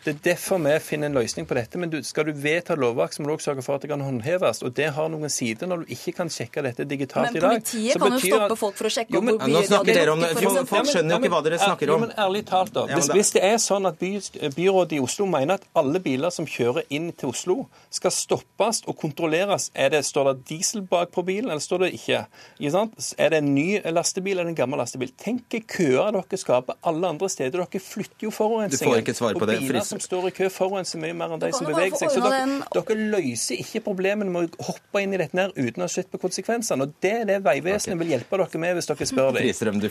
Det 0.07 0.13
er 0.13 0.19
derfor 0.23 0.61
vi 0.63 0.71
finner 0.79 1.09
en 1.11 1.17
løsning 1.17 1.43
på 1.47 1.55
dette. 1.57 1.79
Men 1.81 1.91
du, 1.91 1.97
skal 2.07 2.29
du 2.29 2.31
vedta 2.31 2.77
lovverk, 2.79 3.11
så 3.11 3.21
må 3.21 3.27
du 3.27 3.33
også 3.35 3.51
sørge 3.51 3.63
for 3.65 3.75
at 3.75 3.83
det 3.83 3.89
kan 3.91 4.03
håndheves. 4.03 4.61
Og 4.63 4.71
det 4.77 4.87
har 4.95 5.09
noen 5.11 5.31
sider 5.33 5.67
når 5.67 5.83
du 5.83 5.91
ikke 5.97 6.13
kan 6.21 6.31
sjekke 6.31 6.63
dette 6.63 6.85
digitalt 6.87 7.35
i 7.35 7.41
dag. 7.43 7.57
Men 7.57 7.63
politiet 7.65 7.99
kan 7.99 8.15
jo 8.15 8.21
stoppe 8.23 8.47
at... 8.55 8.61
folk 8.61 8.77
for 8.79 8.87
å 8.87 8.91
sjekke 8.95 9.15
jo, 9.17 9.21
men, 9.27 9.35
hvor 9.35 9.51
mye 9.51 9.65
de 9.67 9.75
har 9.75 9.89
drukket. 9.89 10.71
Folk 10.71 10.91
skjønner 10.93 11.17
jo 11.17 11.19
ikke 11.19 11.33
hva 11.33 11.41
dere 11.43 11.59
snakker 11.59 11.91
om. 11.91 12.05
Ja, 12.05 12.07
men 12.07 12.23
ærlig 12.27 12.43
talt 12.47 12.71
da, 12.77 12.85
hvis, 12.93 13.09
hvis 13.17 13.33
det 13.35 13.43
er 13.49 13.57
sånn 13.59 13.89
at 13.89 13.99
by, 13.99 14.13
byrådet 14.55 14.95
i 14.95 15.01
Oslo 15.03 15.27
mener 15.29 15.59
at 15.59 15.67
alle 15.77 16.01
biler 16.03 16.31
som 16.33 16.47
kjører 16.47 16.87
inn 16.93 17.11
til 17.11 17.33
Oslo, 17.33 17.57
skal 17.91 18.13
stoppes 18.15 18.83
og 18.87 18.95
kontrolleres, 19.01 19.67
er 19.75 19.91
det, 19.91 20.03
står 20.07 20.31
det 20.31 20.35
diesel 20.53 20.87
bak 20.87 21.11
på 21.15 21.25
bilen, 21.27 21.51
eller 21.51 21.63
står 21.63 21.83
det 21.83 21.91
ikke? 21.99 22.23
ikke 22.63 22.85
er 23.19 23.35
det 23.35 23.43
en 23.43 23.51
ny 23.55 23.67
lastebil 23.91 24.37
eller 24.37 24.53
en 24.53 24.59
gammel 24.59 24.79
lastebil? 24.79 25.11
Tenk 25.19 25.59
køer 25.67 26.15
dere 26.15 26.39
skaper 26.39 26.79
alle 26.87 27.11
andre 27.11 27.29
steder. 27.31 27.59
Dere 27.59 27.83
flytter 27.83 28.27
jo 28.27 28.31
forurensningen. 28.33 28.87
Du 28.87 28.93
får 28.93 29.03
ikke 29.03 29.17
svar 29.17 29.37
på 29.37 29.47
det 29.49 29.59
som 29.97 30.05
står 30.05 30.29
i 30.29 30.33
kø, 30.37 30.49
forurenser 30.53 31.01
mye 31.01 31.15
mer 31.17 31.33
enn 31.33 31.41
de 31.41 31.49
som 31.55 31.67
beveger 31.67 31.97
seg. 31.99 32.11
Så 32.13 32.21
dere, 32.21 32.41
den... 32.43 32.55
dere, 32.75 32.97
løser 33.15 33.61
ikke 33.63 33.81
problemene 33.87 34.31
med 34.33 34.57
å 34.57 34.67
hoppe 34.69 35.03
inn 35.03 35.15
i 35.15 35.21
dette 35.21 35.37
her 35.37 35.53
uten 35.55 35.83
å 35.83 35.87
ha 35.87 35.91
sett 35.91 36.11
på 36.13 36.21
konsekvensene. 36.21 36.85
Og 36.87 36.97
Det 37.03 37.13
er 37.23 37.25
det 37.29 37.39
Vegvesenet 37.45 37.95
okay. 37.95 38.01
vil 38.03 38.13
hjelpe 38.15 38.41
dere 38.43 38.63
med 38.63 38.77
hvis 38.77 38.91
dere 38.91 39.09
spør 39.09 39.39
dem. 39.39 39.81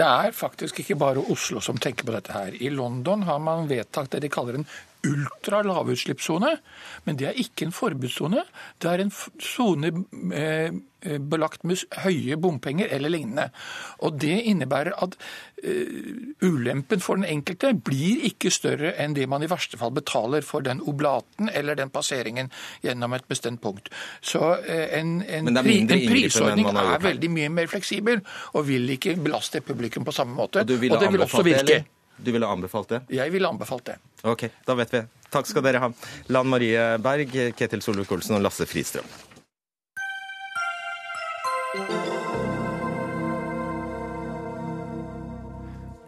Det 0.00 0.08
er 0.08 0.36
faktisk 0.36 0.82
ikke 0.84 0.98
bare 1.00 1.24
Oslo 1.32 1.62
som 1.64 1.80
tenker 1.80 2.08
på 2.08 2.14
dette 2.14 2.34
her. 2.34 2.56
I 2.60 2.72
London 2.74 3.24
har 3.28 3.40
man 3.42 3.68
vedtatt 3.70 4.12
det 4.14 4.24
de 4.26 4.32
kaller 4.32 4.60
en 4.60 4.68
ultralavutslippssone, 5.06 6.52
men 7.06 7.18
det 7.18 7.30
er 7.30 7.40
ikke 7.40 7.68
en 7.68 7.74
forbudssone. 7.74 8.42
Det 8.82 8.90
er 8.90 9.02
en 9.02 9.12
sone 9.42 9.92
eh, 10.34 10.72
eh, 11.02 11.18
belagt 11.22 11.64
med 11.68 11.84
høye 12.02 12.38
bompenger 12.40 12.90
eller 12.90 13.12
lignende. 13.14 13.48
Og 14.02 14.18
Det 14.18 14.34
innebærer 14.50 14.96
at 14.98 15.14
uh, 15.64 16.42
ulempen 16.42 17.00
for 17.00 17.18
den 17.18 17.24
enkelte 17.24 17.72
blir 17.74 18.24
ikke 18.26 18.50
større 18.50 18.92
enn 18.98 19.14
det 19.14 19.28
man 19.28 19.42
i 19.42 19.50
verste 19.50 19.78
fall 19.78 19.92
betaler 19.94 20.42
for 20.46 20.66
den 20.66 20.80
oblaten 20.80 21.50
eller 21.52 21.78
den 21.78 21.90
passeringen 21.90 22.50
gjennom 22.82 23.14
et 23.14 23.26
bestemt 23.28 23.62
punkt. 23.62 23.90
Så 24.20 24.56
en, 24.66 25.22
en, 25.22 25.50
en 25.56 25.88
prisordning 26.08 26.70
er 26.70 27.02
veldig 27.02 27.30
mye 27.30 27.52
mer 27.52 27.70
fleksibel 27.70 28.22
og 28.54 28.66
vil 28.68 28.90
ikke 28.96 29.16
belaste 29.22 29.62
publikum 29.62 30.06
på 30.06 30.14
samme 30.14 30.34
måte. 30.34 30.66
Og, 30.66 30.90
og 30.90 31.00
det 31.00 31.12
vil 31.12 31.26
også 31.26 31.46
virke. 31.46 31.84
Du 32.18 32.32
ville 32.34 32.46
anbefalt 32.46 32.90
det? 32.90 33.02
Jeg 33.14 33.30
ville 33.34 33.48
anbefalt 33.48 33.86
det. 33.86 33.98
Ok, 34.26 34.48
da 34.66 34.74
vet 34.78 34.94
vi. 34.94 35.04
Takk 35.30 35.46
skal 35.46 35.64
dere 35.66 35.82
ha. 35.82 35.92
Lan 36.34 36.50
Marie 36.50 36.90
Berg, 37.02 37.34
Ketil 37.56 37.84
Solvik-Olsen 37.84 38.38
og 38.38 38.46
Lasse 38.46 38.66
Fristrøm. 38.68 39.06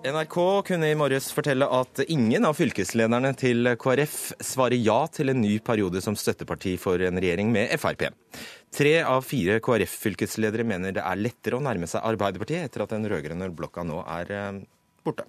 NRK 0.00 0.36
kunne 0.66 0.88
i 0.88 0.96
morges 0.96 1.28
fortelle 1.36 1.66
at 1.76 2.00
ingen 2.08 2.46
av 2.48 2.56
fylkeslederne 2.56 3.34
til 3.38 3.68
KrF 3.78 4.14
svarer 4.42 4.80
ja 4.80 5.02
til 5.12 5.30
en 5.30 5.42
ny 5.42 5.58
periode 5.62 6.00
som 6.00 6.16
støtteparti 6.16 6.72
for 6.80 7.04
en 7.04 7.20
regjering 7.20 7.52
med 7.52 7.74
Frp. 7.78 8.06
Tre 8.74 8.94
av 9.04 9.26
fire 9.28 9.58
KrF-fylkesledere 9.60 10.64
mener 10.64 10.96
det 10.96 11.04
er 11.04 11.20
lettere 11.20 11.60
å 11.60 11.62
nærme 11.62 11.86
seg 11.90 12.06
Arbeiderpartiet 12.06 12.70
etter 12.70 12.86
at 12.86 12.96
den 12.96 13.04
rød-grønne 13.12 13.50
blokka 13.52 13.84
nå 13.84 14.00
er 14.16 14.32
eh, 14.34 14.62
borte. 15.04 15.28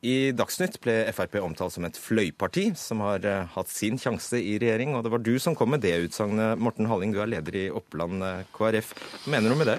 I 0.00 0.32
Dagsnytt 0.32 0.78
ble 0.80 0.94
Frp 1.12 1.36
omtalt 1.42 1.74
som 1.74 1.84
et 1.84 1.98
fløyparti 2.00 2.70
som 2.78 3.02
har 3.04 3.24
uh, 3.28 3.48
hatt 3.52 3.72
sin 3.72 3.98
sjanse 4.00 4.40
i 4.40 4.56
regjering. 4.60 4.94
Og 4.96 5.04
det 5.04 5.12
var 5.12 5.24
du 5.24 5.34
som 5.42 5.56
kom 5.56 5.74
med 5.74 5.84
det 5.84 5.96
utsagnet, 6.06 6.60
Morten 6.60 6.88
Halling. 6.88 7.12
Du 7.12 7.20
er 7.20 7.28
leder 7.28 7.58
i 7.60 7.66
Oppland 7.68 8.24
uh, 8.24 8.46
KrF. 8.56 8.94
Hva 9.24 9.34
mener 9.36 9.52
du 9.52 9.60
med 9.60 9.68
det? 9.74 9.76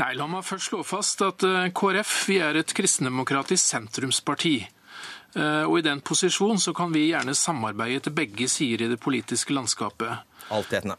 Nei, 0.00 0.12
La 0.16 0.26
meg 0.28 0.44
først 0.44 0.70
slå 0.70 0.82
fast 0.84 1.24
at 1.24 1.46
uh, 1.48 1.70
KrF 1.72 2.18
vi 2.28 2.38
er 2.44 2.60
et 2.60 2.76
kristendemokratisk 2.76 3.64
sentrumsparti. 3.64 4.56
Og 5.32 5.78
I 5.78 5.84
den 5.86 6.02
posisjon 6.04 6.58
så 6.60 6.74
kan 6.76 6.90
vi 6.92 7.06
gjerne 7.06 7.32
samarbeide 7.32 8.02
til 8.04 8.12
begge 8.12 8.44
sider 8.52 8.84
i 8.84 8.90
det 8.90 8.98
politiske 9.00 9.54
landskapet. 9.56 10.26
Altetende. 10.52 10.98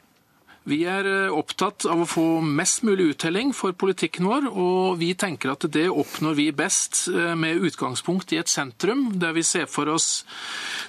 Vi 0.64 0.78
er 0.88 1.08
eh, 1.10 1.34
opptatt 1.36 1.84
av 1.92 2.00
å 2.00 2.08
få 2.08 2.24
mest 2.40 2.86
mulig 2.88 3.10
uttelling 3.12 3.50
for 3.56 3.76
politikken 3.76 4.30
vår, 4.30 4.46
og 4.48 5.00
vi 5.02 5.10
tenker 5.20 5.52
at 5.52 5.66
det 5.76 5.90
oppnår 5.92 6.38
vi 6.38 6.46
best 6.56 7.10
eh, 7.12 7.34
med 7.36 7.60
utgangspunkt 7.68 8.32
i 8.32 8.40
et 8.40 8.52
sentrum, 8.52 9.10
der 9.20 9.36
vi 9.36 9.44
ser 9.44 9.68
for 9.68 9.92
oss 9.92 10.24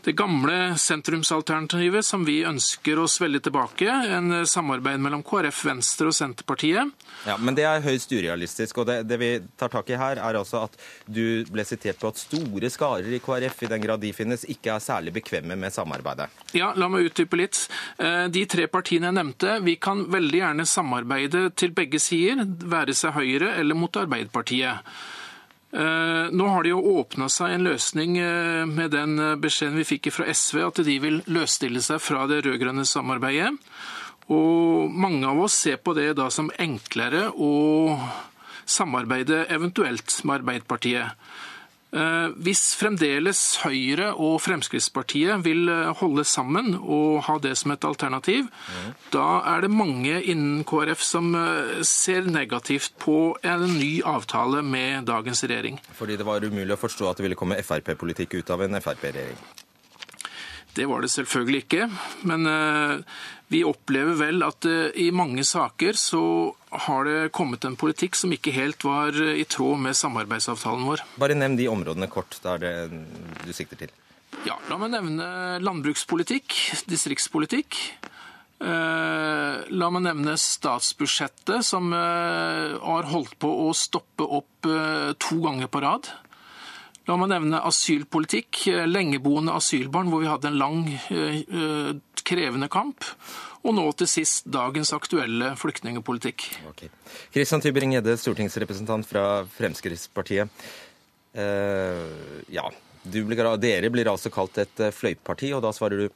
det 0.07 0.15
gamle 0.15 0.77
sentrumsalternativet 0.79 2.07
som 2.07 2.23
vi 2.27 2.45
ønsker 2.47 3.01
oss 3.03 3.19
veldig 3.23 3.41
tilbake, 3.49 3.89
en 4.15 4.31
eh, 4.39 4.45
samarbeid 4.47 5.03
mellom 5.03 5.25
KrF, 5.27 5.65
Venstre 5.67 6.13
og 6.13 6.15
Senterpartiet. 6.15 6.95
Ja, 7.27 7.35
Men 7.43 7.59
det 7.59 7.67
er 7.67 7.83
høyst 7.83 8.15
urealistisk. 8.15 8.79
og 8.79 8.87
det, 8.93 9.01
det, 9.11 9.19
vi 9.19 9.33
tar 9.59 9.75
tak 9.75 9.91
i 9.91 9.99
her, 9.99 10.23
er 10.23 10.39
altså 10.39 10.69
at 10.69 10.79
du 11.11 11.43
ble 11.51 11.67
sitert 11.67 11.99
på 11.99 12.13
at 12.13 12.23
store 12.23 12.71
skarer 12.71 13.11
i 13.11 13.23
KrF, 13.23 13.67
i 13.67 13.73
den 13.75 13.83
grad 13.83 14.07
de 14.07 14.15
finnes, 14.15 14.47
ikke 14.47 14.77
er 14.77 14.87
særlig 14.87 15.17
bekvemme 15.19 15.59
med 15.59 15.75
samarbeidet. 15.75 16.31
Ja, 16.55 16.71
la 16.79 16.87
meg 16.93 17.11
utdype 17.11 17.39
litt. 17.41 17.65
De 17.99 18.43
tre 18.51 18.67
partiene 18.71 19.11
jeg 19.11 19.19
nevnte, 19.19 19.59
vi 19.65 19.77
kan 19.81 20.05
veldig 20.13 20.41
gjerne 20.41 20.67
samarbeide 20.69 21.49
til 21.59 21.75
begge 21.77 22.01
sider, 22.03 22.45
være 22.45 22.95
seg 22.97 23.17
Høyre 23.17 23.55
eller 23.61 23.79
mot 23.79 23.97
Arbeiderpartiet. 23.97 24.95
Eh, 25.75 26.31
nå 26.31 26.49
har 26.53 26.63
det 26.63 26.71
jo 26.71 27.01
åpna 27.01 27.27
seg 27.33 27.57
en 27.57 27.67
løsning 27.67 28.19
eh, 28.23 28.63
med 28.71 28.95
den 28.95 29.17
beskjeden 29.43 29.81
vi 29.81 29.89
fikk 29.89 30.13
fra 30.15 30.29
SV, 30.31 30.61
at 30.69 30.85
de 30.87 31.01
vil 31.03 31.19
løsstille 31.27 31.83
seg 31.83 32.03
fra 32.03 32.29
det 32.31 32.45
rød-grønne 32.47 32.87
samarbeidet. 32.87 33.51
Og 34.33 34.93
mange 34.93 35.27
av 35.29 35.43
oss 35.45 35.57
ser 35.67 35.81
på 35.85 35.93
det 35.97 36.15
da 36.17 36.31
som 36.33 36.53
enklere 36.63 37.27
å 37.35 37.53
samarbeide 38.65 39.45
eventuelt 39.53 40.15
med 40.25 40.41
Arbeiderpartiet. 40.41 41.13
Eh, 41.95 42.33
hvis 42.43 42.73
fremdeles 42.75 43.41
Høyre 43.63 44.09
og 44.19 44.41
Fremskrittspartiet 44.43 45.45
vil 45.45 45.69
eh, 45.71 45.93
holde 46.01 46.25
sammen 46.27 46.73
og 46.81 47.21
ha 47.29 47.37
det 47.43 47.53
som 47.61 47.71
et 47.71 47.87
alternativ, 47.87 48.49
mm. 48.51 48.89
da 49.15 49.27
er 49.53 49.63
det 49.63 49.71
mange 49.71 50.17
innen 50.19 50.65
KrF 50.67 51.05
som 51.07 51.31
eh, 51.39 51.85
ser 51.87 52.27
negativt 52.27 52.97
på 52.99 53.37
en 53.47 53.67
ny 53.77 53.93
avtale 54.03 54.65
med 54.67 55.07
dagens 55.07 55.45
regjering. 55.47 55.79
Fordi 55.95 56.19
det 56.19 56.27
var 56.27 56.43
umulig 56.43 56.75
å 56.75 56.81
forstå 56.81 57.13
at 57.13 57.21
det 57.21 57.29
ville 57.29 57.39
komme 57.39 57.61
Frp-politikk 57.63 58.41
ut 58.41 58.51
av 58.51 58.67
en 58.67 58.81
Frp-regjering? 58.81 59.39
Det 60.75 60.89
var 60.91 61.05
det 61.05 61.13
selvfølgelig 61.15 61.61
ikke. 61.63 61.87
Men 62.27 62.49
vi 63.55 63.63
opplever 63.67 64.19
vel 64.19 64.45
at 64.47 64.67
i 64.67 65.09
mange 65.15 65.47
saker 65.47 65.97
så 65.99 66.25
har 66.85 67.07
det 67.07 67.33
kommet 67.37 67.65
en 67.65 67.79
politikk 67.79 68.19
som 68.19 68.35
ikke 68.35 68.55
helt 68.57 68.83
var 68.87 69.15
i 69.15 69.45
tråd 69.47 69.79
med 69.87 69.95
samarbeidsavtalen 69.95 70.89
vår. 70.91 71.05
Bare 71.23 71.39
nevn 71.39 71.55
de 71.61 71.71
områdene 71.71 72.11
kort 72.11 72.41
der 72.43 72.59
det 72.65 72.75
du 73.47 73.53
sikter 73.55 73.85
til. 73.85 73.95
Ja, 74.45 74.59
la 74.69 74.77
meg 74.81 74.91
nevne 74.93 75.29
landbrukspolitikk, 75.63 76.57
distriktspolitikk. 76.91 77.79
Eh, 78.65 79.57
la 79.75 79.89
meg 79.93 80.05
nevne 80.07 80.37
statsbudsjettet, 80.41 81.65
som 81.67 81.91
eh, 81.93 82.77
har 82.81 83.09
holdt 83.11 83.37
på 83.43 83.51
å 83.67 83.73
stoppe 83.77 84.25
opp 84.25 84.69
eh, 84.69 85.11
to 85.21 85.41
ganger 85.45 85.69
på 85.69 85.83
rad. 85.85 86.11
La 87.05 87.19
meg 87.21 87.29
nevne 87.35 87.61
asylpolitikk, 87.69 88.63
lengeboende 88.89 89.53
asylbarn, 89.59 90.09
hvor 90.09 90.23
vi 90.23 90.31
hadde 90.31 90.49
en 90.49 90.57
lang, 90.57 90.79
krevende 92.27 92.71
kamp. 92.73 93.05
Og 93.65 93.77
nå 93.77 93.85
til 93.97 94.11
sist 94.11 94.49
dagens 94.51 94.93
aktuelle 94.97 95.55
flyktningepolitikk. 95.61 96.49
Okay. 96.73 96.91
Christian 97.33 97.63
Tybring-Gjedde, 97.65 98.17
stortingsrepresentant 98.21 99.09
fra 99.09 99.45
Fremskrittspartiet. 99.57 100.67
Uh, 101.35 102.45
ja, 102.53 102.69
blir, 103.03 103.49
dere 103.59 103.91
blir 103.91 104.11
altså 104.13 104.31
kalt 104.33 104.61
et 104.63 104.85
fløyparti, 104.95 105.51
og 105.57 105.65
da 105.65 105.73
svarer 105.75 106.05
du 106.05 106.13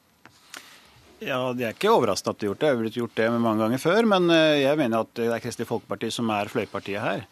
ja, 1.18 1.38
det 1.50 1.64
er 1.66 1.74
ikke 1.74 1.90
overraskende 1.90 2.34
at 2.34 2.38
du 2.38 2.44
har 2.46 2.52
gjort 2.52 2.60
det. 2.60 2.68
Jeg 2.68 2.78
har 2.78 2.98
gjort 3.00 3.16
det 3.18 3.28
mange 3.42 3.62
ganger 3.64 3.80
før. 3.82 4.06
Men 4.06 4.30
eh, 4.30 4.60
jeg 4.62 4.78
mener 4.78 5.02
at 5.02 5.14
det 5.18 5.30
er 5.34 5.42
Kristelig 5.42 5.66
Folkeparti 5.66 6.12
som 6.14 6.30
er 6.30 6.50
fløypartiet 6.52 7.02
her. 7.02 7.24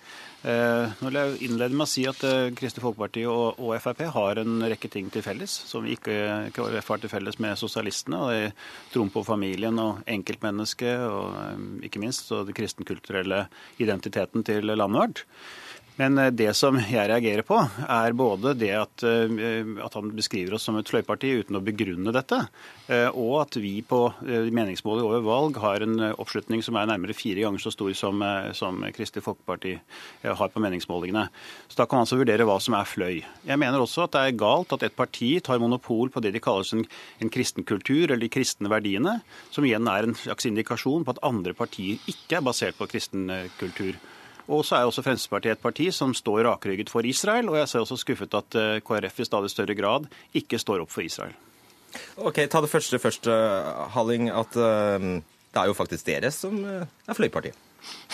Eh, 0.47 0.93
nå 1.01 1.09
vil 1.09 1.17
jeg 1.19 1.39
innlede 1.49 1.75
med 1.75 1.89
å 1.89 1.91
si 1.91 2.05
at 2.07 2.21
eh, 2.23 2.53
Kristelig 2.55 2.85
Folkeparti 2.85 3.25
og, 3.27 3.59
og 3.59 3.73
Frp 3.83 4.05
har 4.15 4.39
en 4.39 4.61
rekke 4.63 4.91
ting 4.93 5.09
til 5.11 5.25
felles 5.27 5.51
som 5.67 5.83
vi 5.83 5.97
ikke, 5.97 6.15
ikke 6.53 6.69
har 6.77 7.03
til 7.03 7.11
felles 7.11 7.41
med 7.43 7.59
sosialistene. 7.59 8.21
og 8.21 8.31
det 8.31 8.53
Troen 8.93 9.11
på 9.11 9.25
familien 9.27 9.81
og 9.83 10.05
enkeltmennesket, 10.07 11.03
og 11.11 11.83
ikke 11.89 12.03
minst 12.03 12.31
og 12.31 12.47
den 12.47 12.57
kristenkulturelle 12.57 13.47
identiteten 13.83 14.47
til 14.47 14.71
landet 14.71 15.03
vårt. 15.03 15.25
Men 15.97 16.19
eh, 16.19 16.31
det 16.31 16.53
som 16.57 16.77
jeg 16.81 17.09
reagerer 17.11 17.45
på, 17.47 17.59
er 17.89 18.17
både 18.17 18.53
det 18.59 18.73
at, 18.77 19.05
eh, 19.07 19.71
at 19.83 19.97
han 19.97 20.13
beskriver 20.17 20.57
oss 20.57 20.67
som 20.69 20.77
et 20.79 20.91
fløyparti 20.91 21.33
uten 21.41 21.59
å 21.59 21.65
begrunne 21.65 22.13
dette, 22.15 22.43
eh, 22.93 23.09
og 23.09 23.41
at 23.47 23.59
vi 23.61 23.79
på 23.87 24.03
meningsmålet 24.27 25.07
over 25.07 25.25
valg 25.25 25.61
har 25.63 25.85
en 25.85 25.97
oppslutning 26.13 26.63
som 26.65 26.77
er 26.77 26.91
nærmere 26.91 27.17
fire 27.17 27.47
ganger 27.47 27.63
så 27.63 27.73
stor 27.73 27.93
som, 27.97 28.23
som 28.57 28.83
Kristelig 28.95 29.25
Folkeparti 29.25 29.77
har 30.27 30.53
på 30.53 30.63
meningsmålingene. 30.63 31.27
Så 31.69 31.81
Da 31.81 31.87
kan 31.87 31.99
man 31.99 32.07
altså 32.07 32.19
vurdere 32.21 32.47
hva 32.49 32.59
som 32.63 32.77
er 32.77 32.89
fløy. 32.89 33.23
Jeg 33.47 33.61
mener 33.61 33.83
også 33.83 34.05
at 34.05 34.15
det 34.17 34.23
er 34.23 34.41
galt 34.41 34.75
at 34.77 34.85
et 34.87 34.97
parti 34.97 35.37
tar 35.45 35.61
monopol 35.63 36.11
på 36.13 36.23
det 36.25 36.35
de 36.35 36.43
kaller 36.43 36.69
en, 36.77 36.85
en 37.23 37.33
kristen 37.33 37.65
kultur, 37.65 38.05
eller 38.07 38.23
de 38.23 38.33
kristne 38.33 38.71
verdiene, 38.73 39.21
som 39.55 39.65
igjen 39.65 39.89
er 39.91 40.07
en 40.07 40.19
slags 40.19 40.49
indikasjon 40.49 41.07
på 41.07 41.17
at 41.17 41.25
andre 41.27 41.57
partier 41.57 42.03
ikke 42.11 42.39
er 42.39 42.47
basert 42.47 42.79
på 42.79 42.89
kristen 42.91 43.31
kultur. 43.61 43.97
Og 44.47 44.63
så 44.67 44.79
er 44.79 44.87
også 44.87 45.03
Fremskrittspartiet 45.03 45.57
et 45.57 45.63
parti 45.63 45.89
som 45.95 46.13
står 46.15 46.45
rakrygget 46.47 46.91
for 46.93 47.07
Israel, 47.07 47.51
og 47.51 47.59
jeg 47.59 47.71
ser 47.71 47.83
også 47.83 47.99
skuffet 47.99 48.37
at 48.39 48.59
eh, 48.59 48.79
KrF 48.87 49.21
i 49.21 49.27
stadig 49.27 49.51
større 49.51 49.75
grad 49.79 50.07
ikke 50.39 50.61
står 50.63 50.85
opp 50.85 50.93
for 50.95 51.07
Israel. 51.07 51.35
Ok, 52.17 52.45
Ta 52.51 52.61
det 52.63 52.71
første 52.71 53.01
først, 53.03 53.27
eh, 53.27 53.73
Halling. 53.95 54.29
At 54.31 54.55
uh, 54.59 55.01
det 55.53 55.63
er 55.63 55.71
jo 55.71 55.77
faktisk 55.77 56.07
dere 56.07 56.31
som 56.35 56.61
er 56.67 57.17
fløypartiet. 57.17 57.57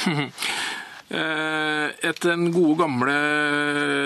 Eh, 1.13 2.09
etter 2.09 2.31
den 2.31 2.47
gode, 2.55 2.79
gamle 2.81 3.15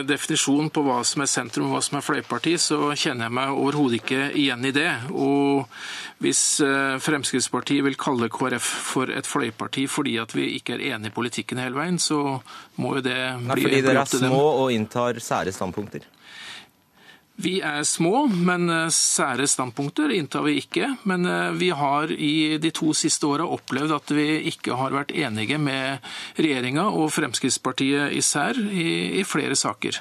definisjonen 0.08 0.72
på 0.74 0.82
hva 0.82 0.96
som 1.06 1.22
er 1.22 1.28
sentrum 1.30 1.68
og 1.68 1.76
hva 1.76 1.82
som 1.86 2.00
er 2.00 2.02
fløyparti, 2.02 2.56
så 2.58 2.78
kjenner 2.98 3.28
jeg 3.28 3.34
meg 3.38 3.52
overhodet 3.54 4.00
ikke 4.00 4.24
igjen 4.34 4.66
i 4.66 4.72
det. 4.74 4.88
Og 5.14 5.68
hvis 6.24 6.40
eh, 6.66 6.96
Fremskrittspartiet 7.04 7.86
vil 7.86 7.98
kalle 8.00 8.26
KrF 8.32 8.72
for 8.88 9.14
et 9.14 9.30
fløyparti 9.30 9.86
fordi 9.86 10.16
at 10.18 10.34
vi 10.34 10.48
ikke 10.56 10.74
er 10.74 10.82
enige 10.96 11.12
i 11.12 11.16
politikken 11.20 11.62
hele 11.62 11.78
veien, 11.78 12.02
så 12.02 12.40
må 12.82 12.96
jo 12.98 13.06
det 13.06 13.14
bli 13.14 13.52
Nei, 13.52 13.60
Fordi 13.68 13.84
dere 13.86 14.02
er 14.02 14.26
små 14.26 14.42
og 14.64 14.74
inntar 14.74 15.22
sære 15.22 15.54
standpunkter? 15.54 16.10
Vi 17.36 17.58
er 17.60 17.82
små, 17.84 18.26
men 18.32 18.70
eh, 18.72 18.86
sære 18.92 19.44
standpunkter 19.50 20.12
inntar 20.16 20.46
vi 20.46 20.56
ikke. 20.62 20.88
Men 21.08 21.26
eh, 21.28 21.50
vi 21.60 21.68
har 21.76 22.12
i 22.12 22.56
de 22.62 22.70
to 22.72 22.94
siste 22.96 23.28
åra 23.28 23.44
opplevd 23.44 23.92
at 23.96 24.12
vi 24.16 24.28
ikke 24.52 24.78
har 24.80 24.96
vært 24.96 25.12
enige 25.12 25.58
med 25.60 26.00
regjeringa 26.40 26.88
og 26.88 27.10
Fremskrittspartiet 27.12 28.16
især 28.16 28.56
i, 28.56 29.20
i 29.20 29.26
flere 29.28 29.58
saker. 29.58 30.00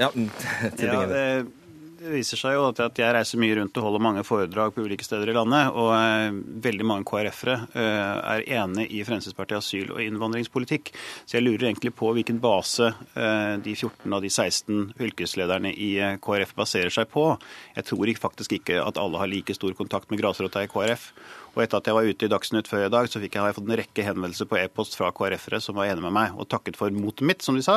Ja, 0.00 0.08
til 0.78 0.88
ja, 0.88 1.04
det 1.04 1.12
det 1.12 1.63
viser 2.12 2.38
seg 2.38 2.56
jo 2.56 2.64
at 2.68 2.98
jeg 2.98 3.14
reiser 3.14 3.40
mye 3.40 3.54
rundt 3.58 3.78
og 3.78 3.86
holder 3.86 4.02
mange 4.02 4.24
foredrag 4.26 4.74
på 4.74 4.84
ulike 4.84 5.06
steder 5.06 5.30
i 5.30 5.36
landet. 5.36 5.70
Og 5.72 5.90
eh, 5.96 6.36
veldig 6.66 6.86
mange 6.88 7.06
KrF-ere 7.08 7.56
eh, 7.70 8.16
er 8.34 8.44
enig 8.60 8.88
i 8.92 9.04
Fremskrittspartiet 9.06 9.60
asyl- 9.60 9.92
og 9.94 10.02
innvandringspolitikk. 10.04 10.92
Så 11.24 11.38
jeg 11.38 11.46
lurer 11.46 11.68
egentlig 11.70 11.94
på 11.96 12.10
hvilken 12.16 12.40
base 12.44 12.90
eh, 12.90 13.54
de 13.64 13.76
14 13.76 14.16
av 14.16 14.24
de 14.24 14.32
16 14.32 14.90
fylkeslederne 14.98 15.72
i 15.72 15.92
KrF 16.24 16.56
baserer 16.58 16.92
seg 16.94 17.08
på. 17.12 17.30
Jeg 17.78 17.88
tror 17.88 18.12
faktisk 18.20 18.58
ikke 18.58 18.82
at 18.82 19.00
alle 19.00 19.20
har 19.20 19.30
like 19.30 19.56
stor 19.56 19.72
kontakt 19.78 20.10
med 20.10 20.20
grasrota 20.20 20.64
i 20.64 20.70
KrF. 20.70 21.08
Og 21.54 21.62
etter 21.62 21.78
at 21.78 21.86
jeg 21.86 21.94
var 21.94 22.08
ute 22.10 22.26
i 22.26 22.30
Dagsnytt 22.32 22.66
før 22.66 22.88
i 22.88 22.90
dag, 22.90 23.06
så 23.06 23.20
fikk 23.22 23.36
jeg, 23.36 23.40
har 23.40 23.52
jeg 23.52 23.56
fått 23.60 23.68
en 23.68 23.78
rekke 23.78 24.04
henvendelser 24.08 24.48
på 24.50 24.58
e-post 24.58 24.96
fra 24.98 25.12
KrF-ere 25.14 25.60
som 25.62 25.78
var 25.78 25.86
enige 25.86 26.02
med 26.02 26.16
meg, 26.16 26.32
og 26.34 26.48
takket 26.50 26.74
for 26.74 26.90
motet 26.90 27.28
mitt, 27.30 27.44
som 27.46 27.54
de 27.54 27.62
sa. 27.62 27.76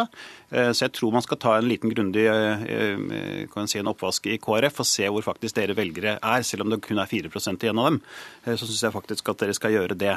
Så 0.50 0.82
jeg 0.82 0.96
tror 0.98 1.14
man 1.14 1.22
skal 1.22 1.38
ta 1.44 1.54
en 1.60 1.70
liten 1.70 1.94
grundig 1.94 2.26
kan 3.54 3.70
si 3.70 3.78
en 3.78 3.92
oppvask 3.92 4.17
i 4.26 4.40
KrF 4.42 4.82
og 4.82 4.90
se 4.90 5.10
hvor 5.12 5.26
faktisk 5.26 5.60
dere 5.60 5.76
velgere 5.78 6.18
er, 6.18 6.46
selv 6.48 6.66
om 6.66 6.74
det 6.74 6.82
kun 6.86 6.98
er 6.98 7.10
4% 7.12 7.66
igjen 7.68 7.82
av 7.82 7.92
dem. 7.92 8.02
Så 8.48 8.66
syns 8.66 8.84
jeg 8.88 8.96
faktisk 8.96 9.30
at 9.30 9.44
dere 9.44 9.56
skal 9.58 9.76
gjøre 9.76 9.98
det. 10.00 10.16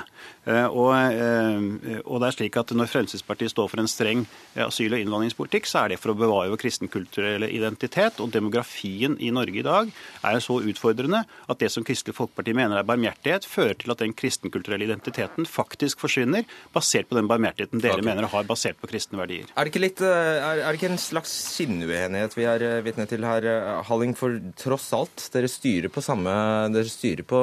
Og, 0.70 0.90
og 0.94 2.22
det 2.22 2.28
er 2.28 2.36
slik 2.36 2.56
at 2.60 2.72
når 2.76 2.90
Fremskrittspartiet 2.92 3.52
står 3.52 3.70
for 3.72 3.82
en 3.82 3.90
streng 3.90 4.24
asyl- 4.56 4.94
og 4.94 5.02
innvandringspolitikk, 5.02 5.68
så 5.68 5.84
er 5.84 5.92
det 5.92 6.00
for 6.00 6.14
å 6.14 6.18
bevare 6.18 6.52
vår 6.52 6.60
kristenkulturelle 6.62 7.50
identitet. 7.52 8.20
Og 8.22 8.32
demografien 8.34 9.16
i 9.20 9.32
Norge 9.34 9.60
i 9.60 9.66
dag 9.66 9.90
er 10.26 10.40
så 10.44 10.60
utfordrende 10.62 11.24
at 11.50 11.60
det 11.60 11.70
som 11.74 11.86
Kristelig 11.86 12.16
Folkeparti 12.16 12.54
mener 12.56 12.80
er 12.80 12.88
barmhjertighet, 12.88 13.48
fører 13.48 13.78
til 13.80 13.94
at 13.94 14.02
den 14.02 14.14
kristenkulturelle 14.16 14.86
identiteten 14.86 15.48
faktisk 15.48 16.02
forsvinner, 16.02 16.46
basert 16.74 17.10
på 17.10 17.18
den 17.18 17.28
barmhjertigheten 17.30 17.82
dere 17.82 17.98
okay. 17.98 18.06
mener 18.06 18.28
har 18.30 18.48
basert 18.48 18.80
på 18.80 18.90
kristne 18.90 19.20
verdier. 19.20 19.50
Er 19.54 19.66
det 19.66 19.74
ikke, 19.74 19.84
litt, 19.84 20.02
eh, 20.04 20.38
er, 20.38 20.62
er 20.64 20.68
det 20.68 20.80
ikke 20.80 20.92
en 20.92 21.02
slags 21.02 21.32
sinnuenighet 21.56 22.36
vi 22.38 22.46
er 22.48 22.66
eh, 22.66 22.80
vitne 22.86 23.06
til 23.10 23.26
her, 23.26 23.46
eh, 23.46 23.70
Halling? 23.90 24.14
For 24.18 24.38
tross 24.58 24.90
alt, 24.96 25.26
dere 25.34 25.50
styrer 25.50 25.92
på 25.92 26.02
samme, 26.04 26.32
dere 26.74 26.90
styrer 26.90 27.26
på 27.26 27.40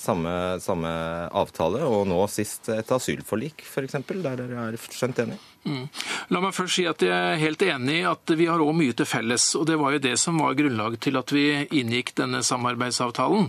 samme, 0.00 0.32
samme 0.64 0.94
avtale, 1.36 1.84
og 1.86 2.06
nå 2.10 2.22
sist 2.32 2.72
et 2.74 2.96
asylforlik, 2.96 3.66
f.eks., 3.66 4.00
der 4.08 4.40
dere 4.42 4.70
er 4.70 4.80
skjønt 4.90 5.22
enige? 5.26 5.42
Mm. 5.66 5.86
La 6.30 6.40
meg 6.42 6.54
først 6.54 6.78
si 6.78 6.84
at 6.86 7.02
jeg 7.02 7.10
er 7.10 7.40
helt 7.40 7.62
enig 7.66 7.98
i 7.98 8.06
at 8.06 8.32
vi 8.38 8.46
har 8.46 8.62
òg 8.62 8.70
mye 8.78 8.94
til 8.96 9.08
felles. 9.08 9.48
og 9.58 9.66
Det 9.66 9.78
var 9.80 9.96
jo 9.96 10.02
det 10.04 10.14
som 10.22 10.38
var 10.38 10.54
grunnlaget 10.58 11.02
til 11.08 11.18
at 11.18 11.32
vi 11.34 11.46
inngikk 11.80 12.14
denne 12.20 12.42
samarbeidsavtalen. 12.46 13.48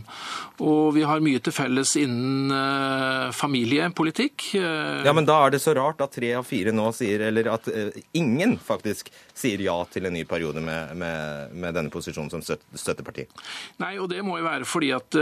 Og 0.66 0.96
vi 0.96 1.06
har 1.06 1.22
mye 1.22 1.42
til 1.44 1.54
felles 1.54 1.94
innen 2.02 2.50
uh, 2.54 3.30
familiepolitikk. 3.38 4.48
Uh, 4.58 5.06
ja, 5.06 5.14
men 5.14 5.30
da 5.30 5.38
er 5.46 5.54
det 5.54 5.62
så 5.62 5.76
rart 5.78 6.02
at 6.02 6.16
tre 6.18 6.34
av 6.40 6.48
fire 6.48 6.74
nå 6.74 6.90
sier, 6.98 7.28
eller 7.30 7.52
at 7.54 7.70
ingen 8.18 8.58
faktisk 8.58 9.12
sier 9.38 9.62
ja 9.62 9.78
til 9.92 10.10
en 10.10 10.18
ny 10.18 10.24
periode 10.26 10.64
med, 10.64 10.96
med, 10.98 11.54
med 11.54 11.78
denne 11.78 11.94
posisjonen 11.94 12.07
som 12.16 12.30
støtteparti. 12.30 13.28
Nei, 13.84 13.98
og 14.00 14.10
det 14.12 14.24
må 14.26 14.40
jo 14.40 14.48
være 14.48 14.68
fordi 14.68 14.94
at 14.96 15.20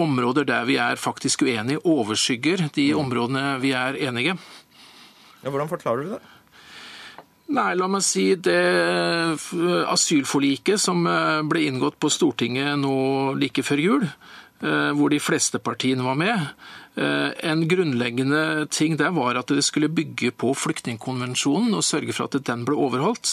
områder 0.00 0.48
der 0.48 0.66
vi 0.68 0.76
er 0.80 1.00
faktisk 1.00 1.42
uenige, 1.46 1.84
overskygger 1.84 2.68
de 2.74 2.90
mm. 2.92 3.00
områdene 3.04 3.46
vi 3.62 3.74
er 3.76 3.98
enige. 4.08 4.36
Ja, 5.40 5.50
hvordan 5.50 5.70
forklarer 5.70 6.04
du 6.04 6.14
det? 6.16 6.20
Nei, 7.50 7.72
la 7.74 7.88
meg 7.90 8.04
si 8.06 8.28
det 8.38 8.60
asylforliket 9.90 10.78
som 10.78 11.02
eh, 11.10 11.40
ble 11.50 11.64
inngått 11.66 11.98
på 11.98 12.10
Stortinget 12.12 12.78
nå 12.78 12.92
like 13.40 13.64
før 13.66 13.82
jul, 13.82 14.04
eh, 14.06 14.90
hvor 14.94 15.10
de 15.10 15.18
fleste 15.22 15.58
partiene 15.62 16.06
var 16.06 16.20
med. 16.20 16.52
En 17.00 17.60
grunnleggende 17.70 18.66
ting 18.74 18.96
der 18.98 19.12
var 19.14 19.38
at 19.38 19.48
det 19.54 19.62
skulle 19.64 19.88
bygge 19.94 20.32
på 20.36 20.50
flyktningkonvensjonen 20.58 21.76
og 21.78 21.84
sørge 21.86 22.12
for 22.12 22.26
at 22.26 22.42
den 22.44 22.64
ble 22.66 22.74
overholdt. 22.76 23.30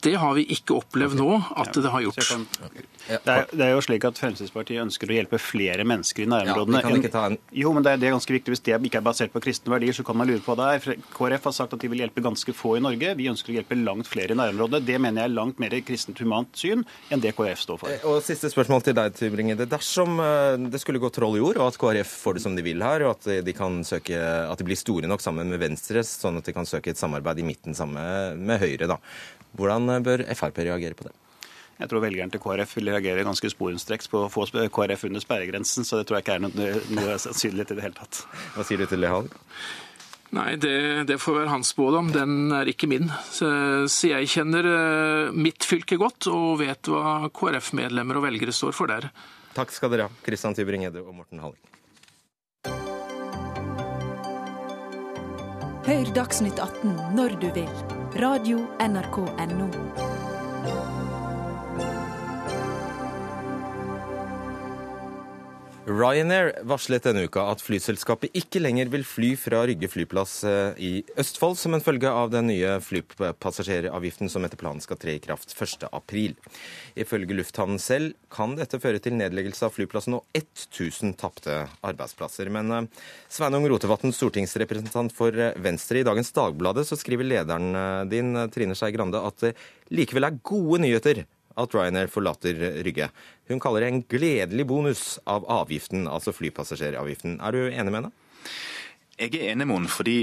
Det 0.00 0.14
har 0.16 0.34
vi 0.36 0.46
ikke 0.54 0.78
opplevd 0.78 1.18
nå 1.18 1.28
at 1.60 1.76
det 1.76 1.90
har 1.92 2.04
gjort. 2.04 2.20
Det 2.20 3.18
er, 3.18 3.46
det 3.50 3.64
er, 3.64 3.72
jo 3.74 3.82
slik 3.84 4.04
at 4.08 4.18
Fremskrittspartiet 4.20 4.80
ønsker 4.80 5.10
å 5.10 5.16
hjelpe 5.16 5.40
flere 5.42 5.84
mennesker 5.88 6.24
i 6.24 6.28
nærområdene. 6.30 6.80
Ja, 6.80 7.24
en... 7.26 7.36
Jo, 7.52 7.72
men 7.76 7.84
det 7.84 7.94
er, 7.94 8.00
det 8.00 8.08
er, 8.08 8.14
ganske 8.16 8.34
viktig. 8.34 8.54
Hvis 8.54 8.62
det 8.64 8.78
ikke 8.88 9.00
er 9.00 9.04
basert 9.04 9.34
på 9.34 9.42
kristne 9.44 9.72
verdier, 9.74 9.96
så 9.96 10.04
kan 10.06 10.16
man 10.20 10.30
lure 10.30 10.40
på 10.44 10.56
det 10.58 10.68
her. 10.70 11.02
KrF 11.16 11.48
har 11.50 11.56
sagt 11.56 11.76
at 11.76 11.82
de 11.82 11.90
vil 11.92 12.04
hjelpe 12.04 12.24
ganske 12.24 12.54
få 12.56 12.76
i 12.78 12.84
Norge. 12.84 13.12
Vi 13.18 13.28
ønsker 13.32 13.52
å 13.52 13.58
hjelpe 13.58 13.78
langt 13.80 14.08
flere 14.08 14.36
i 14.36 14.38
nærområdene. 14.40 14.82
Det 14.86 15.00
mener 15.02 15.24
jeg 15.24 15.32
er 15.32 15.36
langt 15.36 15.60
mer 15.62 15.76
kristent 15.86 16.22
humant 16.22 16.54
syn 16.60 16.86
enn 17.10 17.24
det 17.24 17.34
KrF 17.36 17.64
står 17.66 17.82
for. 17.82 17.92
Eh, 17.92 18.06
og 18.08 18.22
Siste 18.24 18.52
spørsmål 18.52 18.86
til 18.86 18.96
deg, 18.96 19.16
Tybring-Gjedde. 19.18 19.68
Dersom 19.74 20.16
eh, 20.24 20.68
det 20.70 20.80
skulle 20.80 21.02
gå 21.02 21.12
troll 21.12 21.36
i 21.36 21.42
jord, 21.42 21.60
og 21.60 21.74
at 21.74 21.80
KrF 21.80 22.16
får 22.24 22.38
det 22.38 22.46
som 22.46 22.56
de 22.56 22.64
vil 22.64 22.84
her, 22.84 23.04
og 23.08 23.18
at 23.18 23.44
de, 23.44 23.56
kan 23.56 23.82
søke, 23.86 24.16
at 24.16 24.60
de 24.60 24.68
blir 24.70 24.80
store 24.80 25.10
nok 25.10 25.24
sammen 25.24 25.50
med 25.50 25.60
Venstre, 25.60 26.04
sånn 26.06 26.40
at 26.40 26.48
de 26.48 26.56
kan 26.56 26.68
søke 26.68 26.94
et 26.94 27.00
samarbeid 27.00 27.42
i 27.42 27.46
midten 27.50 27.76
sammen 27.76 28.40
med 28.46 28.62
Høyre, 28.62 28.88
da. 28.94 29.00
Hvordan 29.58 29.90
bør 30.06 30.24
Frp 30.36 30.62
reagere 30.62 30.98
på 30.98 31.08
det? 31.08 31.14
Jeg 31.80 31.88
tror 31.88 32.02
velgeren 32.04 32.32
til 32.32 32.42
KrF 32.42 32.74
vil 32.76 32.90
reagere 32.92 33.24
ganske 33.24 33.48
sporenstreks 33.48 34.10
på 34.12 34.26
å 34.26 34.32
få 34.32 34.44
KrF 34.52 35.06
under 35.08 35.22
sperregrensen, 35.22 35.86
så 35.88 36.00
det 36.00 36.08
tror 36.08 36.18
jeg 36.18 36.26
ikke 36.26 36.34
er 36.36 36.42
noe, 36.44 36.72
noe 36.92 37.14
sannsynlighet 37.24 37.72
i 37.72 37.78
det 37.78 37.86
hele 37.86 37.96
tatt. 37.96 38.24
Hva 38.56 38.66
sier 38.68 38.82
du 38.82 38.88
til 38.90 39.00
det, 39.00 39.12
Hall? 39.12 39.30
Nei, 40.36 40.54
det, 40.62 40.74
det, 41.08 41.16
får 41.18 41.40
være 41.40 41.50
hans 41.50 41.72
spådom. 41.72 42.12
Den 42.14 42.52
er 42.54 42.68
ikke 42.70 42.86
min. 42.90 43.08
Så, 43.32 43.48
så, 43.90 44.12
jeg 44.12 44.28
kjenner 44.30 44.68
eh, 44.70 45.32
mitt 45.34 45.66
fylke 45.66 45.98
godt 45.98 46.28
og 46.30 46.60
vet 46.60 46.90
hva 46.92 47.30
KrF-medlemmer 47.34 48.20
og 48.20 48.28
velgere 48.28 48.54
står 48.54 48.76
for 48.76 48.92
der. 48.92 49.08
Takk 49.56 49.74
skal 49.74 49.90
dere 49.90 50.06
ha, 50.06 50.20
Kristian 50.22 50.54
Tybring-Gjedde 50.54 51.02
og 51.02 51.16
Morten 51.16 51.42
Halling. 51.42 51.64
Hør 55.90 56.12
Dagsnytt 56.14 56.60
18 56.62 56.94
når 57.16 57.40
du 57.42 57.48
vil. 57.56 57.99
Radio 58.14 58.58
NRK 58.78 59.18
Radio.nrk.no. 59.38 60.09
Ryanair 65.90 66.52
varslet 66.70 67.02
denne 67.02 67.24
uka 67.26 67.42
at 67.50 67.62
flyselskapet 67.64 68.36
ikke 68.38 68.60
lenger 68.62 68.90
vil 68.92 69.02
fly 69.06 69.30
fra 69.40 69.64
Rygge 69.66 69.88
flyplass 69.90 70.34
eh, 70.46 70.76
i 70.78 70.90
Østfold 71.18 71.56
som 71.58 71.74
en 71.74 71.82
følge 71.82 72.06
av 72.06 72.30
den 72.30 72.46
nye 72.46 72.76
flypassasjeravgiften 72.84 74.30
som 74.30 74.46
etter 74.46 74.60
planen 74.60 74.82
skal 74.84 75.00
tre 75.00 75.16
i 75.18 75.22
kraft 75.24 75.50
1.4. 75.56 76.36
Ifølge 77.00 77.34
lufthavnen 77.40 77.82
selv 77.82 78.14
kan 78.30 78.54
dette 78.58 78.78
føre 78.78 79.02
til 79.02 79.16
nedleggelse 79.18 79.66
av 79.66 79.74
flyplassen 79.74 80.20
og 80.20 80.38
1000 80.38 81.16
tapte 81.18 81.58
arbeidsplasser. 81.82 82.52
Men 82.54 82.70
eh, 82.76 83.02
Sveinung 83.32 83.66
Rotevatn, 83.72 84.14
stortingsrepresentant 84.14 85.16
for 85.16 85.34
eh, 85.34 85.58
Venstre, 85.58 86.04
i 86.04 86.06
dagens 86.06 86.30
Dagbladet 86.36 86.86
så 86.86 87.00
skriver 87.00 87.26
lederen 87.26 88.06
din, 88.12 88.36
Trine 88.54 88.78
Skei 88.78 88.94
Grande, 88.94 89.18
at 89.26 89.42
det 89.42 89.56
likevel 89.90 90.28
er 90.28 90.42
gode 90.46 90.84
nyheter 90.86 91.24
at 91.58 91.74
Ryanair 91.74 92.10
forlater 92.10 92.56
Rygge. 92.84 93.10
Hun 93.50 93.60
kaller 93.62 93.82
det 93.82 93.90
en 93.90 94.02
gledelig 94.06 94.66
bonus 94.70 95.04
av 95.26 95.46
avgiften, 95.50 96.06
altså 96.06 96.34
flypassasjeravgiften. 96.36 97.40
Er 97.42 97.56
du 97.56 97.64
enig 97.66 97.90
med 97.90 97.98
henne? 98.00 98.12
Jeg 99.18 99.34
er 99.34 99.52
enig 99.52 99.66
med 99.66 99.80
henne, 99.80 99.90
fordi 99.90 100.18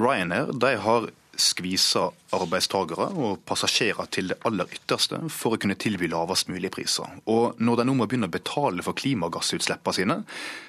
Ryanair 0.00 0.54
de 0.56 0.76
har 0.80 1.10
skvisa 1.40 2.06
arbeidstakere 2.36 3.06
og 3.16 3.42
passasjerer 3.48 4.08
til 4.12 4.32
det 4.32 4.38
aller 4.48 4.68
ytterste 4.74 5.20
for 5.32 5.56
å 5.56 5.60
kunne 5.60 5.76
tilby 5.80 6.08
lavest 6.10 6.50
mulige 6.50 6.72
priser. 6.74 7.20
Og 7.32 7.60
Når 7.60 7.80
de 7.80 7.86
nå 7.88 7.94
må 7.96 8.06
begynne 8.08 8.28
å 8.28 8.32
betale 8.32 8.84
for 8.84 8.96
klimagassutslippene 8.98 9.96
sine, 9.96 10.18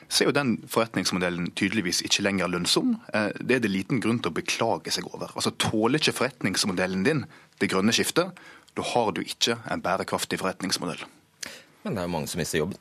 så 0.07 0.23
er 0.23 0.29
jo 0.29 0.35
den 0.35 0.53
forretningsmodellen 0.71 1.51
tydeligvis 1.55 2.03
ikke 2.07 2.25
lenger 2.27 2.51
lønnsom. 2.51 2.97
Eh, 3.13 3.31
det 3.39 3.57
er 3.57 3.63
det 3.63 3.71
liten 3.71 4.03
grunn 4.03 4.19
til 4.19 4.31
å 4.31 4.39
beklage 4.39 4.91
seg 4.91 5.07
over. 5.11 5.31
Altså 5.35 5.55
Tåler 5.55 5.99
ikke 5.99 6.17
forretningsmodellen 6.19 7.07
din 7.07 7.25
det 7.59 7.71
grønne 7.71 7.95
skiftet, 7.95 8.35
da 8.75 8.87
har 8.93 9.11
du 9.15 9.23
ikke 9.23 9.59
en 9.71 9.83
bærekraftig 9.83 10.39
forretningsmodell. 10.39 11.03
Men 11.83 11.95
det 11.95 12.03
er 12.03 12.09
jo 12.09 12.15
mange 12.15 12.31
som 12.31 12.41
mister 12.41 12.61
jobben. 12.61 12.79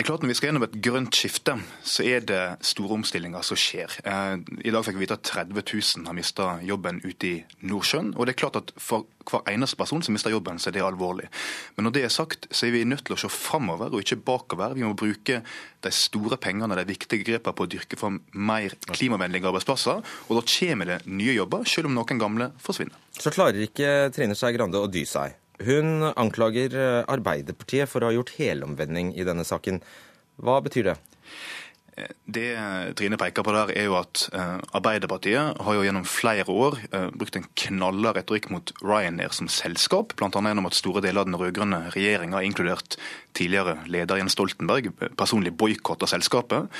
Det 0.00 0.06
er 0.06 0.14
klart 0.14 0.22
Når 0.24 0.30
vi 0.30 0.34
skal 0.38 0.48
gjennom 0.48 0.62
et 0.64 0.76
grønt 0.80 1.12
skifte, 1.12 1.54
så 1.84 2.04
er 2.08 2.22
det 2.24 2.40
store 2.64 2.94
omstillinger 2.96 3.42
som 3.44 3.58
skjer. 3.60 3.98
Eh, 4.08 4.38
I 4.64 4.72
dag 4.72 4.86
fikk 4.86 4.96
vi 4.96 5.02
vite 5.02 5.18
at 5.18 5.26
30 5.28 5.60
000 5.60 6.06
har 6.08 6.16
mista 6.16 6.46
jobben 6.64 7.02
ute 7.04 7.26
i 7.28 7.32
Nordsjøen. 7.68 8.14
og 8.16 8.24
det 8.24 8.32
er 8.32 8.38
klart 8.40 8.56
at 8.56 8.72
For 8.80 9.04
hver 9.28 9.44
eneste 9.52 9.76
person 9.76 10.00
som 10.00 10.16
mister 10.16 10.32
jobben, 10.32 10.56
så 10.56 10.70
er 10.70 10.78
det 10.78 10.86
alvorlig. 10.86 11.28
Men 11.76 11.84
når 11.84 11.92
det 11.92 12.04
er 12.04 12.08
sagt, 12.08 12.48
så 12.50 12.66
er 12.66 12.72
vi 12.72 12.84
nødt 12.84 13.04
til 13.04 13.14
å 13.14 13.20
se 13.20 13.28
framover 13.28 13.92
og 13.92 14.00
ikke 14.00 14.22
bakover. 14.24 14.72
Vi 14.74 14.86
må 14.88 14.94
bruke 14.96 15.42
de 15.82 15.92
store 15.92 16.40
pengene, 16.40 16.80
de 16.80 16.86
viktige 16.88 17.26
grepene 17.26 17.52
på 17.52 17.68
å 17.68 17.70
dyrke 17.70 18.00
fram 18.00 18.22
mer 18.32 18.72
klimavennlige 18.88 19.52
arbeidsplasser. 19.52 20.00
Og 20.30 20.40
da 20.40 20.46
kommer 20.48 20.86
det 20.94 20.98
nye 21.12 21.36
jobber, 21.36 21.68
selv 21.68 21.92
om 21.92 21.94
noen 22.00 22.24
gamle 22.24 22.52
forsvinner. 22.56 22.96
Så 23.20 23.28
klarer 23.36 23.68
ikke 23.68 24.08
Trine 24.16 24.32
Skei 24.32 24.56
Grande 24.56 24.80
å 24.80 24.88
dy 24.88 25.04
seg. 25.04 25.36
Hun 25.60 26.06
anklager 26.14 26.72
eh, 26.72 27.02
Arbeiderpartiet 27.10 27.90
for 27.90 28.02
å 28.02 28.10
ha 28.10 28.16
gjort 28.16 28.32
helomvending 28.38 29.12
i 29.18 29.26
denne 29.28 29.44
saken. 29.44 29.82
Hva 30.40 30.60
betyr 30.64 30.92
det? 30.92 30.96
Det 32.24 32.46
Trine 32.98 33.18
peker 33.20 33.44
på 33.46 33.54
der, 33.54 33.72
er 33.74 33.88
jo 33.88 33.96
at 33.98 34.26
eh, 34.36 34.58
Arbeiderpartiet 34.76 35.58
har 35.64 35.76
jo 35.76 35.84
gjennom 35.84 36.06
flere 36.08 36.46
år 36.50 36.78
eh, 36.90 37.08
brukt 37.14 37.38
en 37.38 37.48
knalla 37.64 38.14
retorikk 38.16 38.50
mot 38.54 38.72
Ryanair 38.82 39.34
som 39.36 39.50
selskap, 39.50 40.14
bl.a. 40.18 40.30
gjennom 40.30 40.68
at 40.68 40.78
store 40.78 41.02
deler 41.04 41.24
av 41.24 41.30
den 41.30 41.38
rød-grønne 41.40 41.82
regjeringa, 41.96 42.42
inkludert 42.46 42.98
tidligere 43.36 43.76
leder 43.90 44.18
Jens 44.18 44.34
Stoltenberg, 44.34 44.90
personlig 45.18 45.52
boikotta 45.58 46.08
selskapet. 46.10 46.70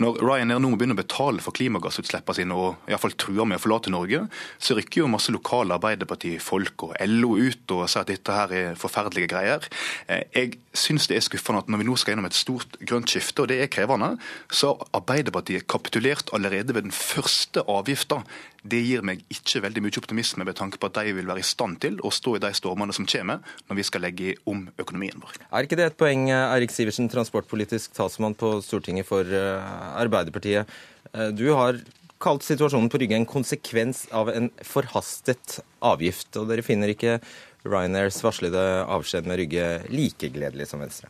Når 0.00 0.20
Ryanair 0.24 0.60
nå 0.62 0.70
må 0.72 0.78
begynne 0.80 0.96
å 0.96 1.00
betale 1.00 1.42
for 1.44 1.56
klimagassutslippene 1.56 2.38
sine 2.38 2.56
og 2.56 2.88
iallfall 2.88 3.16
truer 3.20 3.48
med 3.48 3.60
å 3.60 3.62
forlate 3.62 3.92
Norge, 3.92 4.22
så 4.56 4.76
rykker 4.78 5.02
jo 5.02 5.10
masse 5.12 5.32
lokale 5.34 5.76
Arbeiderparti-folk 5.76 6.86
og 6.86 6.94
LO 7.04 7.34
ut 7.36 7.74
og 7.76 7.84
sier 7.84 8.06
at 8.06 8.12
dette 8.12 8.36
her 8.36 8.54
er 8.56 8.78
forferdelige 8.80 9.32
greier. 9.34 9.68
Eh, 10.08 10.24
jeg 10.36 10.56
syns 10.76 11.08
det 11.10 11.18
er 11.18 11.26
skuffende 11.26 11.64
at 11.64 11.68
når 11.72 11.82
vi 11.82 11.88
nå 11.90 11.98
skal 12.00 12.14
gjennom 12.14 12.30
et 12.30 12.38
stort 12.38 12.80
grønt 12.80 13.12
skifte, 13.12 13.44
og 13.44 13.52
det 13.52 13.60
er 13.60 13.72
krevende, 13.72 14.14
så 14.60 14.74
har 14.74 14.88
Arbeiderpartiet 15.00 15.66
kapitulert 15.70 16.32
allerede 16.36 16.74
ved 16.76 16.84
den 16.84 16.94
første 16.94 17.62
avgifta. 17.70 18.20
Det 18.60 18.80
gir 18.84 19.04
meg 19.06 19.22
ikke 19.32 19.62
veldig 19.64 19.82
mye 19.86 20.00
optimisme 20.02 20.44
med 20.44 20.58
tanke 20.58 20.80
på 20.80 20.90
at 20.90 20.98
de 20.98 21.14
vil 21.16 21.28
være 21.28 21.40
i 21.40 21.46
stand 21.46 21.78
til 21.80 21.96
å 22.04 22.12
stå 22.12 22.36
i 22.36 22.42
de 22.44 22.50
stormene 22.56 22.94
som 22.96 23.08
kommer, 23.08 23.40
når 23.70 23.78
vi 23.78 23.86
skal 23.88 24.04
legge 24.04 24.34
om 24.50 24.66
økonomien 24.82 25.22
vår. 25.22 25.38
Er 25.48 25.64
ikke 25.64 25.78
det 25.80 25.86
et 25.88 26.00
poeng, 26.00 26.28
Eirik 26.34 26.74
Sivertsen, 26.74 27.08
transportpolitisk 27.12 27.94
talsmann 27.96 28.36
på 28.38 28.58
Stortinget 28.64 29.08
for 29.08 29.24
eh, 29.24 29.70
Arbeiderpartiet? 30.02 30.68
Eh, 31.14 31.30
du 31.32 31.46
har 31.56 31.80
kalt 32.20 32.44
situasjonen 32.44 32.90
på 32.92 33.00
Rygge 33.00 33.16
en 33.16 33.28
konsekvens 33.28 34.04
av 34.12 34.28
en 34.34 34.50
forhastet 34.66 35.62
avgift, 35.80 36.34
og 36.36 36.50
dere 36.50 36.66
finner 36.66 36.92
ikke 36.92 37.16
Ryanairs 37.64 38.20
varslede 38.24 38.66
avskjed 38.84 39.28
med 39.28 39.40
Rygge 39.40 39.70
like 39.88 40.28
gledelig 40.34 40.68
som 40.68 40.84
Venstre? 40.84 41.08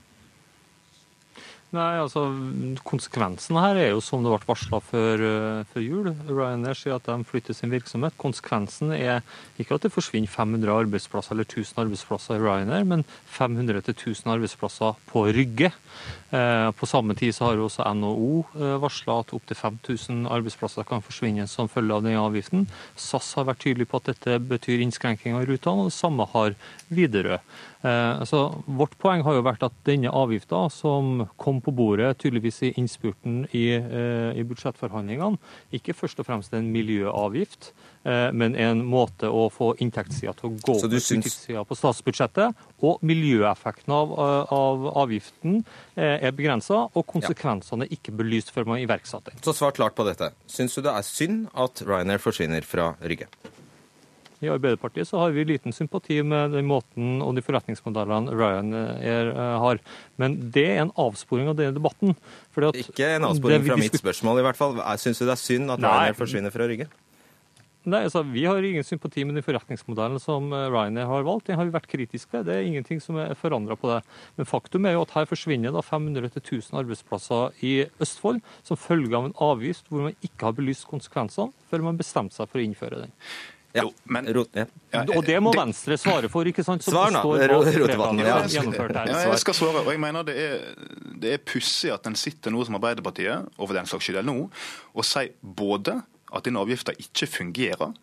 Nei, 1.71 2.01
altså 2.03 2.25
Konsekvensen 2.83 3.55
her 3.62 3.79
er 3.79 3.93
jo 3.93 4.01
som 4.03 4.25
det 4.25 4.33
ble 4.33 4.49
varsla 4.49 4.81
før, 4.83 5.23
uh, 5.23 5.68
før, 5.71 5.85
jul. 5.85 6.09
Ryanair 6.27 6.75
sier 6.75 6.97
at 6.97 7.07
de 7.07 7.27
flytter 7.29 7.55
sin 7.55 7.71
virksomhet. 7.71 8.16
Konsekvensen 8.18 8.91
er 8.97 9.21
ikke 9.61 9.77
at 9.79 9.87
det 9.87 9.93
forsvinner 9.95 10.33
500 10.33 10.73
arbeidsplasser 10.75 11.37
eller 11.37 11.47
1000 11.47 11.79
arbeidsplasser 11.85 12.41
i 12.41 12.43
Ryanair, 12.43 12.89
men 12.91 13.07
500-1000 13.37 14.35
arbeidsplasser 14.35 14.99
på 15.12 15.25
Rygge. 15.31 15.71
Uh, 16.35 16.75
på 16.75 16.91
samme 16.91 17.14
tid 17.14 17.37
så 17.39 17.47
har 17.47 17.59
jo 17.59 17.68
også 17.68 17.87
NHO 17.95 18.35
eh, 18.55 18.77
varsla 18.83 19.16
at 19.23 19.33
opptil 19.35 19.59
5000 19.59 20.29
arbeidsplasser 20.31 20.87
kan 20.87 21.03
forsvinne 21.03 21.47
som 21.51 21.71
følge 21.71 21.97
av 21.97 22.05
den 22.07 22.18
avgiften. 22.18 22.68
SAS 22.99 23.33
har 23.39 23.47
vært 23.47 23.62
tydelig 23.62 23.87
på 23.91 23.99
at 23.99 24.11
dette 24.11 24.39
betyr 24.43 24.83
innskrenking 24.83 25.39
av 25.39 25.47
rutene, 25.47 25.87
og 25.87 25.91
det 25.91 25.99
samme 25.99 26.27
har 26.35 26.55
Widerøe. 26.91 27.39
Eh, 27.83 28.24
så 28.24 28.62
vårt 28.66 28.97
poeng 29.01 29.22
har 29.24 29.39
jo 29.39 29.45
vært 29.45 29.62
at 29.64 29.76
denne 29.89 30.12
avgifta, 30.12 30.66
som 30.72 31.24
kom 31.41 31.62
på 31.64 31.72
bordet 31.72 32.12
tydeligvis 32.20 32.61
i 32.68 32.72
innspurten 32.81 33.47
i, 33.57 33.66
eh, 33.72 34.37
i 34.37 34.45
budsjettforhandlingene, 34.45 35.41
ikke 35.72 35.97
først 35.97 36.20
og 36.20 36.28
fremst 36.28 36.53
en 36.57 36.68
miljøavgift, 36.74 37.72
eh, 38.05 38.31
men 38.33 38.57
en 38.57 38.85
måte 38.85 39.31
å 39.33 39.49
få 39.53 39.72
inntektssida 39.81 40.35
til 40.37 40.51
å 40.51 40.61
gå 40.61 40.76
opp 40.76 41.01
syns... 41.01 41.47
på 41.49 41.78
statsbudsjettet. 41.78 42.55
Og 42.83 43.01
miljøeffekten 43.05 43.93
av, 43.93 44.12
av 44.53 44.87
avgiften 45.05 45.64
er 45.97 46.33
begrensa, 46.33 46.89
og 46.97 47.07
konsekvensene 47.07 47.85
er 47.85 47.93
ikke 47.93 48.14
belyst 48.16 48.53
før 48.55 48.64
man 48.72 48.81
iverksatte 48.81 49.35
den. 49.35 49.43
Så 49.45 49.53
svar 49.57 49.76
klart 49.76 49.95
på 49.95 50.07
dette. 50.09 50.33
Syns 50.49 50.74
du 50.74 50.83
det 50.85 50.93
er 50.93 51.05
synd 51.05 51.51
at 51.53 51.85
Ryanair 51.85 52.22
forsvinner 52.24 52.64
fra 52.64 52.95
Rygge? 53.05 53.28
I 54.41 54.49
Arbeiderpartiet 54.49 55.09
så 55.09 55.20
har 55.20 55.34
vi 55.36 55.45
liten 55.45 55.74
sympati 55.76 56.22
med 56.24 56.55
den 56.57 56.68
måten 56.68 57.20
og 57.24 57.34
de 57.36 57.45
forretningsmodellene 57.45 58.32
Ryanair 58.32 59.34
eh, 59.34 59.59
har. 59.64 59.82
Men 60.20 60.38
det 60.55 60.64
er 60.70 60.82
en 60.86 60.95
avsporing 60.97 61.51
av 61.53 61.59
denne 61.59 61.76
debatten. 61.76 62.16
Ikke 62.72 63.14
en 63.18 63.28
avsporing 63.28 63.66
fra 63.66 63.76
mitt 63.80 64.01
spørsmål, 64.01 64.41
i 64.41 64.49
hvert 64.49 64.61
fall. 64.61 64.80
Syns 65.03 65.20
du 65.20 65.26
det 65.26 65.36
er 65.36 65.45
synd 65.45 65.76
at 65.76 65.84
Ryanair 65.84 66.16
forsvinner 66.16 66.55
fra 66.55 66.68
Rygge? 66.70 66.88
Nei, 67.88 68.03
altså, 68.05 68.20
Vi 68.22 68.43
har 68.45 68.61
ingen 68.61 68.84
sympati 68.84 69.22
med 69.24 69.38
den 69.38 69.45
forretningsmodellen 69.45 70.20
som 70.20 70.51
eh, 70.53 70.66
Ryanair 70.68 71.09
har 71.09 71.24
valgt. 71.24 71.47
Den 71.49 71.57
har 71.57 71.68
vi 71.68 71.72
vært 71.72 71.88
kritiske 71.88 72.28
til. 72.32 72.45
Det 72.45 72.57
er 72.57 72.66
ingenting 72.68 73.01
som 73.01 73.16
er 73.16 73.32
forandra 73.41 73.76
på 73.76 73.88
det. 73.88 74.03
Men 74.36 74.49
faktum 74.49 74.84
er 74.84 74.99
jo 74.99 75.05
at 75.07 75.14
her 75.16 75.28
forsvinner 75.28 75.72
da 75.72 75.80
500-1000 75.84 76.76
arbeidsplasser 76.80 77.57
i 77.64 77.72
Østfold 78.01 78.43
som 78.68 78.80
følge 78.80 79.16
av 79.16 79.30
en 79.30 79.38
avgift 79.41 79.88
hvor 79.88 80.11
man 80.11 80.18
ikke 80.20 80.51
har 80.51 80.59
belyst 80.59 80.88
konsekvensene 80.91 81.57
før 81.72 81.88
man 81.88 82.01
bestemte 82.01 82.36
seg 82.36 82.53
for 82.53 82.61
å 82.61 82.66
innføre 82.68 83.07
den. 83.07 83.16
Ja, 83.77 83.85
men, 84.11 84.27
ja, 84.27 85.03
og 85.14 85.23
det 85.27 85.37
må 85.43 85.53
Venstre 85.55 85.95
svare 86.01 86.31
for, 86.33 86.49
ikke 86.51 86.64
sant? 86.66 86.83
Som 86.83 86.97
Svar, 86.97 87.12
nå, 87.14 87.23
Rotevatn. 87.23 88.23
Ja, 88.25 88.41
ja, 88.51 89.21
jeg 89.31 89.43
skal 89.45 89.55
svare. 89.55 89.85
og 89.85 89.93
jeg 89.93 90.01
mener 90.03 90.27
Det 90.27 90.35
er, 90.43 90.64
det 91.23 91.35
er 91.37 91.45
pussig 91.45 91.93
at 91.95 92.09
en 92.11 92.18
sitter 92.18 92.51
nå 92.51 92.64
som 92.66 92.81
Arbeiderpartiet, 92.81 93.47
og 93.57 93.68
for 93.68 93.79
den 93.79 93.87
saks 93.87 94.09
skyld 94.09 94.27
nå, 94.27 94.37
og 94.91 95.07
sier 95.07 95.31
både 95.41 96.01
at 96.31 96.47
denne 96.47 96.62
avgifta 96.62 96.95
ikke 96.99 97.31
fungerer, 97.31 97.95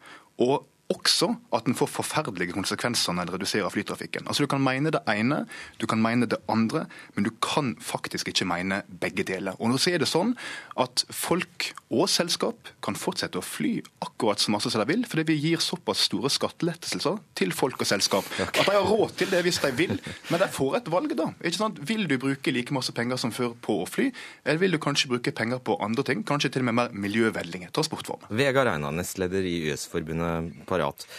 og 0.43 0.55
også 0.93 1.33
at 1.55 1.65
den 1.67 1.75
får 1.75 1.89
forferdelige 1.91 2.55
konsekvenser 2.55 3.15
når 3.15 3.27
den 3.27 3.35
reduserer 3.35 3.71
flytrafikken. 3.71 4.27
Altså 4.27 4.45
Du 4.45 4.47
kan 4.51 4.63
mene 4.63 4.91
det 4.93 5.01
ene, 5.11 5.45
du 5.81 5.85
kan 5.87 6.01
mene 6.01 6.25
det 6.25 6.39
andre, 6.47 6.85
men 7.15 7.27
du 7.27 7.31
kan 7.43 7.75
faktisk 7.81 8.27
ikke 8.31 8.47
mene 8.47 8.81
begge 9.01 9.25
deler. 9.27 9.57
Og 9.59 9.71
nå 9.71 9.79
er 9.91 9.99
det 9.99 10.07
sånn 10.07 10.35
at 10.79 11.03
folk 11.11 11.71
og 11.91 12.07
selskap 12.11 12.71
kan 12.83 12.95
fortsette 12.99 13.39
å 13.39 13.43
fly 13.43 13.81
akkurat 14.03 14.39
så 14.39 14.51
masse 14.51 14.71
som 14.71 14.83
de 14.83 14.87
vil, 14.89 15.05
fordi 15.07 15.27
vi 15.31 15.37
gir 15.39 15.63
såpass 15.63 16.05
store 16.07 16.31
skattelettelser 16.31 17.19
til 17.35 17.53
folk 17.55 17.81
og 17.83 17.87
selskap 17.87 18.27
at 18.43 18.55
de 18.55 18.75
har 18.75 18.87
råd 18.87 19.15
til 19.19 19.31
det 19.31 19.43
hvis 19.45 19.59
de 19.63 19.71
vil. 19.75 19.95
Men 20.31 20.43
de 20.43 20.49
får 20.51 20.79
et 20.81 20.91
valg, 20.91 21.15
da. 21.19 21.29
ikke 21.43 21.59
sant? 21.59 21.81
Vil 21.87 22.07
du 22.07 22.17
bruke 22.21 22.53
like 22.53 22.75
masse 22.75 22.95
penger 22.95 23.19
som 23.19 23.33
før 23.35 23.55
på 23.63 23.81
å 23.83 23.89
fly, 23.89 24.09
eller 24.45 24.61
vil 24.63 24.75
du 24.75 24.81
kanskje 24.83 25.11
bruke 25.11 25.35
penger 25.35 25.59
på 25.63 25.77
andre 25.83 26.05
ting, 26.07 26.23
kanskje 26.27 26.53
til 26.55 26.63
og 26.63 26.71
med 26.71 26.79
mer 26.79 26.95
miljøvennlige 27.07 27.71
transportformer? 27.75 28.31
Vegard 28.39 28.71
Einar, 28.71 28.95
nestleder 28.95 29.43
i 29.47 29.57
YS-forbundet 29.67 30.67
Parat. 30.77 31.09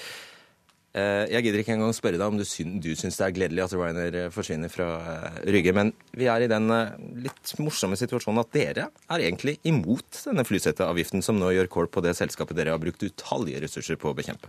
Eh, 0.97 1.27
jeg 1.35 1.45
gidder 1.45 1.61
ikke 1.61 1.75
engang 1.77 1.93
spørre 1.93 2.17
deg 2.17 2.31
om 2.33 2.39
du, 2.41 2.45
syn, 2.49 2.79
syns 2.81 3.19
det 3.21 3.27
er 3.27 3.35
gledelig 3.37 3.65
at 3.67 3.75
Ryanair 3.77 4.15
eh, 4.17 4.31
forsvinner 4.33 4.73
fra 4.73 4.87
eh, 4.97 5.41
Rygge, 5.53 5.75
men 5.77 5.93
vi 6.17 6.31
er 6.33 6.47
i 6.47 6.49
den 6.49 6.73
litt 7.27 7.53
morsomme 7.61 7.99
situasjonen 8.01 8.41
at 8.41 8.55
dere 8.57 8.87
er 8.89 9.25
egentlig 9.27 9.59
imot 9.69 10.23
denne 10.25 10.47
flyseteavgiften 10.49 11.25
som 11.25 11.37
nå 11.39 11.53
gjør 11.55 11.69
kål 11.75 11.91
på 11.93 12.03
det 12.07 12.17
selskapet 12.19 12.57
dere 12.57 12.73
har 12.73 12.83
brukt 12.83 13.05
utallige 13.05 13.61
ressurser 13.67 14.01
på 14.01 14.11
å 14.11 14.17
bekjempe. 14.17 14.49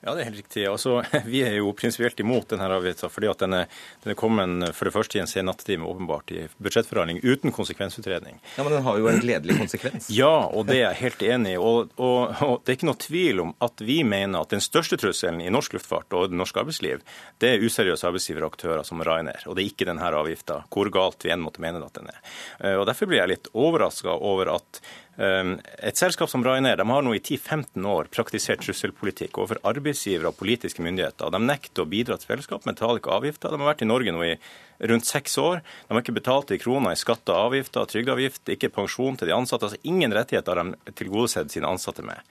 Ja, 0.00 0.14
det 0.14 0.22
er 0.22 0.28
helt 0.28 0.40
riktig. 0.42 0.64
Altså, 0.70 1.00
vi 1.32 1.42
er 1.46 1.56
jo 1.58 1.72
prinsipielt 1.76 2.20
imot 2.22 2.48
denne 2.52 2.68
avgiften 2.70 3.10
fordi 3.12 3.30
at 3.30 3.42
den 3.42 3.56
er, 3.60 3.66
den 4.04 4.12
er 4.14 4.18
kommet 4.18 4.76
for 4.76 4.88
det 4.88 4.94
første 4.94 5.18
i 5.18 5.22
en 5.22 5.30
sen 5.30 5.48
nattetime, 5.48 5.86
åpenbart, 5.88 6.32
i 6.34 6.44
budsjettforhandling 6.62 7.20
uten 7.24 7.54
konsekvensutredning. 7.54 8.38
Ja, 8.56 8.64
Men 8.66 8.76
den 8.76 8.86
har 8.86 9.00
jo 9.00 9.10
en 9.10 9.22
gledelig 9.24 9.58
konsekvens. 9.58 10.10
Ja, 10.18 10.48
og 10.50 10.66
det 10.68 10.78
er 10.78 10.84
jeg 10.88 11.00
helt 11.02 11.22
enig 11.22 11.52
i. 11.54 11.58
Og, 11.62 11.92
og, 12.00 12.38
og 12.44 12.54
det 12.64 12.72
er 12.72 12.78
ikke 12.78 12.88
noe 12.88 13.00
tvil 13.02 13.42
om 13.42 13.52
at 13.64 13.82
vi 13.84 14.00
mener 14.06 14.40
at 14.40 14.54
den 14.54 14.62
største 14.64 14.98
trusselen 15.00 15.42
i 15.44 15.50
norsk 15.52 15.76
luftfart 15.76 16.14
og 16.16 16.32
det 16.32 16.38
norske 16.38 16.62
arbeidsliv, 16.62 17.02
det 17.42 17.52
er 17.52 17.64
useriøse 17.64 18.08
arbeidsgiveraktører 18.08 18.86
som 18.86 19.02
Ryanair. 19.04 19.44
Og 19.46 19.56
det 19.56 19.64
er 19.64 19.72
ikke 19.72 19.88
denne 19.88 20.08
avgifta, 20.08 20.62
hvor 20.72 20.90
galt 20.94 21.26
vi 21.26 21.34
enn 21.34 21.44
måtte 21.44 21.62
mene 21.62 21.82
at 21.84 21.98
den 21.98 22.10
er. 22.10 22.22
Eh, 22.62 22.78
og 22.78 22.86
Derfor 22.88 23.10
blir 23.10 23.22
jeg 23.22 23.34
litt 23.34 23.52
overraska 23.54 24.14
over 24.14 24.54
at 24.56 24.80
et 25.18 25.98
selskap 25.98 26.30
som 26.30 26.44
Ryanair 26.46 26.78
har 26.78 27.02
nå 27.02 27.14
i 27.16 27.18
10-15 27.18 27.86
år 27.90 28.06
praktisert 28.14 28.62
trusselpolitikk 28.62 29.40
overfor 29.40 29.58
arbeidsgivere 29.66 30.30
og 30.30 30.38
politiske 30.38 30.84
myndigheter. 30.84 31.32
De 31.34 31.40
nekter 31.42 31.82
å 31.82 31.90
bidra 31.90 32.18
til 32.20 32.30
fellesskap, 32.30 32.62
men 32.62 32.78
betaler 32.78 33.02
ikke 33.02 33.16
avgifter. 33.16 33.50
De 33.50 33.58
har 33.58 33.72
vært 33.72 33.82
i 33.82 33.90
Norge 33.90 34.14
nå 34.14 34.22
i 34.28 34.36
rundt 34.78 35.06
seks 35.06 35.38
år. 35.38 35.60
De 35.88 35.94
har 35.94 36.02
ikke 36.02 36.16
betalt 36.16 36.52
i 36.54 36.58
kroner 36.60 36.94
i 36.94 36.98
skatter, 36.98 37.34
avgifter, 37.34 37.86
trygdeavgift, 37.90 38.44
ikke 38.54 38.70
pensjon 38.74 39.18
til 39.18 39.30
de 39.30 39.34
ansatte. 39.34 39.68
altså 39.68 39.80
Ingen 39.82 40.14
rettigheter 40.14 40.56
har 40.56 40.64
de 40.64 40.94
tilgodesett 40.98 41.52
sine 41.52 41.68
ansatte 41.70 42.04
med. 42.06 42.22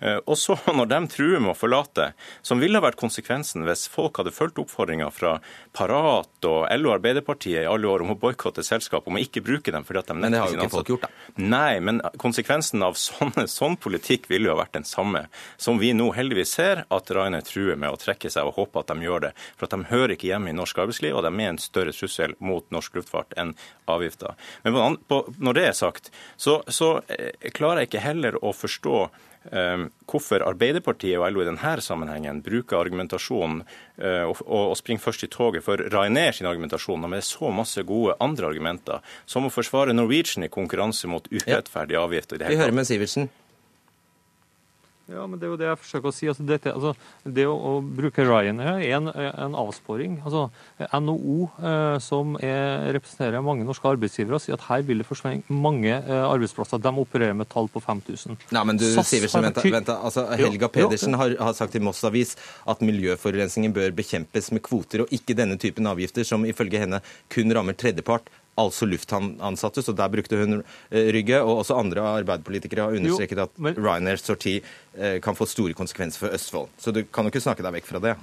Eh, 0.00 0.18
og 0.24 0.38
så 0.38 0.58
når 0.78 0.90
de 0.92 1.00
truer 1.12 1.42
med 1.42 1.54
å 1.54 1.58
forlate, 1.58 2.12
som 2.46 2.62
ville 2.62 2.78
ha 2.78 2.84
vært 2.86 3.00
konsekvensen 3.00 3.66
hvis 3.66 3.86
folk 3.92 4.20
hadde 4.20 4.34
fulgt 4.34 4.60
oppfordringa 4.62 5.10
fra 5.14 5.36
Parat 5.76 6.48
og 6.48 6.66
LO 6.78 6.94
Arbeiderpartiet 6.94 7.64
i 7.64 7.70
alle 7.70 7.90
år 7.90 8.04
om 8.06 8.14
å 8.14 8.18
boikotte 8.20 8.64
selskap, 8.66 9.06
om 9.06 9.18
å 9.18 9.22
ikke 9.22 9.42
bruke 9.44 9.74
dem 9.74 9.86
fordi 9.86 10.02
at 10.02 10.12
de 10.12 10.18
nekter 10.20 10.30
sine 10.30 10.36
ansatte. 10.36 10.36
Men 10.36 10.36
det 10.36 10.42
har 10.42 10.54
jo 10.54 10.68
ikke 10.68 10.76
folk 10.76 10.92
gjort, 10.94 11.08
da. 11.08 11.42
Nei, 11.56 11.80
men 11.84 12.00
konsekvensen 12.22 12.84
av 12.86 12.98
sånn, 13.00 13.34
sånn 13.50 13.76
politikk 13.80 14.30
ville 14.30 14.48
jo 14.48 14.54
ha 14.54 14.60
vært 14.62 14.78
den 14.78 14.86
samme 14.88 15.26
som 15.60 15.80
vi 15.82 15.92
nå 15.96 16.10
heldigvis 16.16 16.54
ser 16.56 16.84
at 16.92 17.10
Rainer 17.14 17.44
truer 17.46 17.78
med 17.80 17.92
å 17.92 18.00
trekke 18.00 18.30
seg, 18.32 18.46
og 18.46 18.60
håper 18.60 18.84
at 18.84 18.92
de 18.92 19.06
gjør 19.06 19.26
det. 19.28 19.32
For 19.56 19.66
at 19.66 19.74
de 19.74 19.90
hører 19.90 20.14
ikke 20.16 20.30
hjemme 20.30 20.52
i 20.52 20.56
norsk 20.56 20.78
arbeidsliv, 20.84 21.16
og 21.16 21.26
de 21.26 21.32
er 21.34 21.52
en 21.52 21.60
større 21.60 21.94
trussel 22.00 22.36
mot 22.38 22.66
norsk 22.74 22.98
luftfart 22.98 23.36
enn 23.40 23.54
avgifter. 23.90 24.34
Men 24.66 24.98
på, 25.08 25.22
når 25.38 25.58
det 25.58 25.64
er 25.70 25.78
sagt, 25.78 26.12
så, 26.36 26.60
så 26.68 26.98
eh, 27.12 27.50
klarer 27.54 27.84
jeg 27.84 27.90
ikke 27.90 28.04
heller 28.04 28.38
å 28.42 28.52
forstå 28.56 28.98
eh, 29.52 29.86
hvorfor 30.10 30.44
Arbeiderpartiet 30.46 31.18
og 31.20 31.28
LO 31.32 31.44
i 31.44 31.48
denne 31.48 31.76
sammenhengen 31.84 32.42
bruker 32.44 32.80
argumentasjonen 32.80 33.62
eh, 33.62 34.24
og, 34.26 34.42
og, 34.44 34.76
springer 34.78 35.04
først 35.06 35.26
i 35.26 35.30
toget 35.32 35.66
for 35.66 35.80
Ryanair 35.80 36.36
sin 36.36 36.50
argumentasjon 36.50 37.02
når 37.02 37.16
det 37.16 37.22
er 37.22 37.30
så 37.30 37.52
masse 37.54 37.86
gode 37.86 38.18
andre 38.20 38.50
argumenter, 38.52 39.02
som 39.26 39.48
å 39.48 39.52
forsvare 39.52 39.96
Norwegian 39.96 40.46
i 40.46 40.52
konkurranse 40.52 41.10
mot 41.10 41.26
urettferdige 41.32 42.02
avgifter. 42.02 42.46
Vi 42.46 42.60
hører 42.60 42.76
med 42.76 42.88
Sivertsen. 42.88 43.30
Ja, 45.06 45.22
men 45.26 45.38
Det 45.38 45.46
er 45.46 45.52
jo 45.52 45.58
det 45.60 45.66
jeg 45.68 45.78
forsøker 45.78 46.10
å 46.10 46.14
si. 46.14 46.26
Altså, 46.30 46.44
dette, 46.46 46.72
altså, 46.74 46.92
det 47.22 47.44
å, 47.46 47.54
å, 47.54 47.72
bruke 47.80 48.24
Ryanair 48.26 48.80
er 48.82 48.94
en, 48.96 49.10
en 49.14 49.54
avsporing. 49.58 50.16
Altså, 50.26 50.48
NHO, 50.82 51.36
eh, 51.70 51.98
som 52.02 52.34
er, 52.42 52.88
representerer 52.96 53.44
mange 53.46 53.66
norske 53.68 53.86
arbeidsgivere, 53.86 54.40
sier 54.42 54.58
at 54.58 54.66
her 54.66 54.82
vil 54.88 55.02
det 55.02 55.06
forsvinne 55.06 55.46
mange 55.62 55.92
eh, 55.94 56.24
arbeidsplasser. 56.26 56.82
De 56.82 56.92
opererer 57.04 57.36
med 57.38 57.46
tall 57.52 57.70
på 57.70 57.82
5000. 57.84 58.34
Nei, 58.56 58.64
men 58.66 58.80
du, 58.82 58.88
Siversen, 59.06 59.46
vent, 59.46 59.62
vent, 59.76 59.92
altså, 59.94 60.26
Helga 60.40 60.70
Pedersen 60.74 61.14
har, 61.20 61.36
har, 61.38 61.54
sagt 61.54 61.76
til 61.76 61.86
Moss 61.86 62.02
Avis 62.06 62.34
at 62.66 62.82
miljøforurensningen 62.82 63.76
bør 63.76 63.94
bekjempes 63.94 64.50
med 64.56 64.64
kvoter, 64.66 65.04
og 65.06 65.14
ikke 65.14 65.38
denne 65.38 65.54
typen 65.62 65.86
avgifter, 65.86 66.26
som 66.26 66.42
ifølge 66.48 66.82
henne 66.82 67.02
kun 67.30 67.54
rammer 67.54 67.78
tredjepart 67.78 68.26
altså 68.56 68.88
lufthavnansatte, 68.88 69.84
så 69.84 69.94
der 69.96 70.12
brukte 70.12 70.40
hun 70.40 70.58
eh, 70.60 71.12
Rygge. 71.14 71.40
Og 71.42 71.62
også 71.62 71.78
andre 71.78 72.04
arbeiderpolitikere 72.22 72.88
har 72.88 72.98
understreket 72.98 73.44
at 73.46 73.62
Ryanairs 73.76 74.26
sorti 74.26 74.58
eh, 74.58 75.20
kan 75.24 75.36
få 75.38 75.48
store 75.50 75.76
konsekvenser 75.76 76.24
for 76.24 76.36
Østfold. 76.36 76.72
Så 76.80 76.94
du 76.94 77.04
kan 77.04 77.26
jo 77.26 77.34
ikke 77.34 77.44
snakke 77.44 77.66
deg 77.66 77.78
vekk 77.78 77.90
fra 77.92 78.02
det. 78.02 78.16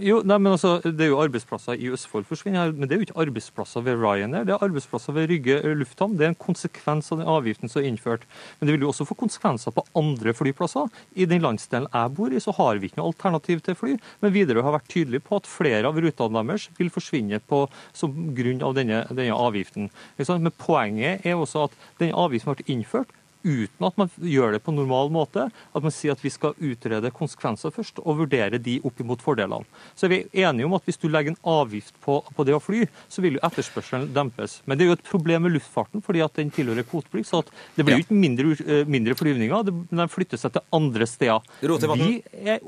Jo, 0.00 0.22
nei, 0.24 0.38
men 0.40 0.54
altså, 0.54 0.78
Det 0.82 1.04
er 1.04 1.10
jo 1.12 1.18
arbeidsplasser 1.20 1.76
i 1.76 1.90
Østfold 1.92 2.24
forsvinner, 2.26 2.72
men 2.72 2.88
det 2.88 2.94
er 2.94 3.02
jo 3.02 3.06
ikke 3.06 3.20
arbeidsplasser 3.20 3.84
ved 3.84 4.00
Ryanair. 4.00 4.46
Det 4.48 4.54
er 4.54 4.64
arbeidsplasser 4.64 5.12
ved 5.12 5.28
Rygge 5.30 5.58
lufthavn. 5.76 6.16
Det 6.18 6.24
er 6.24 6.32
en 6.32 6.40
konsekvens 6.40 7.12
av 7.12 7.20
den 7.20 7.28
avgiften 7.28 7.70
som 7.70 7.82
er 7.82 7.90
innført. 7.90 8.24
Men 8.58 8.66
det 8.66 8.74
vil 8.74 8.86
jo 8.86 8.90
også 8.94 9.06
få 9.06 9.18
konsekvenser 9.20 9.74
på 9.76 9.84
andre 10.00 10.34
flyplasser. 10.34 10.88
I 11.14 11.28
den 11.28 11.44
landsdelen 11.44 11.90
jeg 11.92 12.14
bor 12.16 12.32
i, 12.32 12.40
så 12.40 12.54
har 12.56 12.80
vi 12.80 12.88
ikke 12.88 13.02
noe 13.02 13.12
alternativ 13.12 13.60
til 13.66 13.76
fly. 13.76 13.98
Men 14.24 14.34
Widerøe 14.34 14.64
har 14.64 14.78
vært 14.78 14.90
tydelig 14.90 15.22
på 15.28 15.38
at 15.38 15.50
flere 15.50 15.84
av 15.86 16.00
rutene 16.00 16.44
deres 16.48 16.70
vil 16.80 16.90
forsvinne 16.90 17.42
på, 17.44 17.66
som 17.92 18.32
grunn 18.34 18.64
av 18.64 18.74
denne, 18.80 19.04
denne 19.12 19.36
avgiften. 19.36 19.92
Men 20.16 20.52
poenget 20.56 21.26
er 21.28 21.36
også 21.36 21.68
at 21.68 21.80
denne 22.00 22.16
avgiften 22.16 22.56
ble 22.56 22.70
innført 22.72 23.12
uten 23.44 23.86
at 23.86 23.98
man 24.00 24.10
gjør 24.16 24.56
det 24.56 24.62
på 24.64 24.74
normal 24.74 25.12
måte. 25.14 25.48
At 25.50 25.84
man 25.84 25.94
sier 25.94 26.16
at 26.16 26.24
vi 26.24 26.32
skal 26.32 26.56
utrede 26.56 27.12
konsekvenser 27.14 27.74
først 27.74 28.00
og 28.02 28.22
vurdere 28.22 28.60
de 28.62 28.78
opp 28.86 29.00
imot 29.02 29.22
fordelene. 29.24 29.68
Så 29.94 30.06
er 30.06 30.14
vi 30.14 30.20
enige 30.44 30.68
om 30.68 30.76
at 30.78 30.88
hvis 30.88 31.00
du 31.00 31.08
legger 31.10 31.34
en 31.34 31.40
avgift 31.54 31.96
på, 32.04 32.20
på 32.36 32.48
det 32.48 32.56
å 32.56 32.62
fly, 32.62 32.84
så 33.08 33.24
vil 33.24 33.38
jo 33.38 33.44
etterspørselen 33.46 34.10
dempes. 34.16 34.60
Men 34.66 34.78
det 34.78 34.86
er 34.86 34.92
jo 34.92 34.98
et 34.98 35.08
problem 35.10 35.46
med 35.46 35.56
luftfarten 35.56 36.04
fordi 36.04 36.24
at 36.24 36.36
den 36.38 36.52
tilhører 36.54 36.86
kvoteplikt. 36.88 37.30
Så 37.30 37.44
det 37.76 37.86
blir 37.86 38.00
jo 38.00 38.06
ikke 38.06 38.20
mindre, 38.20 38.56
eh, 38.66 38.84
mindre 38.88 39.16
flyvninger, 39.18 39.70
de 39.70 40.10
flytter 40.10 40.40
seg 40.40 40.54
til 40.56 40.68
andre 40.76 41.08
steder. 41.08 41.56
Vi 42.00 42.22
er 42.44 42.60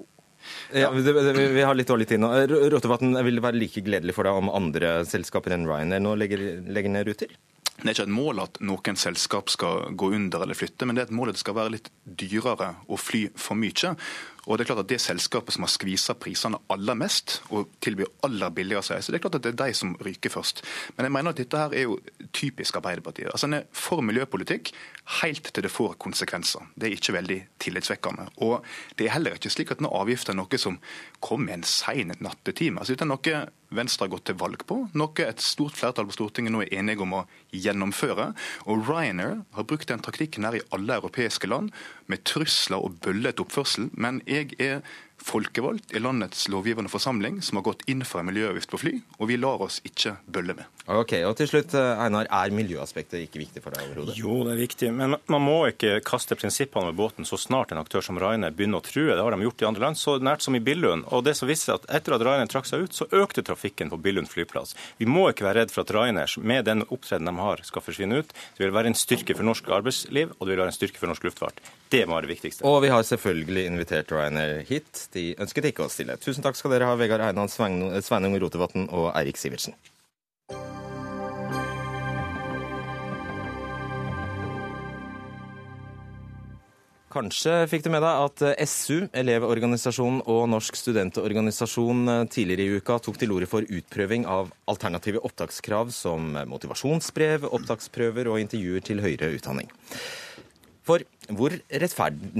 ja, 0.72 0.90
Vi 0.90 1.62
har 1.62 1.74
litt 1.74 1.88
dårlig 1.88 2.08
tid 2.10 2.22
nå. 2.22 2.32
Rotevatn, 2.72 3.14
vil 3.24 3.38
det 3.38 3.44
være 3.44 3.60
like 3.60 3.84
gledelig 3.84 4.16
for 4.16 4.26
deg 4.26 4.38
om 4.40 4.50
andre 4.52 5.02
selskaper 5.08 5.54
enn 5.54 5.68
Ryanair 5.68 6.02
nå 6.02 6.16
legger, 6.18 6.42
legger 6.66 6.94
ned 6.96 7.10
ruter? 7.10 7.34
Det 7.82 7.90
er 7.90 7.96
ikke 7.96 8.04
et 8.06 8.14
mål 8.14 8.40
at 8.44 8.60
noen 8.62 8.98
selskap 8.98 9.50
skal 9.50 9.88
gå 9.98 10.12
under 10.14 10.44
eller 10.44 10.54
flytte, 10.54 10.86
men 10.86 10.94
det 10.94 11.02
er 11.02 11.08
et 11.10 11.16
mål 11.18 11.32
at 11.32 11.38
det 11.38 11.42
skal 11.42 11.56
være 11.56 11.74
litt 11.74 11.90
dyrere 12.06 12.68
å 12.86 12.98
fly 13.00 13.24
for 13.34 13.58
mye. 13.58 13.94
Og 14.46 14.58
Det 14.58 14.64
er 14.64 14.72
klart 14.72 14.82
at 14.82 14.90
det 14.90 15.00
selskapet 15.00 15.54
som 15.54 15.62
har 15.62 15.70
skvisa 15.70 16.16
prisene 16.18 16.58
aller 16.72 16.96
mest 16.98 17.36
og 17.54 17.70
tilbyr 17.84 18.10
aller 18.26 18.50
billigere 18.50 18.96
reise, 18.96 19.12
det 19.12 19.20
er 19.20 19.22
klart 19.22 19.38
at 19.38 19.44
det 19.44 19.52
er 19.52 19.60
de 19.60 19.74
som 19.78 19.94
ryker 20.02 20.34
først. 20.34 20.64
Men 20.96 21.06
jeg 21.06 21.14
mener 21.14 21.30
at 21.30 21.38
dette 21.38 21.60
her 21.60 21.76
er 21.76 21.86
jo 21.86 21.98
typisk 22.34 22.76
Arbeiderpartiet. 22.76 23.30
Altså 23.30 23.46
En 23.46 23.54
er 23.60 23.68
for 23.72 24.02
miljøpolitikk 24.02 24.72
helt 25.22 25.52
til 25.54 25.62
det 25.62 25.70
får 25.70 25.94
konsekvenser. 26.02 26.66
Det 26.74 26.88
er 26.88 26.96
ikke 26.96 27.14
veldig 27.14 27.38
tillitsvekkende. 27.62 28.28
Og 28.42 28.64
det 28.98 29.06
er 29.06 29.14
heller 29.14 29.38
ikke 29.38 29.50
slik 29.50 29.70
at 29.70 29.78
denne 29.78 29.94
avgiften 29.94 30.34
er 30.34 30.42
noe 30.42 30.58
som 30.58 30.78
kommer 31.20 31.54
en 31.54 31.62
sein 31.66 32.14
nattetime. 32.18 32.80
Altså, 32.80 32.96
dette 32.96 33.06
er 33.06 33.12
noe 33.14 33.42
Venstre 33.72 34.04
har 34.04 34.12
gått 34.12 34.26
til 34.28 34.36
valg 34.40 34.64
på, 34.68 34.76
noe 34.98 35.24
et 35.24 35.40
stort 35.40 35.78
flertall 35.78 36.08
på 36.08 36.16
Stortinget 36.16 36.52
nå 36.52 36.62
er 36.64 36.74
enige 36.76 37.04
om 37.04 37.14
å 37.16 37.22
gjennomføre. 37.56 38.26
Og 38.68 38.84
Ryanair 38.88 39.38
har 39.56 39.68
brukt 39.68 39.88
den 39.88 40.02
taktikken 40.04 40.44
her 40.44 40.58
i 40.58 40.64
alle 40.76 40.98
europeiske 41.00 41.48
land, 41.48 41.72
med 42.10 42.24
trusler 42.28 42.82
og 42.84 42.98
bøllete 43.04 43.44
oppførsel. 43.44 43.88
Men 43.96 44.20
jeg 44.32 44.50
er 44.58 44.80
folkevalgt 45.22 45.94
i 45.96 46.02
landets 46.02 46.48
lovgivende 46.52 46.90
forsamling 46.92 47.40
som 47.42 47.58
har 47.58 47.66
gått 47.70 47.84
inn 47.90 48.04
for 48.06 48.20
en 48.20 48.28
miljøavgift 48.30 48.70
på 48.72 48.80
fly, 48.82 48.94
og 49.18 49.30
vi 49.30 49.38
lar 49.40 49.62
oss 49.64 49.80
ikke 49.86 50.16
bølle 50.26 50.56
med. 50.58 50.68
Ok, 50.90 51.14
og 51.22 51.36
til 51.38 51.46
slutt, 51.46 51.74
eh, 51.78 52.02
Einar, 52.02 52.26
Er 52.32 52.50
miljøaspektet 52.50 53.22
ikke 53.22 53.38
viktig 53.38 53.62
for 53.62 53.70
deg 53.70 53.86
overhodet? 53.90 54.16
Jo, 54.18 54.42
det 54.44 54.52
er 54.54 54.62
viktig, 54.66 54.92
men 54.92 55.16
man 55.26 55.42
må 55.42 55.68
ikke 55.70 56.00
kaste 56.02 56.34
prinsippene 56.34 56.90
med 56.90 56.96
båten 56.98 57.24
så 57.28 57.38
snart 57.38 57.72
en 57.72 57.78
aktør 57.78 58.02
som 58.02 58.18
Rainer 58.18 58.50
begynner 58.50 58.80
å 58.80 58.86
true. 58.86 59.14
Det 59.14 59.22
har 59.22 59.30
de 59.30 59.46
gjort 59.46 59.62
i 59.62 59.68
andre 59.68 59.80
land, 59.86 59.96
så 59.96 60.18
nært 60.18 60.42
som 60.42 60.56
i 60.56 60.60
Billund. 60.60 61.04
Og 61.12 61.24
det 61.24 61.36
som 61.36 61.48
viser 61.48 61.74
at 61.74 61.86
Etter 61.88 62.16
at 62.16 62.24
Rainer 62.26 62.50
trakk 62.50 62.66
seg 62.66 62.82
ut, 62.82 62.92
så 62.92 63.06
økte 63.12 63.44
trafikken 63.46 63.90
på 63.90 64.00
Billund 64.02 64.28
flyplass. 64.28 64.74
Vi 64.98 65.06
må 65.06 65.28
ikke 65.30 65.46
være 65.46 65.62
redd 65.62 65.70
for 65.70 65.86
at 65.86 65.94
Rainer, 65.94 66.26
med 66.42 66.64
den 66.64 66.82
opptredenen 66.88 67.36
de 67.36 67.40
har, 67.40 67.62
skal 67.62 67.82
forsvinne 67.82 68.18
ut. 68.22 68.34
Det 68.56 68.66
vil 68.66 68.74
være 68.74 68.90
en 68.90 68.98
styrke 68.98 69.36
for 69.36 69.46
norsk 69.46 69.68
arbeidsliv, 69.68 70.34
og 70.38 70.46
det 70.46 70.56
vil 70.56 70.64
være 70.64 70.72
en 70.74 70.80
styrke 70.80 70.98
for 70.98 71.12
norsk 71.12 71.28
luftfart. 71.28 71.62
Det 71.92 72.06
må 72.08 72.16
være 72.16 72.26
det 72.26 72.34
viktigste. 72.36 72.64
Og 72.64 72.80
vi 72.82 72.88
har 72.88 73.04
selvfølgelig 73.04 73.66
invitert 73.68 74.12
Rainer 74.14 74.62
hit. 74.68 75.08
De 75.12 75.32
ønsket 75.40 75.72
ikke 75.72 75.86
å 75.86 75.92
stille. 75.92 76.18
Tusen 76.22 76.44
takk 76.44 76.58
skal 76.58 76.74
dere 76.74 76.88
ha, 76.88 76.98
Vegard 77.00 77.24
Einan, 77.28 77.50
Sveinung 77.52 78.38
Rotevatn 78.40 78.88
og 78.90 79.10
Eirik 79.16 79.40
Sivertsen. 79.40 79.76
Kanskje 87.12 87.66
fikk 87.68 87.82
du 87.84 87.90
med 87.92 88.00
deg 88.00 88.22
at 88.24 88.42
eh, 88.48 88.62
SU, 88.64 89.04
Elevorganisasjonen 89.12 90.22
og 90.32 90.46
Norsk 90.48 90.78
studentorganisasjon 90.80 92.08
eh, 92.08 92.22
tidligere 92.32 92.64
i 92.64 92.80
uka 92.80 92.96
tok 93.04 93.18
til 93.20 93.34
orde 93.36 93.48
for 93.50 93.68
utprøving 93.68 94.24
av 94.24 94.48
alternative 94.72 95.20
opptakskrav 95.20 95.92
som 95.92 96.32
motivasjonsbrev, 96.48 97.44
opptaksprøver 97.52 98.32
og 98.32 98.40
intervjuer 98.40 98.86
til 98.88 99.04
høyere 99.04 99.28
utdanning. 99.36 99.68
For 100.82 101.04
hvor 101.30 101.54
rettferdig, 101.70 102.32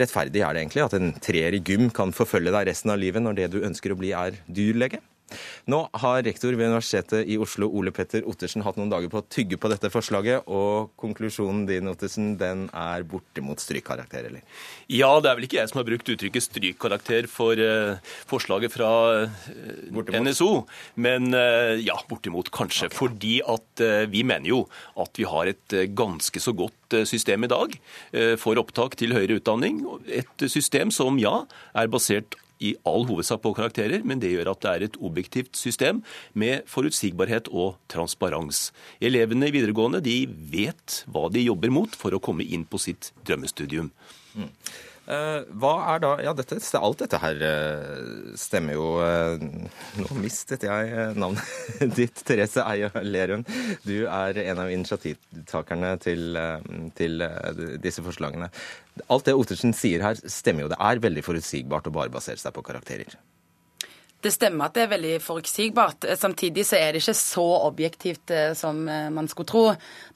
rettferdig 0.00 0.42
er 0.42 0.54
det 0.56 0.62
egentlig 0.64 0.82
at 0.82 0.96
en 0.98 1.12
treer 1.22 1.54
i 1.54 1.62
gym 1.62 1.90
kan 1.94 2.14
forfølge 2.14 2.54
deg 2.54 2.68
resten 2.70 2.90
av 2.90 2.98
livet 2.98 3.22
når 3.22 3.38
det 3.38 3.50
du 3.54 3.60
ønsker 3.62 3.94
å 3.94 3.98
bli 4.00 4.10
er 4.18 4.40
dyrlege? 4.50 4.98
Nå 5.70 5.78
har 6.02 6.22
rektor 6.26 6.52
ved 6.52 6.68
Universitetet 6.68 7.28
i 7.30 7.38
Oslo, 7.40 7.70
Ole 7.72 7.92
Petter 7.94 8.26
Ottersen, 8.28 8.62
hatt 8.66 8.76
noen 8.78 8.92
dager 8.92 9.10
på 9.12 9.22
å 9.22 9.26
tygge 9.32 9.58
på 9.60 9.70
dette 9.72 9.90
forslaget, 9.92 10.44
og 10.52 10.92
konklusjonen 11.00 11.64
din, 11.68 11.88
Ottersen, 11.90 12.34
den 12.40 12.66
er 12.68 13.06
bortimot 13.08 13.62
strykkarakter, 13.62 14.28
eller? 14.28 14.44
Ja, 14.92 15.10
det 15.24 15.30
er 15.30 15.38
vel 15.38 15.48
ikke 15.48 15.60
jeg 15.62 15.72
som 15.72 15.80
har 15.80 15.88
brukt 15.88 16.12
uttrykket 16.14 16.46
strykkarakter 16.46 17.28
for 17.30 17.58
uh, 17.58 18.12
forslaget 18.30 18.74
fra 18.74 18.92
uh, 19.24 20.14
NSO, 20.20 20.50
men 21.00 21.32
uh, 21.32 21.74
ja, 21.80 21.96
bortimot 22.10 22.52
kanskje. 22.54 22.90
Okay. 22.90 22.98
Fordi 23.00 23.34
at 23.48 23.84
vi 24.12 24.22
mener 24.26 24.48
jo 24.48 24.60
at 25.00 25.16
vi 25.18 25.26
har 25.28 25.48
et 25.50 25.74
ganske 25.96 26.40
så 26.40 26.52
godt 26.56 26.94
system 27.08 27.46
i 27.46 27.50
dag 27.50 27.72
for 28.38 28.60
opptak 28.60 28.94
til 29.00 29.14
høyere 29.16 29.40
utdanning. 29.40 29.80
Et 30.06 30.44
system 30.50 30.92
som 30.94 31.16
ja, 31.18 31.40
er 31.74 31.90
basert 31.90 32.36
i 32.62 32.74
all 32.86 33.06
hovedsak 33.08 33.42
på 33.44 33.54
karakterer, 33.56 34.04
men 34.06 34.20
det 34.22 34.32
gjør 34.34 34.52
at 34.52 34.62
det 34.64 34.72
er 34.72 34.86
et 34.86 34.98
objektivt 35.02 35.58
system 35.58 36.02
med 36.32 36.66
forutsigbarhet 36.70 37.50
og 37.52 37.78
transparens. 37.90 38.68
Elevene 39.04 39.50
i 39.50 39.54
videregående 39.54 40.02
de 40.04 40.22
vet 40.28 41.02
hva 41.10 41.28
de 41.32 41.44
jobber 41.44 41.72
mot 41.74 41.98
for 41.98 42.14
å 42.14 42.22
komme 42.22 42.46
inn 42.46 42.66
på 42.68 42.80
sitt 42.82 43.12
drømmestudium. 43.26 43.90
Mm. 44.34 44.50
Eh, 45.04 45.42
hva 45.60 45.72
er 45.92 46.00
da 46.00 46.12
Ja, 46.24 46.32
dette, 46.32 46.56
alt 46.78 47.02
dette 47.02 47.18
her 47.20 47.42
eh, 47.44 48.36
stemmer 48.40 48.78
jo 48.78 48.86
eh, 49.04 49.42
Nå 50.00 50.06
mistet 50.16 50.64
jeg 50.64 51.10
navnet 51.20 51.44
ditt, 51.98 52.22
Therese 52.24 52.64
Eia 52.64 52.88
Lerum. 53.04 53.44
Du 53.84 54.06
er 54.08 54.40
en 54.46 54.62
av 54.62 54.72
initiativtakerne 54.72 55.92
til, 56.00 56.38
til 56.96 57.24
disse 57.82 58.04
forslagene. 58.04 58.48
Alt 59.12 59.28
det 59.28 59.34
Ottersen 59.36 59.74
sier 59.76 60.04
her, 60.06 60.16
stemmer 60.30 60.64
jo. 60.64 60.70
Det 60.72 60.80
er 60.80 61.02
veldig 61.04 61.24
forutsigbart 61.26 61.90
å 61.90 61.94
bare 61.94 62.12
basere 62.14 62.40
seg 62.40 62.54
på 62.56 62.64
karakterer. 62.64 63.18
Det 64.24 64.32
stemmer 64.32 64.70
at 64.70 64.76
det 64.78 64.86
er 64.86 64.92
veldig 64.94 65.14
forutsigbart. 65.20 66.08
Samtidig 66.16 66.64
så 66.64 66.78
er 66.80 66.94
det 66.94 67.02
ikke 67.02 67.16
så 67.18 67.44
objektivt 67.66 68.32
som 68.56 68.80
man 68.86 69.28
skulle 69.28 69.50
tro. 69.50 69.66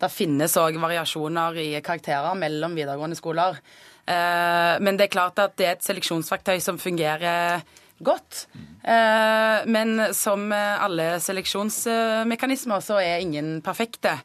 Det 0.00 0.12
finnes 0.12 0.56
òg 0.60 0.80
variasjoner 0.80 1.60
i 1.60 1.68
karakterer 1.84 2.38
mellom 2.40 2.78
videregående 2.78 3.18
skoler. 3.20 3.60
Eh, 4.08 4.74
men 4.80 4.96
det 4.96 5.08
er 5.08 5.12
klart 5.12 5.40
at 5.42 5.56
det 5.60 5.66
er 5.66 5.76
et 5.76 5.84
seleksjonsverktøy 5.84 6.62
som 6.64 6.80
fungerer 6.80 7.60
godt. 8.04 8.46
Eh, 8.82 9.66
men 9.68 10.08
som 10.16 10.46
alle 10.54 11.10
seleksjonsmekanismer 11.22 12.84
så 12.84 13.00
er 13.02 13.24
ingen 13.24 13.58
perfekte. 13.64 14.16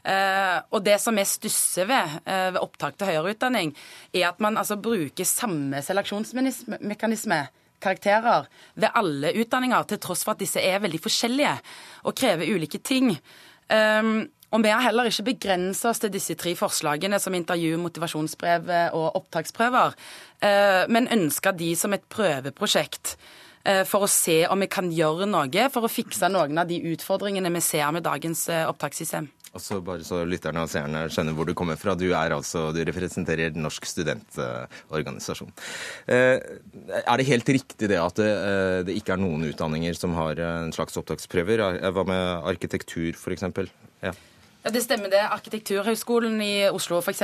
Eh, 0.00 0.56
og 0.72 0.82
det 0.82 0.96
som 1.02 1.18
jeg 1.20 1.28
stusser 1.28 1.86
ved 1.90 2.20
ved 2.24 2.60
opptak 2.62 2.96
til 2.98 3.12
høyere 3.12 3.34
utdanning, 3.36 3.74
er 4.14 4.30
at 4.32 4.40
man 4.40 4.58
altså 4.58 4.80
bruker 4.80 5.28
samme 5.28 5.82
seleksjonsmekanisme 5.84 7.44
karakterer 7.80 8.48
ved 8.74 8.92
alle 8.94 9.32
utdanninger, 9.40 9.86
til 9.88 10.00
tross 10.00 10.24
for 10.24 10.34
at 10.34 10.42
disse 10.42 10.60
er 10.60 10.82
veldig 10.82 11.00
forskjellige 11.00 11.54
og 12.04 12.16
krever 12.16 12.50
ulike 12.52 12.80
ting. 12.84 13.14
Um, 13.70 14.26
og 14.50 14.64
vi 14.64 14.70
har 14.72 14.82
heller 14.82 15.06
ikke 15.06 15.28
begrensa 15.30 15.92
oss 15.92 16.02
til 16.02 16.10
disse 16.10 16.34
tre 16.38 16.56
forslagene 16.58 17.20
som 17.22 17.34
intervju, 17.38 17.76
motivasjonsbrev 17.78 18.70
og 18.98 19.18
opptaksprøver, 19.20 19.94
eh, 20.42 20.86
men 20.90 21.10
ønska 21.10 21.52
de 21.54 21.70
som 21.78 21.94
et 21.94 22.06
prøveprosjekt 22.10 23.14
eh, 23.62 23.84
for 23.86 24.06
å 24.06 24.10
se 24.10 24.42
om 24.50 24.58
vi 24.58 24.70
kan 24.70 24.90
gjøre 24.90 25.28
noe 25.30 25.68
for 25.70 25.86
å 25.86 25.92
fikse 25.92 26.30
noen 26.32 26.58
av 26.58 26.70
de 26.70 26.80
utfordringene 26.90 27.52
vi 27.54 27.62
ser 27.62 27.92
med 27.94 28.02
dagens 28.02 28.48
opptakssystem. 28.50 28.72
opptakssystem. 28.72 29.28
så 29.62 29.78
bare 29.86 30.02
så 30.06 30.24
lytterne 30.26 30.64
og 30.66 30.72
seerne 30.72 31.04
skjønner 31.10 31.36
hvor 31.38 31.46
du 31.46 31.54
kommer 31.54 31.78
fra. 31.78 31.94
Du 31.94 32.10
altså, 32.14 32.72
du 32.74 32.82
representerer 32.82 33.54
Norsk 33.54 33.86
studentorganisasjon. 33.86 35.52
Er 36.10 37.16
det 37.18 37.28
helt 37.30 37.48
riktig 37.48 37.90
det 37.90 38.02
at 38.02 38.18
det, 38.18 38.32
det 38.86 38.98
ikke 38.98 39.14
er 39.14 39.22
noen 39.22 39.46
utdanninger 39.52 39.94
som 39.94 40.18
har 40.18 40.42
en 40.42 40.74
slags 40.74 40.98
opptaksprøver? 40.98 41.62
Hva 41.94 42.06
med 42.06 42.50
arkitektur 42.50 43.14
f.eks.? 43.14 43.46
Ja. 44.02 44.14
Ja, 44.62 44.70
Det 44.70 44.82
stemmer 44.84 45.08
det. 45.08 45.22
Arkitekturhøgskolen 45.24 46.36
i 46.44 46.68
Oslo 46.68 46.98
f.eks. 47.00 47.22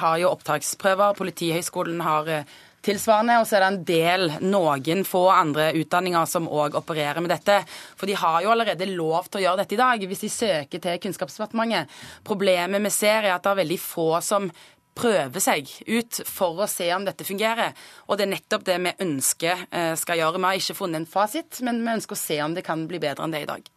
har 0.00 0.18
jo 0.20 0.28
opptaksprøver. 0.28 1.14
Politihøgskolen 1.16 2.00
har 2.04 2.28
eh, 2.28 2.50
tilsvarende. 2.84 3.38
Og 3.40 3.46
så 3.48 3.56
er 3.56 3.64
det 3.64 3.70
en 3.70 3.86
del, 3.88 4.26
noen 4.44 5.06
få 5.08 5.22
andre 5.32 5.70
utdanninger 5.80 6.28
som 6.28 6.44
òg 6.44 6.76
opererer 6.76 7.24
med 7.24 7.32
dette. 7.32 7.62
For 7.96 8.10
de 8.10 8.18
har 8.20 8.42
jo 8.44 8.52
allerede 8.52 8.90
lov 8.92 9.30
til 9.30 9.40
å 9.40 9.44
gjøre 9.46 9.62
dette 9.62 9.78
i 9.78 9.80
dag, 9.80 10.04
hvis 10.10 10.26
de 10.26 10.30
søker 10.34 10.84
til 10.84 11.00
Kunnskapsdepartementet. 11.06 11.96
Problemet 12.28 12.84
vi 12.84 12.92
ser, 12.92 13.24
er 13.24 13.38
at 13.38 13.46
det 13.46 13.54
er 13.54 13.62
veldig 13.62 13.80
få 13.80 14.10
som 14.20 14.50
prøver 14.94 15.42
seg 15.42 15.72
ut 15.88 16.20
for 16.28 16.60
å 16.60 16.68
se 16.70 16.90
om 16.94 17.08
dette 17.08 17.24
fungerer. 17.26 17.72
Og 18.06 18.20
det 18.20 18.28
er 18.28 18.32
nettopp 18.34 18.68
det 18.68 18.76
vi 18.84 18.94
ønsker 19.08 19.64
eh, 19.70 19.94
skal 19.98 20.20
gjøre. 20.20 20.36
Vi 20.36 20.50
har 20.50 20.60
ikke 20.60 20.78
funnet 20.84 21.00
en 21.00 21.08
fasit, 21.16 21.64
men 21.64 21.80
vi 21.80 21.96
ønsker 21.96 22.12
å 22.12 22.22
se 22.26 22.38
om 22.44 22.60
det 22.60 22.68
kan 22.68 22.84
bli 22.92 23.00
bedre 23.02 23.24
enn 23.24 23.34
det 23.34 23.42
i 23.46 23.50
dag. 23.54 23.72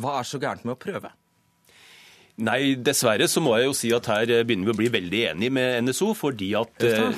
Hva 0.00 0.18
er 0.22 0.28
så 0.32 0.40
gærent 0.40 0.64
med 0.64 0.78
å 0.78 0.80
prøve? 0.80 1.12
Nei, 2.36 2.74
dessverre 2.84 3.24
så 3.32 3.40
må 3.40 3.54
jeg 3.56 3.64
jo 3.64 3.74
si 3.76 3.90
at 3.96 4.08
her 4.12 4.28
begynner 4.44 4.68
vi 4.68 4.74
å 4.74 4.76
bli 4.76 4.88
veldig 4.92 5.20
enige 5.30 5.54
med 5.56 5.86
NSO. 5.86 6.10
Fordi 6.16 6.50
at 6.58 6.84
eh, 6.84 7.16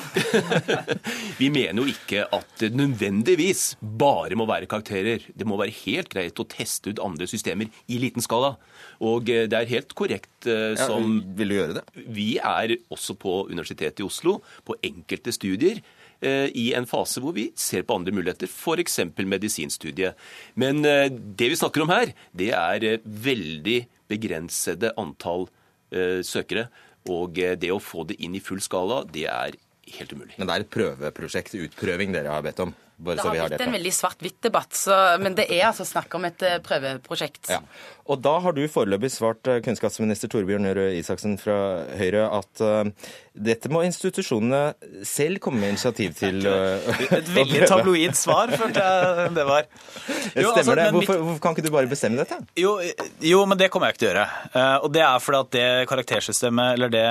vi 1.41 1.49
mener 1.51 1.83
jo 1.83 1.91
ikke 1.91 2.23
at 2.37 2.53
det 2.63 2.71
nødvendigvis 2.79 3.73
bare 3.83 4.39
må 4.39 4.47
være 4.47 4.71
karakterer. 4.71 5.27
Det 5.35 5.49
må 5.49 5.59
være 5.59 5.75
helt 5.81 6.13
greit 6.13 6.39
å 6.39 6.47
teste 6.47 6.95
ut 6.95 7.03
andre 7.03 7.27
systemer 7.31 7.67
i 7.91 7.99
liten 7.99 8.23
skala. 8.23 8.55
Og 9.03 9.27
eh, 9.35 9.49
det 9.51 9.59
er 9.59 9.73
helt 9.75 9.97
korrekt 9.99 10.47
eh, 10.47 10.79
som 10.79 11.19
ja, 11.19 11.35
Vil 11.41 11.51
du 11.51 11.59
gjøre 11.59 11.79
det? 11.81 11.85
Vi 12.15 12.31
er 12.39 12.79
også 12.87 13.19
på 13.19 13.41
Universitetet 13.51 14.05
i 14.05 14.07
Oslo, 14.07 14.39
på 14.67 14.79
enkelte 14.87 15.35
studier 15.35 15.83
i 16.19 16.65
en 16.75 16.87
fase 16.91 17.21
hvor 17.23 17.31
vi 17.31 17.45
ser 17.55 17.85
på 17.87 17.95
andre 17.95 18.11
muligheter, 18.11 18.51
f.eks. 18.51 18.97
medisinstudiet. 19.23 20.19
Men 20.59 20.83
det 20.83 21.47
vi 21.53 21.59
snakker 21.61 21.85
om 21.85 21.93
her, 21.93 22.11
det 22.35 22.49
er 22.59 23.05
veldig 23.07 23.77
begrensede 24.11 24.93
antall 25.01 25.47
uh, 25.49 26.21
søkere. 26.25 26.69
Og 27.09 27.39
eh, 27.41 27.55
det 27.57 27.71
å 27.73 27.81
få 27.81 28.05
det 28.09 28.19
inn 28.25 28.35
i 28.37 28.43
full 28.45 28.61
skala, 28.61 29.01
det 29.09 29.25
er 29.33 29.57
helt 29.95 30.13
umulig. 30.13 30.35
Men 30.37 30.49
det 30.49 30.55
er 30.55 30.65
et 30.65 30.75
prøveprosjekt, 30.75 31.57
utprøving, 31.57 32.13
dere 32.13 32.35
har 32.35 32.45
bedt 32.45 32.61
om? 32.67 32.75
Det 32.99 33.23
har 33.23 33.37
blitt 33.37 33.63
en 33.63 33.77
veldig 33.77 33.93
svart-hvitt-debatt, 33.95 34.81
men 35.23 35.37
det 35.39 35.47
er 35.55 35.69
altså 35.69 35.87
snakk 35.87 36.19
om 36.19 36.27
et 36.27 36.43
eh, 36.43 36.59
prøveprosjekt. 36.65 37.47
Ja. 37.53 37.63
Og 38.09 38.23
da 38.25 38.39
har 38.41 38.57
du 38.57 38.63
foreløpig 38.73 39.11
svart 39.13 39.47
kunnskapsminister 39.65 40.31
Torbjørn 40.33 40.67
Røe 40.75 40.95
Isaksen 40.97 41.37
fra 41.41 41.85
Høyre 41.99 42.25
at 42.39 42.63
uh, 42.65 42.89
dette 43.37 43.69
må 43.71 43.83
institusjonene 43.85 44.73
selv 45.07 45.43
komme 45.45 45.61
med 45.61 45.75
initiativ 45.75 46.15
til. 46.23 46.41
Et 46.43 47.29
veldig 47.39 47.69
tabloid 47.69 48.17
svar, 48.19 48.51
følte 48.57 48.83
jeg 48.83 49.29
det 49.39 49.45
var. 49.47 49.69
Jo, 49.69 50.55
Stemmer 50.55 50.57
altså, 50.57 50.77
det? 50.81 50.87
Hvorfor, 50.97 51.21
hvorfor, 51.27 51.43
kan 51.45 51.57
ikke 51.57 51.67
du 51.69 51.71
bare 51.75 51.91
bestemme 51.93 52.21
dette? 52.23 52.41
Jo, 52.59 52.79
jo, 53.25 53.45
men 53.49 53.61
det 53.61 53.69
kommer 53.75 53.91
jeg 53.93 53.99
ikke 53.99 54.05
til 54.07 54.11
å 54.11 54.13
gjøre. 54.15 54.27
Eh, 54.49 54.77
og 54.87 54.97
det 54.97 55.05
er 55.05 55.23
fordi 55.23 55.43
at 55.45 55.53
det 55.59 55.69
karaktersystemet, 55.93 56.73
eller 56.79 56.93
det 56.97 57.07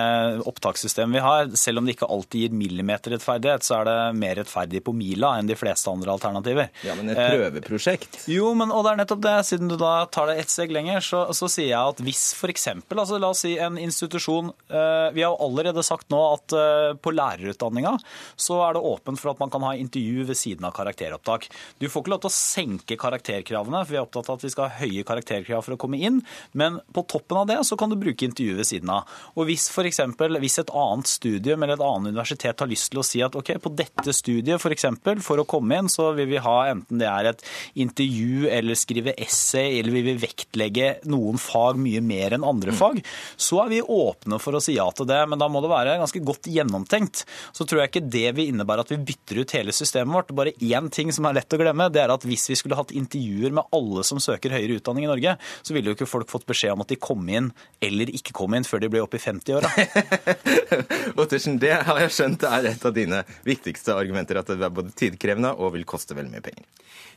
opptakssystemet 0.50 1.20
vi 1.20 1.24
har, 1.28 1.54
selv 1.62 1.82
om 1.82 1.88
det 1.88 1.98
ikke 1.98 2.10
alltid 2.18 2.48
gir 2.48 2.58
millimeterrettferdighet, 2.58 3.70
så 3.70 3.80
er 3.80 3.90
det 3.92 3.98
mer 4.18 4.42
rettferdig 4.42 4.82
på 4.86 4.98
mila 4.98 5.36
enn 5.38 5.50
de 5.50 5.58
fleste 5.60 5.77
andre 5.88 6.12
alternativer. 6.18 6.72
Ja, 6.84 6.98
Men 6.98 7.14
et 7.14 7.22
eh, 7.22 7.32
prøveprosjekt? 7.38 8.22
Jo, 8.32 8.52
men 8.58 8.74
og 8.74 8.84
det 8.84 8.94
er 8.94 9.02
nettopp 9.04 9.24
det. 9.24 9.38
Siden 9.48 9.72
du 9.72 9.78
da 9.80 9.94
tar 10.12 10.32
det 10.32 10.42
ett 10.42 10.52
steg 10.52 10.74
lenger, 10.76 11.04
så, 11.06 11.24
så 11.38 11.50
sier 11.52 11.72
jeg 11.72 11.96
at 11.96 12.04
hvis 12.04 12.32
f.eks. 12.36 12.70
Altså, 12.98 13.22
la 13.22 13.32
oss 13.32 13.46
si 13.46 13.54
en 13.62 13.78
institusjon 13.80 14.50
eh, 14.52 15.08
Vi 15.16 15.24
har 15.24 15.32
jo 15.32 15.46
allerede 15.46 15.86
sagt 15.86 16.10
nå 16.12 16.18
nå 16.18 16.24
at 16.34 16.56
eh, 16.58 16.96
på 17.02 17.14
lærerutdanninga 17.16 17.96
så 18.40 18.60
er 18.66 18.78
det 18.78 18.84
åpent 18.90 19.22
for 19.22 19.32
at 19.32 19.42
man 19.42 19.52
kan 19.54 19.66
ha 19.66 19.74
intervju 19.78 20.26
ved 20.28 20.40
siden 20.40 20.68
av 20.68 20.76
karakteropptak. 20.78 21.48
Du 21.82 21.88
får 21.90 22.04
ikke 22.04 22.14
lov 22.14 22.24
til 22.26 22.32
å 22.32 22.38
senke 22.38 23.00
karakterkravene, 23.00 23.84
for 23.84 23.94
vi 23.94 24.00
er 24.00 24.06
opptatt 24.06 24.32
av 24.32 24.40
at 24.40 24.46
vi 24.46 24.54
skal 24.54 24.70
ha 24.70 24.82
høye 24.82 25.06
karakterkrav 25.08 25.66
for 25.66 25.78
å 25.78 25.80
komme 25.82 26.00
inn, 26.02 26.22
men 26.58 26.80
på 26.96 27.06
toppen 27.10 27.42
av 27.42 27.50
det 27.52 27.60
så 27.68 27.78
kan 27.80 27.92
du 27.92 27.98
bruke 28.00 28.28
intervju 28.28 28.58
ved 28.60 28.70
siden 28.70 28.94
av. 28.94 29.10
Og 29.36 29.50
hvis 29.50 29.68
f.eks. 29.74 30.02
hvis 30.42 30.60
et 30.64 30.74
annet 30.74 31.12
studium 31.12 31.64
eller 31.64 31.78
et 31.78 31.86
annet 31.88 32.16
universitet 32.16 32.64
har 32.64 32.72
lyst 32.72 32.92
til 32.94 33.02
å 33.02 33.08
si 33.08 33.24
at 33.26 33.38
ok, 33.38 33.54
på 33.64 33.74
dette 33.78 34.16
studiet 34.16 34.62
f.eks. 34.62 34.90
For, 35.04 35.24
for 35.24 35.44
å 35.44 35.48
komme 35.50 35.67
komme 35.68 35.80
inn, 35.84 35.90
så 35.90 36.12
vil 36.16 36.30
vi 36.32 36.40
ha 36.40 36.58
enten 36.72 37.02
det 37.02 37.08
er 37.08 37.32
et 37.32 37.44
intervju 37.76 38.48
eller 38.50 38.78
skrive 38.78 39.14
essay, 39.18 39.80
eller 39.80 39.92
vi 39.92 40.04
vil 40.06 40.22
vektlegge 40.22 40.94
noen 41.12 41.38
fag 41.38 41.78
mye 41.82 42.02
mer 42.02 42.38
enn 42.38 42.46
andre 42.48 42.72
mm. 42.72 42.78
fag, 42.78 43.02
så 43.36 43.64
er 43.66 43.74
vi 43.76 43.82
åpne 43.82 44.40
for 44.40 44.56
å 44.56 44.62
si 44.64 44.78
ja 44.78 44.88
til 44.96 45.08
det. 45.10 45.20
Men 45.28 45.40
da 45.42 45.50
må 45.52 45.62
det 45.64 45.72
være 45.72 45.98
ganske 46.00 46.22
godt 46.24 46.48
gjennomtenkt. 46.52 47.26
Så 47.52 47.68
tror 47.68 47.84
jeg 47.84 47.92
ikke 47.92 48.06
det 48.08 48.32
vil 48.38 48.54
innebære 48.54 48.86
at 48.86 48.94
vi 48.94 49.00
bytter 49.12 49.42
ut 49.42 49.56
hele 49.58 49.76
systemet 49.76 50.16
vårt. 50.16 50.34
Bare 50.38 50.56
én 50.56 50.90
ting 50.94 51.12
som 51.16 51.28
er 51.28 51.40
lett 51.40 51.54
å 51.54 51.60
glemme, 51.60 51.90
det 51.92 52.04
er 52.04 52.14
at 52.14 52.26
hvis 52.28 52.48
vi 52.52 52.58
skulle 52.60 52.78
hatt 52.80 52.94
intervjuer 52.96 53.56
med 53.58 53.68
alle 53.76 54.06
som 54.08 54.22
søker 54.24 54.56
høyere 54.56 54.80
utdanning 54.80 55.08
i 55.08 55.12
Norge, 55.12 55.36
så 55.62 55.76
ville 55.76 55.92
jo 55.92 55.98
ikke 55.98 56.10
folk 56.10 56.32
fått 56.32 56.48
beskjed 56.50 56.76
om 56.76 56.86
at 56.86 56.94
de 56.94 57.00
kom 57.02 57.28
inn 57.28 57.52
eller 57.84 58.12
ikke 58.14 58.36
kom 58.38 58.56
inn 58.58 58.68
før 58.68 58.84
de 58.84 58.92
ble 58.94 59.04
oppe 59.04 59.20
i 59.20 59.24
50-åra. 59.24 59.72
Ottersen, 61.22 61.60
det 61.62 61.76
har 61.88 62.02
jeg 62.04 62.16
skjønt 62.16 62.48
er 62.48 62.72
et 62.72 62.88
av 62.88 62.96
dine 62.96 63.24
viktigste 63.48 63.96
argumenter, 63.98 64.40
at 64.40 64.50
det 64.52 64.64
er 64.64 64.74
både 64.74 64.94
tidkrevende 64.98 65.54
og 65.58 65.74
vil 65.76 65.88
koste 65.90 66.16
veldig 66.18 66.34
mye 66.34 66.46
penger. 66.46 66.66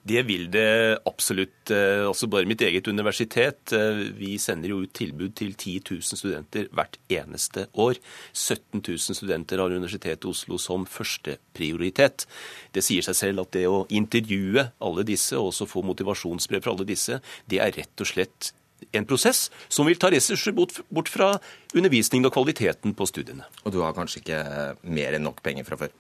Det 0.01 0.23
vil 0.25 0.47
det 0.53 1.01
absolutt. 1.09 1.71
Eh, 1.71 2.07
også 2.09 2.29
bare 2.33 2.49
mitt 2.49 2.63
eget 2.65 2.89
universitet. 2.89 3.73
Eh, 3.77 4.01
vi 4.17 4.37
sender 4.41 4.73
jo 4.73 4.81
ut 4.85 4.93
tilbud 4.97 5.35
til 5.37 5.53
10 5.55 5.83
000 5.91 6.21
studenter 6.21 6.71
hvert 6.73 6.97
eneste 7.13 7.67
år. 7.75 8.01
17 8.33 8.81
000 8.81 9.19
studenter 9.19 9.61
har 9.61 9.73
Universitetet 9.73 10.25
i 10.25 10.33
Oslo 10.33 10.59
som 10.59 10.87
førsteprioritet. 10.89 12.27
Det 12.73 12.85
sier 12.85 13.05
seg 13.05 13.19
selv 13.19 13.45
at 13.45 13.53
det 13.57 13.67
å 13.69 13.85
intervjue 13.93 14.71
alle 14.81 15.05
disse, 15.05 15.37
og 15.37 15.53
også 15.53 15.69
få 15.69 15.85
motivasjonsbrev 15.85 16.65
fra 16.65 16.73
alle 16.75 16.89
disse, 16.89 17.21
det 17.51 17.61
er 17.61 17.77
rett 17.77 18.01
og 18.01 18.09
slett 18.09 18.55
en 18.97 19.07
prosess 19.07 19.49
som 19.69 19.89
vil 19.89 19.99
ta 20.01 20.11
ressurser 20.13 20.55
bort 20.57 21.11
fra 21.13 21.35
undervisningen 21.77 22.29
og 22.29 22.35
kvaliteten 22.35 22.95
på 22.97 23.09
studiene. 23.09 23.47
Og 23.65 23.75
du 23.75 23.81
har 23.85 23.97
kanskje 23.97 24.23
ikke 24.23 24.41
mer 24.89 25.17
enn 25.17 25.27
nok 25.29 25.43
penger 25.45 25.69
fra 25.69 25.79
før? 25.85 25.93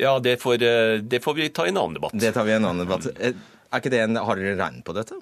Ja, 0.00 0.18
det 0.18 0.38
får, 0.40 0.62
eh, 0.62 0.98
det 1.02 1.20
får, 1.20 1.34
vi 1.34 1.48
ta 1.48 1.66
i 1.66 1.68
en 1.68 1.76
annen 1.76 1.94
debatt. 1.94 2.12
Det 2.14 2.32
tar 2.32 2.44
vi 2.44 2.54
i 2.54 2.56
en 2.56 2.64
annen 2.64 2.86
debatt. 2.86 3.06
Eh, 3.20 3.36
er 3.70 3.82
ikke 3.82 3.92
det 3.92 4.00
en, 4.00 4.16
Har 4.16 4.38
dere 4.38 4.56
regnet 4.56 4.84
på 4.84 4.94
dette? 4.96 5.18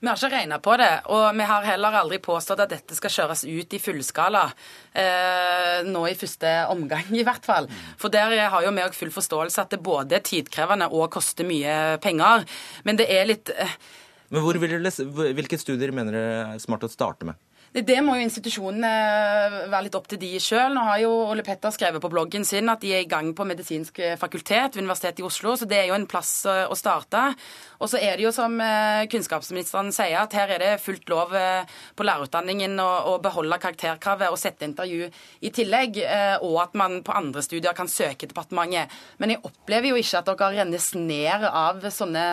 Vi 0.00 0.08
har 0.08 0.16
ikke 0.16 0.32
regna 0.32 0.58
på 0.58 0.72
det, 0.80 0.90
og 1.14 1.36
vi 1.36 1.44
har 1.46 1.62
heller 1.62 1.94
aldri 2.00 2.18
påstått 2.18 2.62
at 2.64 2.72
dette 2.72 2.96
skal 2.96 3.12
kjøres 3.12 3.44
ut 3.44 3.76
i 3.76 3.78
fullskala. 3.78 4.46
Eh, 4.98 5.84
nå 5.86 6.06
i 6.08 6.16
første 6.18 6.54
omgang, 6.72 7.12
i 7.14 7.22
hvert 7.22 7.44
fall. 7.44 7.68
For 8.00 8.10
der 8.10 8.34
har 8.50 8.64
jo 8.64 8.72
vi 8.72 8.82
òg 8.82 8.96
full 8.96 9.12
forståelse 9.14 9.62
at 9.62 9.76
det 9.76 9.82
både 9.84 10.16
er 10.18 10.24
tidkrevende 10.26 10.88
og 10.90 11.10
koster 11.12 11.46
mye 11.46 12.00
penger. 12.02 12.48
Men 12.88 12.98
det 12.98 13.10
er 13.12 13.28
litt 13.28 13.52
eh... 13.54 13.76
Men 14.32 14.48
Hvilke 14.48 15.60
studier 15.60 15.92
mener 15.92 16.16
dere 16.16 16.44
er 16.56 16.58
smart 16.64 16.88
å 16.88 16.90
starte 16.90 17.28
med? 17.28 17.36
Det 17.72 18.02
må 18.04 18.18
jo 18.18 18.24
institusjonene 18.26 18.88
være 19.72 19.86
litt 19.86 19.94
opp 19.96 20.04
til 20.10 20.18
de 20.20 20.34
sjøl. 20.44 20.74
Nå 20.76 20.82
har 20.84 20.98
jo 21.00 21.12
Ole 21.30 21.40
Petter 21.46 21.72
skrevet 21.72 22.02
på 22.04 22.10
bloggen 22.12 22.44
sin 22.44 22.68
at 22.68 22.82
de 22.82 22.90
er 22.92 23.06
i 23.06 23.08
gang 23.08 23.30
på 23.32 23.46
medisinsk 23.48 23.96
fakultet 24.20 24.76
ved 24.76 24.82
Universitetet 24.82 25.22
i 25.22 25.24
Oslo, 25.24 25.54
så 25.56 25.64
det 25.70 25.78
er 25.78 25.88
jo 25.88 25.96
en 25.96 26.04
plass 26.10 26.34
eh, 26.44 26.66
å 26.68 26.76
starte. 26.76 27.22
Og 27.80 27.88
så 27.88 27.96
er 27.96 28.20
det 28.20 28.26
jo 28.26 28.34
som 28.36 28.60
eh, 28.60 29.06
kunnskapsministeren 29.08 29.88
sier, 29.96 30.18
at 30.20 30.36
her 30.36 30.52
er 30.52 30.60
det 30.60 30.84
fullt 30.84 31.08
lov 31.08 31.32
eh, 31.32 31.64
på 31.96 32.04
lærerutdanningen 32.04 32.76
å, 32.84 33.16
beholde 33.24 33.62
karakterkravet 33.64 34.28
og 34.34 34.40
sette 34.40 34.68
intervju 34.68 35.08
i 35.40 35.50
tillegg, 35.54 36.00
og 36.42 36.56
at 36.64 36.72
man 36.76 37.00
på 37.06 37.14
andre 37.14 37.42
studier 37.44 37.76
kan 37.76 37.88
søke 37.88 38.28
departementet. 38.28 38.92
Men 39.22 39.32
jeg 39.32 39.44
opplever 39.46 39.92
jo 39.92 40.00
ikke 40.00 40.20
at 40.20 40.28
dere 40.28 40.54
rennes 40.58 40.88
ned 40.98 41.46
av 41.48 41.84
sånne 41.94 42.26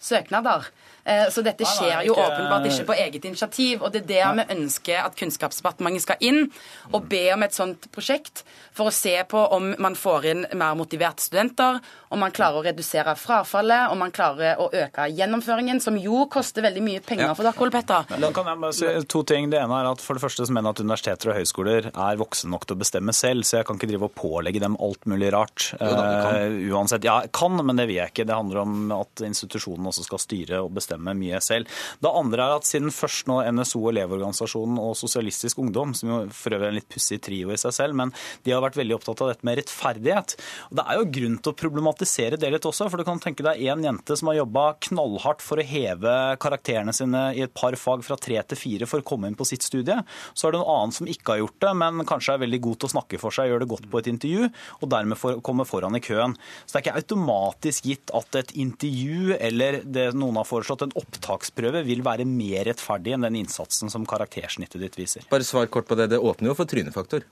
søknader. 0.00 0.68
Eh, 1.06 1.28
så 1.30 1.42
dette 1.46 1.66
skjer 1.68 2.02
jo 2.08 2.16
åpenbart 2.18 2.66
ikke 2.66 2.88
på 2.88 2.96
eget 2.98 3.24
initiativ. 3.28 3.84
Og 3.84 3.92
det 3.94 4.02
er 4.04 4.08
der 4.10 4.32
vi 4.40 4.46
ønsker 4.56 5.04
at 5.04 5.14
Kunnskapsdepartementet 5.18 6.02
skal 6.02 6.22
inn 6.26 6.48
og 6.92 7.06
be 7.10 7.22
om 7.34 7.44
et 7.46 7.54
sånt 7.54 7.86
prosjekt 7.94 8.42
for 8.76 8.90
å 8.90 8.94
se 8.94 9.14
på 9.28 9.40
om 9.56 9.70
man 9.82 9.96
får 9.96 10.26
inn 10.32 10.42
mer 10.58 10.74
motiverte 10.78 11.24
studenter, 11.24 11.78
om 12.12 12.20
man 12.20 12.34
klarer 12.34 12.60
å 12.60 12.64
redusere 12.66 13.14
frafallet, 13.18 13.90
om 13.92 14.02
man 14.02 14.12
klarer 14.14 14.60
å 14.60 14.68
øke 14.68 15.06
gjennomføringen, 15.14 15.80
som 15.82 15.96
jo 16.00 16.26
koster 16.32 16.64
veldig 16.66 16.82
mye 16.84 17.04
penger 17.06 17.32
for 17.36 17.46
dere, 17.46 17.56
Ole 17.62 17.74
Petter. 17.74 18.10
Da 18.20 18.32
kan 18.34 18.50
jeg 18.50 18.60
bare 18.62 18.76
si 18.76 18.90
to 19.08 19.22
ting. 19.26 19.48
Det 19.52 19.60
ene 19.62 19.80
er 19.80 19.90
at 19.92 20.02
for 20.02 20.18
det 20.18 20.24
første 20.24 20.46
så 20.46 20.54
mener 20.54 20.70
jeg 20.70 20.78
at 20.78 20.84
universiteter 20.84 21.32
og 21.32 21.38
høyskoler 21.38 21.90
er 21.92 22.20
voksne 22.20 22.52
nok 22.52 22.66
til 22.66 22.76
å 22.76 22.82
bestemme 22.82 23.14
selv, 23.16 23.46
så 23.46 23.60
jeg 23.60 23.68
kan 23.68 23.78
ikke 23.78 23.90
drive 23.92 24.10
og 24.10 24.16
pålegge 24.18 24.62
dem 24.62 24.76
alt 24.82 25.06
mulig 25.08 25.30
rart. 25.34 25.70
Jo, 25.76 25.92
da, 25.94 26.06
uh, 26.34 26.58
uansett. 26.74 27.06
Ja, 27.06 27.20
jeg 27.24 27.32
kan, 27.36 27.56
men 27.62 27.78
det 27.78 27.88
vil 27.90 28.00
jeg 28.00 28.12
ikke. 28.12 28.26
Det 28.28 28.36
handler 28.36 28.62
om 28.64 28.92
at 28.96 29.24
institusjonen 29.26 29.88
også 29.90 30.06
skal 30.06 30.22
styre 30.22 30.62
og 30.66 30.74
bestemme 30.76 30.95
bestemme 30.96 31.14
mye 31.16 31.40
selv. 31.40 31.68
Det 32.00 32.10
andre 32.10 32.42
er 32.44 32.56
at 32.56 32.66
siden 32.66 32.92
først 32.94 33.28
nå 33.28 33.40
NSO 33.52 33.82
Elevorganisasjonen 33.90 34.78
og 34.80 34.96
Sosialistisk 34.96 35.58
Ungdom, 35.58 35.94
som 35.94 36.10
jo 36.10 36.18
for 36.32 36.54
øvrig 36.56 36.66
er 36.66 36.72
en 36.72 36.78
litt 36.80 36.88
pussig 36.88 37.20
trio 37.22 37.52
i 37.52 37.58
seg 37.60 37.74
selv, 37.74 37.96
men 37.96 38.12
de 38.44 38.52
har 38.52 38.62
vært 38.64 38.78
veldig 38.78 38.96
opptatt 38.96 39.22
av 39.22 39.32
dette 39.32 39.46
med 39.46 39.58
rettferdighet. 39.60 40.36
Og 40.70 40.76
Det 40.76 40.86
er 40.86 40.98
jo 40.98 41.10
grunn 41.18 41.38
til 41.38 41.52
å 41.52 41.56
problematisere 41.56 42.40
det 42.40 42.50
litt 42.52 42.66
også, 42.66 42.88
for 42.90 42.98
du 42.98 43.06
kan 43.06 43.20
tenke 43.20 43.44
deg 43.44 43.62
en 43.66 43.84
jente 43.84 44.16
som 44.16 44.30
har 44.30 44.40
jobba 44.40 44.66
knallhardt 44.88 45.44
for 45.44 45.60
å 45.60 45.66
heve 45.66 46.16
karakterene 46.42 46.94
sine 46.96 47.28
i 47.36 47.44
et 47.44 47.54
par 47.54 47.76
fag 47.76 48.04
fra 48.06 48.16
tre 48.16 48.40
til 48.42 48.60
fire 48.60 48.88
for 48.88 49.02
å 49.02 49.06
komme 49.06 49.30
inn 49.30 49.38
på 49.38 49.46
sitt 49.48 49.64
studie. 49.66 49.98
Så 50.34 50.48
er 50.48 50.54
det 50.54 50.62
noen 50.62 50.74
annen 50.76 50.96
som 50.96 51.10
ikke 51.10 51.34
har 51.34 51.42
gjort 51.44 51.60
det, 51.64 51.74
men 51.82 52.06
kanskje 52.08 52.36
er 52.36 52.44
veldig 52.44 52.62
god 52.68 52.80
til 52.80 52.90
å 52.90 52.94
snakke 52.96 53.20
for 53.20 53.34
seg, 53.34 53.50
gjør 53.50 53.64
det 53.64 53.70
godt 53.70 53.88
på 53.90 54.00
et 54.00 54.10
intervju, 54.10 54.50
og 54.80 54.90
dermed 54.92 55.20
for, 55.20 55.40
komme 55.44 55.66
foran 55.68 55.96
i 55.98 56.02
køen. 56.04 56.36
Så 56.64 56.76
det 56.76 56.80
er 56.80 56.86
ikke 56.86 57.02
automatisk 57.02 57.88
gitt 57.90 58.12
at 58.16 58.40
et 58.40 58.54
intervju 58.56 59.36
eller 59.36 59.80
det 59.84 60.08
noen 60.16 60.38
har 60.40 60.48
foreslått, 60.48 60.85
en 60.86 60.94
opptaksprøve 60.98 61.84
vil 61.86 62.04
være 62.06 62.26
mer 62.28 62.66
rettferdig 62.70 63.16
enn 63.16 63.26
den 63.26 63.40
innsatsen 63.42 63.92
som 63.92 64.06
karaktersnittet 64.08 64.82
ditt 64.82 64.98
viser. 64.98 65.26
Bare 65.30 65.46
svar 65.46 65.68
kort 65.72 65.88
på 65.90 65.98
det. 65.98 66.10
Det 66.14 66.22
åpner 66.22 66.52
jo 66.52 66.58
for 66.58 66.70
trynefaktor. 66.70 67.26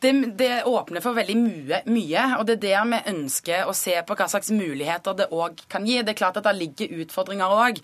Det, 0.00 0.12
det, 0.38 0.50
åpner 0.64 1.00
for 1.04 1.16
veldig 1.16 1.36
mye, 1.38 1.80
mye, 1.90 2.24
og 2.38 2.46
det 2.48 2.58
er 2.58 2.62
der 2.64 2.88
vi 2.90 3.00
ønsker 3.14 3.68
å 3.68 3.76
se 3.76 3.94
på 4.06 4.16
hva 4.18 4.26
slags 4.30 4.50
muligheter 4.54 5.16
det 5.18 5.30
òg 5.32 5.64
kan 5.70 5.86
gi. 5.88 6.00
Det 6.02 6.14
er 6.14 6.18
klart 6.18 6.40
at 6.40 6.48
det 6.48 6.56
ligger 6.58 6.98
utfordringer 7.04 7.54
òg. 7.54 7.80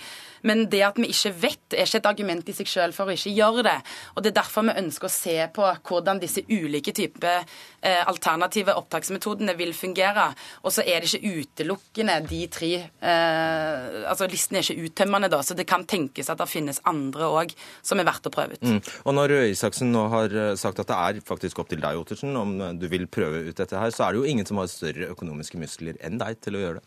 Men 0.47 0.65
det 0.73 0.83
at 0.87 0.99
vi 1.01 1.11
ikke 1.13 1.33
vet, 1.43 1.75
er 1.75 1.85
ikke 1.85 2.01
et 2.01 2.09
argument 2.09 2.49
i 2.49 2.55
seg 2.57 2.71
selv 2.71 2.97
for 2.97 3.09
å 3.09 3.15
ikke 3.17 3.33
gjøre 3.37 3.65
det. 3.67 3.77
Og 4.15 4.25
Det 4.25 4.33
er 4.33 4.39
derfor 4.41 4.67
vi 4.69 4.77
ønsker 4.81 5.09
å 5.09 5.13
se 5.13 5.37
på 5.55 5.67
hvordan 5.89 6.21
disse 6.23 6.45
ulike 6.49 6.95
typer 6.97 7.43
eh, 7.43 8.01
alternative 8.09 8.77
opptaksmetodene 8.81 9.55
vil 9.59 9.75
fungere. 9.77 10.31
Og 10.65 10.75
så 10.75 10.85
er 10.87 11.03
det 11.03 11.11
ikke 11.11 11.41
utelukkende 11.41 12.19
de 12.29 12.41
tre 12.53 12.73
eh, 12.81 14.01
Altså 14.11 14.27
listen 14.31 14.59
er 14.59 14.65
ikke 14.65 14.89
uttømmende, 14.89 15.31
da, 15.33 15.41
så 15.45 15.55
det 15.57 15.67
kan 15.69 15.85
tenkes 15.89 16.31
at 16.33 16.41
det 16.41 16.49
finnes 16.51 16.81
andre 16.89 17.29
òg 17.29 17.53
som 17.87 18.01
er 18.01 18.09
verdt 18.09 18.29
å 18.29 18.33
prøve 18.35 18.57
ut. 18.57 18.65
Mm. 18.65 18.81
Og 19.05 19.17
når 19.17 19.35
Røe 19.35 19.51
Isaksen 19.53 19.93
nå 19.93 20.07
har 20.13 20.35
eh, 20.35 20.55
sagt 20.61 20.81
at 20.83 20.91
det 20.91 20.99
er 20.99 21.21
faktisk 21.27 21.61
opp 21.63 21.71
til 21.71 21.83
deg, 21.83 22.00
Ottersen, 22.01 22.37
om 22.37 22.57
du 22.81 22.87
vil 22.91 23.07
prøve 23.11 23.45
ut 23.49 23.57
dette 23.57 23.77
her, 23.77 23.93
så 23.95 24.07
er 24.07 24.15
det 24.15 24.23
jo 24.23 24.31
ingen 24.33 24.49
som 24.49 24.61
har 24.61 24.71
større 24.73 25.11
økonomiske 25.13 25.61
muskler 25.61 26.01
enn 26.05 26.21
deg 26.21 26.41
til 26.45 26.59
å 26.59 26.65
gjøre 26.65 26.81
det. 26.81 26.87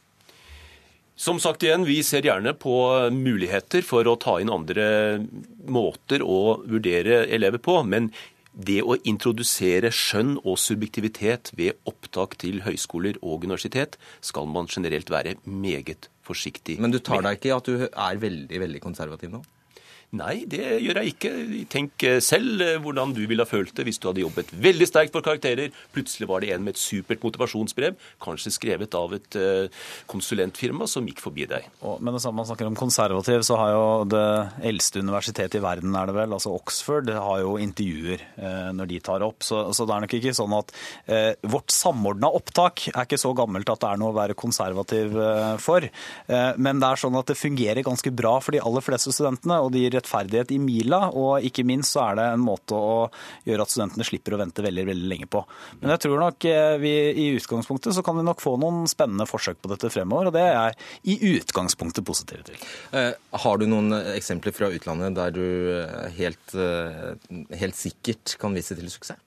Som 1.14 1.38
sagt 1.38 1.62
igjen, 1.62 1.86
vi 1.86 2.00
ser 2.02 2.26
gjerne 2.26 2.56
på 2.58 2.74
muligheter 3.14 3.86
for 3.86 4.08
å 4.10 4.18
ta 4.18 4.40
inn 4.42 4.50
andre 4.50 4.86
måter 5.70 6.26
å 6.26 6.58
vurdere 6.66 7.28
elever 7.30 7.62
på. 7.62 7.76
Men 7.86 8.10
det 8.54 8.80
å 8.86 8.98
introdusere 9.10 9.90
skjønn 9.94 10.36
og 10.42 10.58
subjektivitet 10.62 11.52
ved 11.58 11.78
opptak 11.90 12.36
til 12.42 12.64
høyskoler 12.66 13.18
og 13.22 13.46
universitet 13.46 14.00
skal 14.26 14.50
man 14.50 14.70
generelt 14.70 15.10
være 15.14 15.38
meget 15.46 16.10
forsiktig 16.26 16.80
med. 16.80 16.88
Men 16.88 16.98
du 16.98 17.02
tar 17.02 17.26
deg 17.26 17.38
ikke 17.38 17.52
i 17.52 17.56
at 17.58 17.70
du 17.70 17.86
er 17.86 18.22
veldig, 18.22 18.62
veldig 18.66 18.82
konservativ 18.82 19.34
nå? 19.34 19.44
Nei, 20.14 20.44
det 20.50 20.62
gjør 20.84 21.00
jeg 21.02 21.14
ikke. 21.16 21.32
Tenk 21.74 22.06
eh, 22.06 22.20
selv 22.22 22.62
eh, 22.62 22.78
hvordan 22.82 23.16
du 23.16 23.24
ville 23.30 23.42
ha 23.42 23.50
følt 23.50 23.74
det 23.78 23.88
hvis 23.88 24.00
du 24.02 24.08
hadde 24.10 24.22
jobbet 24.22 24.52
veldig 24.54 24.88
sterkt 24.90 25.16
for 25.16 25.26
karakterer. 25.26 25.74
Plutselig 25.96 26.30
var 26.30 26.44
det 26.44 26.52
en 26.54 26.64
med 26.66 26.76
et 26.76 26.82
supert 26.82 27.24
motivasjonsbrev, 27.26 27.98
kanskje 28.24 28.54
skrevet 28.54 28.94
av 28.98 29.16
et 29.18 29.38
eh, 29.40 29.86
konsulentfirma, 30.12 30.86
som 30.90 31.08
gikk 31.10 31.24
forbi 31.24 31.48
deg. 31.50 31.66
Men 31.82 32.14
det 32.14 32.22
samme 32.24 32.42
man 32.42 32.50
snakker 32.50 32.70
om 32.70 32.78
konservativ, 32.78 33.42
så 33.48 33.58
har 33.58 33.74
jo 33.74 33.88
det 34.12 34.28
eldste 34.70 35.02
universitetet 35.02 35.58
i 35.58 35.64
verden, 35.64 35.96
er 35.98 36.10
det 36.10 36.18
vel, 36.18 36.38
altså 36.38 36.54
Oxford, 36.54 37.10
har 37.14 37.42
jo 37.42 37.58
intervjuer 37.62 38.22
når 38.76 38.90
de 38.90 39.00
tar 39.04 39.24
opp. 39.26 39.44
Så, 39.46 39.60
så 39.74 39.86
det 39.88 39.96
er 39.96 40.06
nok 40.06 40.16
ikke 40.18 40.36
sånn 40.36 40.56
at 40.58 40.74
eh, 41.08 41.32
vårt 41.50 41.74
samordna 41.74 42.30
opptak 42.34 42.88
er 42.94 43.06
ikke 43.06 43.22
så 43.22 43.34
gammelt 43.38 43.70
at 43.72 43.82
det 43.82 43.92
er 43.92 44.02
noe 44.02 44.14
å 44.14 44.18
være 44.18 44.38
konservativ 44.38 45.18
for. 45.64 45.86
Eh, 46.28 46.52
men 46.58 46.82
det 46.82 46.90
er 46.90 47.02
sånn 47.02 47.18
at 47.20 47.30
det 47.30 47.40
fungerer 47.40 47.86
ganske 47.86 48.14
bra 48.16 48.36
for 48.44 48.56
de 48.56 48.62
aller 48.64 48.86
fleste 48.86 49.14
studentene. 49.14 49.60
og 49.64 49.72
de 49.74 49.86
rettferdighet 50.04 50.52
i 50.52 50.60
mila, 50.60 51.08
og 51.12 51.44
ikke 51.46 51.66
minst 51.66 51.94
så 51.94 52.10
er 52.10 52.20
det 52.20 52.28
en 52.34 52.44
måte 52.44 52.76
å 52.76 53.10
gjøre 53.48 53.66
at 53.66 53.72
studentene 53.72 54.08
slipper 54.08 54.36
å 54.36 54.42
vente 54.42 54.66
veldig 54.66 54.86
veldig 54.90 55.10
lenge 55.10 55.28
på. 55.32 55.44
Men 55.82 55.96
jeg 55.96 56.04
tror 56.06 56.22
nok 56.22 56.48
eh, 56.50 56.76
vi 56.82 56.94
i 57.24 57.28
utgangspunktet 57.38 57.96
så 57.96 58.04
kan 58.06 58.18
vi 58.20 58.26
nok 58.28 58.44
få 58.44 58.56
noen 58.62 58.86
spennende 58.92 59.28
forsøk 59.30 59.62
på 59.64 59.72
dette 59.72 59.92
fremover, 59.94 60.30
og 60.30 60.36
det 60.36 60.46
er 60.46 60.56
jeg 60.56 61.16
i 61.16 61.34
utgangspunktet 61.38 62.06
positiv 62.06 62.44
til. 62.48 62.60
Eh, 62.94 63.14
har 63.46 63.60
du 63.60 63.68
noen 63.70 63.94
eksempler 64.14 64.56
fra 64.56 64.72
utlandet 64.74 65.16
der 65.18 65.36
du 65.36 65.46
eh, 65.80 66.10
helt, 66.20 66.58
helt 67.64 67.80
sikkert 67.80 68.38
kan 68.42 68.56
vise 68.56 68.78
til 68.78 68.92
suksess? 68.92 69.22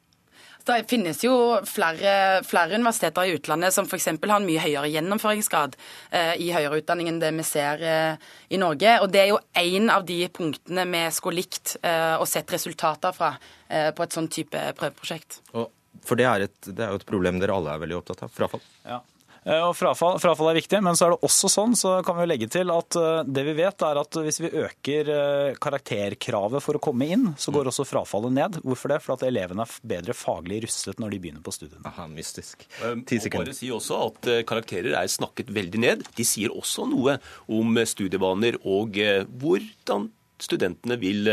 Det 0.67 0.81
finnes 0.91 1.21
jo 1.23 1.33
flere, 1.69 2.43
flere 2.43 2.75
universiteter 2.75 3.29
i 3.29 3.37
utlandet 3.37 3.75
som 3.75 3.87
f.eks. 3.87 4.09
har 4.11 4.35
en 4.37 4.49
mye 4.49 4.63
høyere 4.65 4.91
gjennomføringsgrad 4.91 5.77
eh, 6.11 6.33
i 6.43 6.49
høyere 6.55 6.81
utdanning 6.81 7.13
enn 7.13 7.21
det 7.23 7.31
vi 7.37 7.47
ser 7.47 7.85
eh, 7.87 8.27
i 8.51 8.59
Norge. 8.59 8.97
Og 9.05 9.13
Det 9.15 9.23
er 9.23 9.31
jo 9.31 9.39
en 9.63 9.91
av 9.95 10.07
de 10.09 10.19
punktene 10.27 10.87
vi 10.91 11.05
skulle 11.15 11.45
likt 11.45 11.77
eh, 11.87 12.17
å 12.19 12.27
sett 12.27 12.51
resultater 12.53 13.15
fra 13.15 13.37
eh, 13.69 13.93
på 13.95 14.03
et 14.03 14.19
sånn 14.19 14.27
type 14.33 14.65
prøveprosjekt. 14.81 15.41
Og 15.55 15.71
for 16.07 16.19
det 16.19 16.27
er, 16.29 16.49
et, 16.49 16.59
det 16.67 16.83
er, 16.83 16.91
jo 16.93 17.01
et 17.01 17.09
problem 17.09 17.39
dere 17.43 17.55
alle 17.55 17.77
er 17.77 17.85
veldig 17.87 18.01
opptatt 18.01 18.27
av. 18.27 18.35
Frafall. 18.35 18.67
Ja. 18.87 19.01
Eh, 19.47 19.63
og 19.63 19.77
frafall, 19.79 20.17
frafall, 20.19 20.49
er 20.51 20.59
viktig, 20.59 20.81
men 20.83 20.97
så 20.99 21.07
er 21.07 21.15
det 21.15 21.27
også 21.27 21.49
sånn, 21.53 21.77
så 21.79 22.01
kan 22.07 22.19
vi 22.19 22.27
legge 22.27 22.49
til 22.51 22.73
at 22.75 22.97
eh, 22.99 23.21
det 23.31 23.45
vi 23.47 23.55
vet 23.61 23.85
er 23.87 24.01
at 24.01 24.19
hvis 24.27 24.41
vi 24.43 24.51
øker 24.51 25.11
eh, 25.15 25.59
karakterkravet 25.63 26.65
for 26.65 26.79
å 26.79 26.83
komme 26.83 27.07
inn, 27.15 27.29
så 27.39 27.55
går 27.55 27.71
også 27.71 27.87
frafallet 27.87 28.35
ned. 28.35 28.59
Hvorfor 28.67 28.91
det? 28.91 28.99
For 29.05 29.15
at 29.15 29.23
elevene 29.29 29.63
er 29.63 29.77
bedre 29.87 30.17
faglig 30.19 30.65
rustet 30.67 30.99
når 31.03 31.15
de 31.15 31.21
begynner 31.23 31.45
på 31.47 31.55
studiene. 31.55 31.85
Aha, 31.87 32.09
mystisk. 32.11 32.67
Ti 33.07 33.21
sekunder. 33.23 33.53
Bare 33.53 33.59
si 33.59 33.71
også 33.75 34.01
at 34.09 34.31
karakterer 34.51 34.97
er 34.99 35.13
snakket 35.13 35.53
veldig 35.55 35.83
ned. 35.85 36.03
De 36.19 36.27
sier 36.27 36.51
også 36.51 36.89
noe 36.91 37.19
om 37.53 37.79
studievaner 37.87 38.59
og 38.67 38.99
hvordan 38.99 40.11
studentene 40.43 40.99
vil 41.01 41.31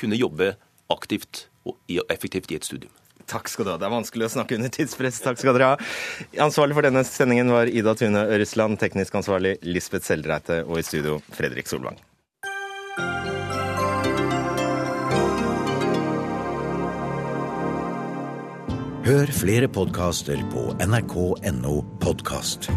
kunne 0.00 0.16
jobbe 0.18 0.54
aktivt 0.90 1.44
og 1.68 1.76
effektivt 2.08 2.50
i 2.54 2.56
et 2.56 2.66
studium. 2.66 2.99
Takk 3.30 3.50
skal 3.50 3.66
du 3.66 3.72
ha. 3.74 3.78
Det 3.80 3.86
er 3.86 3.94
vanskelig 3.94 4.26
å 4.26 4.34
snakke 4.34 4.58
under 4.58 4.72
tidspress. 4.74 5.22
Takk 5.24 5.40
skal 5.40 5.56
dere 5.56 5.72
ha. 5.72 5.90
Ansvarlig 6.42 6.78
for 6.78 6.86
denne 6.88 7.04
sendingen 7.06 7.52
var 7.54 7.70
Ida 7.70 7.94
Tune 7.98 8.26
Ørresland, 8.26 8.80
teknisk 8.82 9.20
ansvarlig 9.22 9.56
Lisbeth 9.66 10.08
Seldreite 10.08 10.64
og 10.66 10.80
i 10.80 10.86
studio 10.86 11.20
Fredrik 11.36 11.70
Solvang. 11.70 12.00
Hør 19.10 19.30
flere 19.34 19.66
podkaster 19.66 20.38
på 20.52 20.68
nrk.no 20.84 21.80
podkast. 21.98 22.68